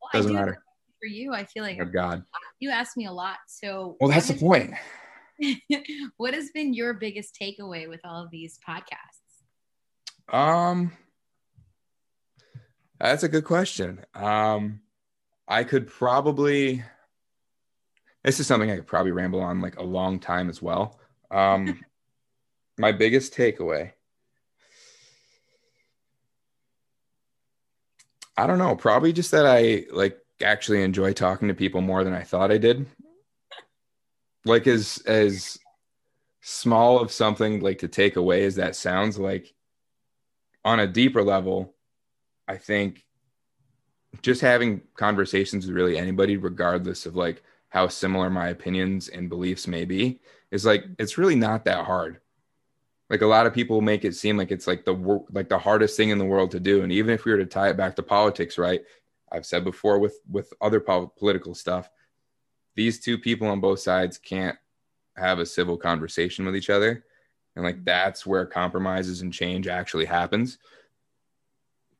Well, 0.00 0.10
Doesn't 0.12 0.32
do 0.32 0.38
matter. 0.38 0.62
For 1.00 1.06
you, 1.06 1.32
I 1.32 1.44
feel 1.44 1.62
like 1.62 1.78
oh, 1.80 1.84
God, 1.84 2.24
you 2.58 2.70
asked 2.70 2.96
me 2.96 3.06
a 3.06 3.12
lot. 3.12 3.36
So 3.46 3.96
well, 4.00 4.10
that's 4.10 4.28
the 4.28 4.34
point. 4.34 4.74
what 6.16 6.34
has 6.34 6.50
been 6.50 6.74
your 6.74 6.94
biggest 6.94 7.36
takeaway 7.40 7.88
with 7.88 8.00
all 8.04 8.24
of 8.24 8.30
these 8.30 8.58
podcasts? 8.66 10.34
Um, 10.34 10.92
that's 12.98 13.22
a 13.22 13.28
good 13.28 13.44
question. 13.44 14.04
Um, 14.14 14.80
I 15.46 15.64
could 15.64 15.86
probably 15.86 16.82
this 18.26 18.40
is 18.40 18.46
something 18.48 18.72
I 18.72 18.74
could 18.74 18.88
probably 18.88 19.12
ramble 19.12 19.40
on 19.40 19.60
like 19.60 19.78
a 19.78 19.84
long 19.84 20.18
time 20.18 20.50
as 20.50 20.60
well. 20.60 20.98
Um, 21.30 21.80
my 22.78 22.90
biggest 22.90 23.32
takeaway. 23.32 23.92
I 28.36 28.48
don't 28.48 28.58
know, 28.58 28.74
probably 28.74 29.12
just 29.12 29.30
that 29.30 29.46
I 29.46 29.86
like 29.92 30.18
actually 30.42 30.82
enjoy 30.82 31.12
talking 31.12 31.48
to 31.48 31.54
people 31.54 31.80
more 31.80 32.02
than 32.02 32.12
I 32.12 32.22
thought 32.22 32.50
I 32.50 32.58
did. 32.58 32.86
Like 34.44 34.66
as 34.66 35.00
as 35.06 35.58
small 36.42 36.98
of 36.98 37.12
something 37.12 37.60
like 37.60 37.78
to 37.78 37.88
take 37.88 38.16
away 38.16 38.44
as 38.44 38.56
that 38.56 38.74
sounds 38.74 39.18
like 39.18 39.54
on 40.64 40.80
a 40.80 40.86
deeper 40.86 41.22
level, 41.22 41.74
I 42.48 42.56
think 42.56 43.04
just 44.20 44.40
having 44.40 44.82
conversations 44.96 45.64
with 45.64 45.76
really 45.76 45.96
anybody, 45.96 46.36
regardless 46.36 47.06
of 47.06 47.14
like 47.14 47.42
how 47.68 47.88
similar 47.88 48.30
my 48.30 48.48
opinions 48.48 49.08
and 49.08 49.28
beliefs 49.28 49.66
may 49.66 49.84
be 49.84 50.20
is 50.50 50.64
like 50.64 50.84
it's 50.98 51.18
really 51.18 51.34
not 51.34 51.64
that 51.64 51.84
hard. 51.84 52.20
Like 53.10 53.22
a 53.22 53.26
lot 53.26 53.46
of 53.46 53.54
people 53.54 53.80
make 53.80 54.04
it 54.04 54.16
seem 54.16 54.36
like 54.36 54.50
it's 54.50 54.66
like 54.66 54.84
the 54.84 55.24
like 55.30 55.48
the 55.48 55.58
hardest 55.58 55.96
thing 55.96 56.10
in 56.10 56.18
the 56.18 56.24
world 56.24 56.50
to 56.52 56.60
do. 56.60 56.82
And 56.82 56.92
even 56.92 57.14
if 57.14 57.24
we 57.24 57.32
were 57.32 57.38
to 57.38 57.46
tie 57.46 57.68
it 57.68 57.76
back 57.76 57.96
to 57.96 58.02
politics 58.02 58.58
right? 58.58 58.82
I've 59.30 59.46
said 59.46 59.64
before 59.64 59.98
with 59.98 60.20
with 60.30 60.52
other 60.60 60.80
po- 60.80 61.12
political 61.16 61.54
stuff 61.54 61.90
these 62.76 63.00
two 63.00 63.18
people 63.18 63.48
on 63.48 63.58
both 63.58 63.80
sides 63.80 64.18
can't 64.18 64.56
have 65.16 65.38
a 65.38 65.46
civil 65.46 65.76
conversation 65.76 66.44
with 66.44 66.54
each 66.54 66.70
other. 66.70 67.04
And 67.56 67.64
like 67.64 67.84
that's 67.84 68.26
where 68.26 68.44
compromises 68.44 69.22
and 69.22 69.32
change 69.32 69.66
actually 69.66 70.04
happens. 70.04 70.58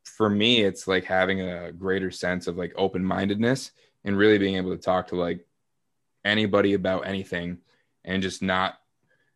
For 0.03 0.29
me 0.29 0.61
it's 0.61 0.87
like 0.87 1.03
having 1.03 1.41
a 1.41 1.71
greater 1.71 2.11
sense 2.11 2.47
of 2.47 2.57
like 2.57 2.73
open-mindedness 2.77 3.71
and 4.05 4.17
really 4.17 4.37
being 4.37 4.55
able 4.55 4.71
to 4.71 4.81
talk 4.81 5.07
to 5.07 5.15
like 5.15 5.45
anybody 6.27 6.73
about 6.73 7.07
anything 7.07 7.59
and 8.03 8.21
just 8.21 8.41
not 8.41 8.79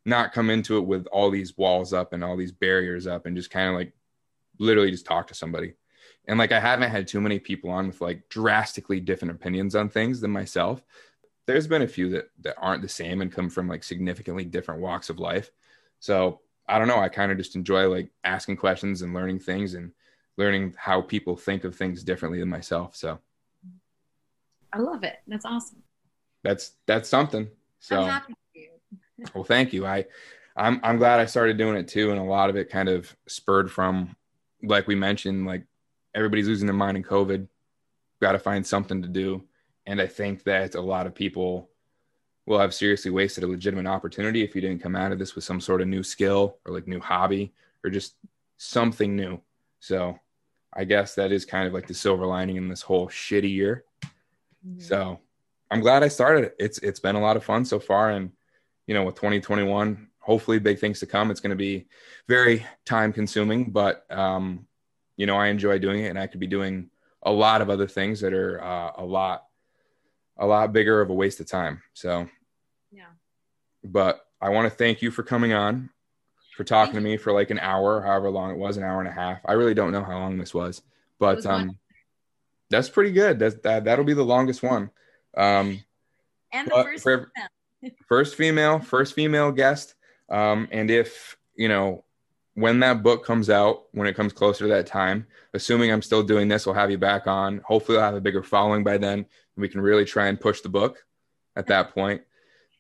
not 0.06 0.34
come 0.34 0.50
into 0.50 0.78
it 0.78 0.86
with 0.86 1.06
all 1.08 1.30
these 1.30 1.58
walls 1.58 1.94
up 1.94 2.14
and 2.14 2.24
all 2.24 2.36
these 2.36 2.52
barriers 2.52 3.06
up 3.06 3.26
and 3.26 3.36
just 3.36 3.52
kind 3.52 3.70
of 3.70 3.76
like 3.76 3.94
literally 4.58 4.90
just 4.90 5.06
talk 5.06 5.28
to 5.28 5.36
somebody. 5.36 5.76
And 6.28 6.40
like 6.40 6.52
I 6.52 6.60
haven't 6.60 6.90
had 6.90 7.08
too 7.08 7.22
many 7.22 7.38
people 7.38 7.70
on 7.70 7.88
with 7.88 8.02
like 8.02 8.28
drastically 8.30 9.00
different 9.00 9.36
opinions 9.36 9.76
on 9.76 9.90
things 9.90 10.20
than 10.20 10.32
myself. 10.32 10.84
There's 11.46 11.68
been 11.68 11.84
a 11.84 11.88
few 11.88 12.10
that 12.10 12.30
that 12.42 12.56
aren't 12.58 12.82
the 12.82 12.90
same 12.90 13.22
and 13.22 13.32
come 13.32 13.50
from 13.50 13.68
like 13.68 13.84
significantly 13.84 14.46
different 14.46 14.82
walks 14.82 15.10
of 15.10 15.20
life. 15.20 15.52
So 16.00 16.42
I 16.68 16.80
don't 16.80 16.88
know. 16.88 17.00
I 17.00 17.10
kind 17.10 17.32
of 17.32 17.38
just 17.38 17.56
enjoy 17.56 17.88
like 17.88 18.10
asking 18.24 18.58
questions 18.58 19.02
and 19.02 19.14
learning 19.14 19.40
things 19.40 19.76
and 19.76 19.92
learning 20.38 20.74
how 20.78 21.02
people 21.02 21.36
think 21.36 21.64
of 21.64 21.76
things 21.76 22.04
differently 22.04 22.40
than 22.40 22.50
myself. 22.50 22.96
So 22.96 23.20
I 24.74 24.80
love 24.80 25.04
it. 25.04 25.18
That's 25.28 25.46
awesome 25.46 25.84
that's 26.44 26.72
that's 26.86 27.10
something. 27.10 27.48
So 27.80 28.02
well, 29.36 29.44
thank 29.44 29.74
you. 29.74 29.86
I 29.86 30.06
I'm 30.56 30.80
I'm 30.84 30.98
glad 30.98 31.20
I 31.20 31.26
started 31.26 31.58
doing 31.58 31.78
it 31.78 31.88
too, 31.88 32.12
and 32.12 32.20
a 32.20 32.24
lot 32.24 32.50
of 32.50 32.56
it 32.56 32.70
kind 32.70 32.90
of 32.90 33.16
spurred 33.28 33.72
from, 33.72 34.16
like 34.64 34.88
we 34.88 34.96
mentioned, 34.96 35.46
like 35.46 35.64
everybody's 36.14 36.48
losing 36.48 36.68
their 36.68 36.76
mind 36.76 36.98
in 36.98 37.04
COVID. 37.04 37.48
Got 38.22 38.34
to 38.34 38.40
find 38.40 38.66
something 38.66 39.02
to 39.02 39.08
do, 39.08 39.44
and 39.86 40.02
I 40.02 40.08
think 40.08 40.44
that 40.44 40.76
a 40.76 40.82
lot 40.82 41.08
of 41.08 41.16
people 41.16 41.70
will 42.46 42.60
have 42.60 42.74
seriously 42.74 43.12
wasted 43.12 43.44
a 43.44 43.48
legitimate 43.48 43.88
opportunity 43.88 44.44
if 44.44 44.56
you 44.56 44.62
didn't 44.62 44.82
come 44.82 44.96
out 44.96 45.12
of 45.12 45.20
this 45.20 45.36
with 45.36 45.44
some 45.44 45.62
sort 45.62 45.82
of 45.82 45.88
new 45.88 46.04
skill 46.04 46.58
or 46.66 46.74
like 46.74 46.88
new 46.88 47.00
hobby 47.00 47.54
or 47.84 47.90
just 47.90 48.16
something 48.58 49.16
new. 49.16 49.40
So 49.80 50.20
I 50.74 50.84
guess 50.84 51.16
that 51.16 51.32
is 51.32 51.46
kind 51.46 51.68
of 51.68 51.74
like 51.74 51.88
the 51.88 51.94
silver 51.94 52.26
lining 52.26 52.56
in 52.56 52.68
this 52.68 52.82
whole 52.82 53.08
shitty 53.08 53.52
year. 53.52 53.86
Mm-hmm. 54.66 54.80
So 54.80 55.20
I'm 55.72 55.80
glad 55.80 56.04
I 56.04 56.10
started. 56.10 56.52
It's 56.60 56.78
it's 56.80 57.00
been 57.00 57.16
a 57.16 57.22
lot 57.22 57.38
of 57.38 57.46
fun 57.46 57.64
so 57.64 57.80
far, 57.80 58.12
and 58.12 58.32
you 58.88 58.94
know, 58.94 59.04
with 59.04 59.16
2021, 59.16 60.10
hopefully 60.20 60.60
big 60.60 60.80
things 60.80 61.00
to 61.00 61.06
come. 61.06 61.32
It's 61.32 61.40
going 61.40 61.52
to 61.52 61.56
be 61.56 61.88
very 62.28 62.66
time 62.86 63.14
consuming, 63.14 63.72
but 63.72 64.06
um, 64.12 64.68
you 65.16 65.26
know, 65.26 65.38
I 65.38 65.48
enjoy 65.48 65.80
doing 65.80 66.04
it, 66.04 66.10
and 66.10 66.20
I 66.20 66.28
could 66.28 66.42
be 66.42 66.48
doing 66.48 66.90
a 67.24 67.32
lot 67.32 67.62
of 67.62 67.70
other 67.70 67.88
things 67.88 68.20
that 68.20 68.34
are 68.34 68.62
uh, 68.62 68.92
a 68.98 69.06
lot 69.06 69.46
a 70.38 70.46
lot 70.46 70.74
bigger 70.74 71.00
of 71.00 71.10
a 71.10 71.14
waste 71.14 71.40
of 71.40 71.48
time. 71.48 71.82
So, 71.94 72.28
yeah. 72.92 73.06
But 73.84 74.26
I 74.42 74.50
want 74.50 74.70
to 74.70 74.76
thank 74.76 75.02
you 75.02 75.12
for 75.12 75.24
coming 75.24 75.54
on, 75.54 75.90
for 76.58 76.64
talking 76.64 76.96
to 76.96 77.02
me 77.02 77.16
for 77.16 77.32
like 77.32 77.50
an 77.50 77.60
hour, 77.60 78.02
however 78.02 78.30
long 78.30 78.52
it 78.52 78.58
was, 78.58 78.76
an 78.76 78.84
hour 78.84 79.00
and 79.00 79.08
a 79.08 79.14
half. 79.14 79.40
I 79.46 79.54
really 79.54 79.74
don't 79.74 79.92
know 79.92 80.04
how 80.04 80.18
long 80.18 80.38
this 80.38 80.54
was, 80.54 80.82
but 81.20 81.38
was 81.38 81.46
um, 81.46 81.78
that's 82.70 82.90
pretty 82.90 83.12
good. 83.12 83.40
That's 83.40 83.56
that 83.64 83.86
that'll 83.86 84.04
be 84.06 84.14
the 84.14 84.24
longest 84.24 84.64
one. 84.64 84.90
Um, 85.36 85.84
and 86.52 86.68
the 86.68 86.84
first 86.84 87.04
for, 87.04 87.32
female. 87.82 87.96
first 88.08 88.36
female, 88.36 88.80
first 88.80 89.14
female 89.14 89.52
guest. 89.52 89.96
Um, 90.30 90.68
and 90.72 90.90
if 90.90 91.38
you 91.56 91.68
know 91.68 92.04
when 92.56 92.80
that 92.80 93.04
book 93.04 93.26
comes 93.26 93.50
out, 93.50 93.84
when 93.92 94.08
it 94.08 94.16
comes 94.16 94.34
closer 94.34 94.66
to 94.66 94.70
that 94.74 94.88
time, 94.88 95.26
assuming 95.54 95.92
I'm 95.92 96.02
still 96.02 96.24
doing 96.24 96.48
this, 96.48 96.66
we'll 96.66 96.76
have 96.76 96.92
you 96.92 96.98
back 96.98 97.28
on. 97.28 97.62
Hopefully, 97.66 97.98
I'll 97.98 98.06
have 98.06 98.16
a 98.16 98.22
bigger 98.22 98.44
following 98.44 98.84
by 98.84 98.98
then. 98.98 99.26
We 99.56 99.70
can 99.70 99.82
really 99.82 100.06
try 100.06 100.28
and 100.28 100.40
push 100.40 100.62
the 100.62 100.70
book 100.70 101.06
at 101.56 101.68
that 101.68 101.94
point. 101.94 102.22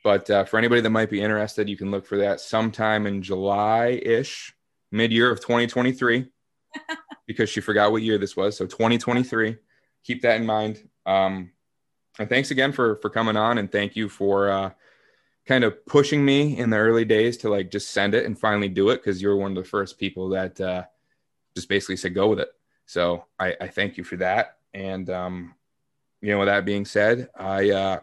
But 0.04 0.30
uh, 0.30 0.46
for 0.46 0.58
anybody 0.58 0.82
that 0.82 0.90
might 0.90 1.10
be 1.10 1.22
interested, 1.22 1.70
you 1.70 1.78
can 1.78 1.92
look 1.92 2.06
for 2.06 2.18
that 2.18 2.40
sometime 2.40 3.06
in 3.06 3.22
July 3.22 4.02
ish, 4.04 4.54
mid 4.92 5.12
year 5.12 5.32
of 5.32 5.40
2023, 5.40 6.28
because 7.28 7.50
she 7.50 7.62
forgot 7.62 7.92
what 7.92 8.02
year 8.02 8.18
this 8.18 8.36
was. 8.36 8.58
So 8.58 8.66
2023. 8.66 9.58
Keep 10.04 10.24
that 10.24 10.38
in 10.38 10.46
mind. 10.48 10.90
Um, 11.06 11.52
and 12.22 12.30
thanks 12.30 12.52
again 12.52 12.72
for 12.72 12.96
for 12.98 13.10
coming 13.10 13.36
on 13.36 13.58
and 13.58 13.72
thank 13.72 13.96
you 13.96 14.08
for 14.08 14.50
uh, 14.50 14.72
kind 15.48 15.64
of 15.64 15.86
pushing 15.86 16.24
me 16.24 16.58
in 16.58 16.70
the 16.70 16.78
early 16.78 17.04
days 17.04 17.36
to 17.38 17.50
like 17.50 17.72
just 17.72 17.90
send 17.90 18.14
it 18.14 18.26
and 18.26 18.40
finally 18.40 18.70
do 18.70 18.90
it 18.90 18.98
because 18.98 19.22
you're 19.22 19.36
one 19.36 19.52
of 19.52 19.64
the 19.64 19.70
first 19.70 19.98
people 19.98 20.30
that 20.30 20.62
uh, 20.62 20.84
just 21.56 21.68
basically 21.68 21.98
said 21.98 22.14
go 22.14 22.30
with 22.30 22.40
it. 22.40 22.50
So 22.86 23.26
i, 23.40 23.56
I 23.60 23.68
thank 23.68 23.98
you 23.98 24.04
for 24.04 24.18
that. 24.18 24.58
And 24.74 25.10
um, 25.10 25.56
you 26.22 26.30
know 26.32 26.40
with 26.40 26.48
that 26.48 26.66
being 26.66 26.86
said 26.86 27.30
i 27.36 27.72
uh, 27.72 28.00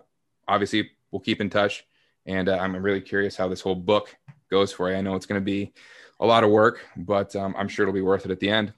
obviously 0.49 0.91
will 1.11 1.21
keep 1.21 1.41
in 1.41 1.49
touch. 1.49 1.87
And 2.27 2.49
uh, 2.49 2.59
i'm 2.61 2.77
really 2.77 3.01
curious 3.01 3.37
how 3.37 3.49
this 3.49 3.61
whole 3.61 3.77
book 3.77 4.15
goes 4.51 4.73
for 4.73 4.91
you. 4.91 4.97
I 4.97 5.01
know 5.01 5.15
it's 5.15 5.27
going 5.27 5.41
to 5.41 5.45
be 5.45 5.73
a 6.21 6.27
lot 6.27 6.43
of 6.43 6.51
work 6.51 6.85
but 6.97 7.37
um, 7.37 7.55
i'm 7.57 7.69
sure 7.69 7.85
it'll 7.85 7.95
be 7.95 8.03
worth 8.03 8.25
it 8.25 8.33
at 8.33 8.41
the 8.41 8.51
end. 8.51 8.73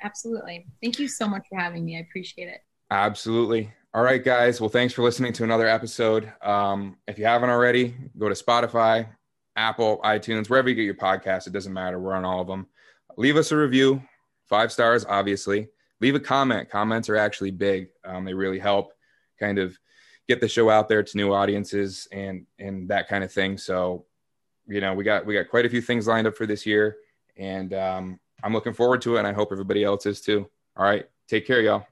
Absolutely. 0.00 0.64
Thank 0.80 1.00
you 1.00 1.08
so 1.08 1.26
much 1.26 1.44
for 1.50 1.58
having 1.58 1.84
me. 1.84 1.96
I 1.96 2.00
appreciate 2.00 2.46
it. 2.46 2.60
Absolutely 2.88 3.72
all 3.98 4.04
right, 4.04 4.22
guys. 4.22 4.60
Well, 4.60 4.70
thanks 4.70 4.94
for 4.94 5.02
listening 5.02 5.32
to 5.32 5.42
another 5.42 5.66
episode. 5.66 6.32
Um, 6.40 6.98
if 7.08 7.18
you 7.18 7.24
haven't 7.24 7.50
already, 7.50 7.96
go 8.16 8.28
to 8.28 8.34
Spotify, 8.36 9.08
Apple, 9.56 9.98
iTunes, 10.04 10.48
wherever 10.48 10.68
you 10.68 10.76
get 10.76 10.84
your 10.84 10.94
podcast. 10.94 11.48
It 11.48 11.52
doesn't 11.52 11.72
matter. 11.72 11.98
We're 11.98 12.14
on 12.14 12.24
all 12.24 12.40
of 12.40 12.46
them. 12.46 12.68
Leave 13.16 13.36
us 13.36 13.50
a 13.50 13.56
review, 13.56 14.00
five 14.48 14.70
stars, 14.70 15.04
obviously. 15.04 15.66
Leave 16.00 16.14
a 16.14 16.20
comment. 16.20 16.70
Comments 16.70 17.08
are 17.08 17.16
actually 17.16 17.50
big. 17.50 17.88
Um, 18.04 18.24
they 18.24 18.34
really 18.34 18.60
help 18.60 18.92
kind 19.40 19.58
of 19.58 19.76
get 20.28 20.40
the 20.40 20.46
show 20.46 20.70
out 20.70 20.88
there 20.88 21.02
to 21.02 21.16
new 21.16 21.32
audiences 21.32 22.06
and 22.12 22.46
and 22.60 22.88
that 22.90 23.08
kind 23.08 23.24
of 23.24 23.32
thing. 23.32 23.58
So, 23.58 24.06
you 24.68 24.80
know, 24.80 24.94
we 24.94 25.02
got 25.02 25.26
we 25.26 25.34
got 25.34 25.48
quite 25.50 25.66
a 25.66 25.70
few 25.70 25.80
things 25.80 26.06
lined 26.06 26.28
up 26.28 26.36
for 26.36 26.46
this 26.46 26.64
year, 26.64 26.98
and 27.36 27.74
um, 27.74 28.20
I'm 28.44 28.52
looking 28.52 28.74
forward 28.74 29.02
to 29.02 29.16
it, 29.16 29.18
and 29.18 29.26
I 29.26 29.32
hope 29.32 29.48
everybody 29.50 29.82
else 29.82 30.06
is 30.06 30.20
too. 30.20 30.48
All 30.76 30.84
right, 30.84 31.04
take 31.26 31.48
care, 31.48 31.60
y'all. 31.60 31.84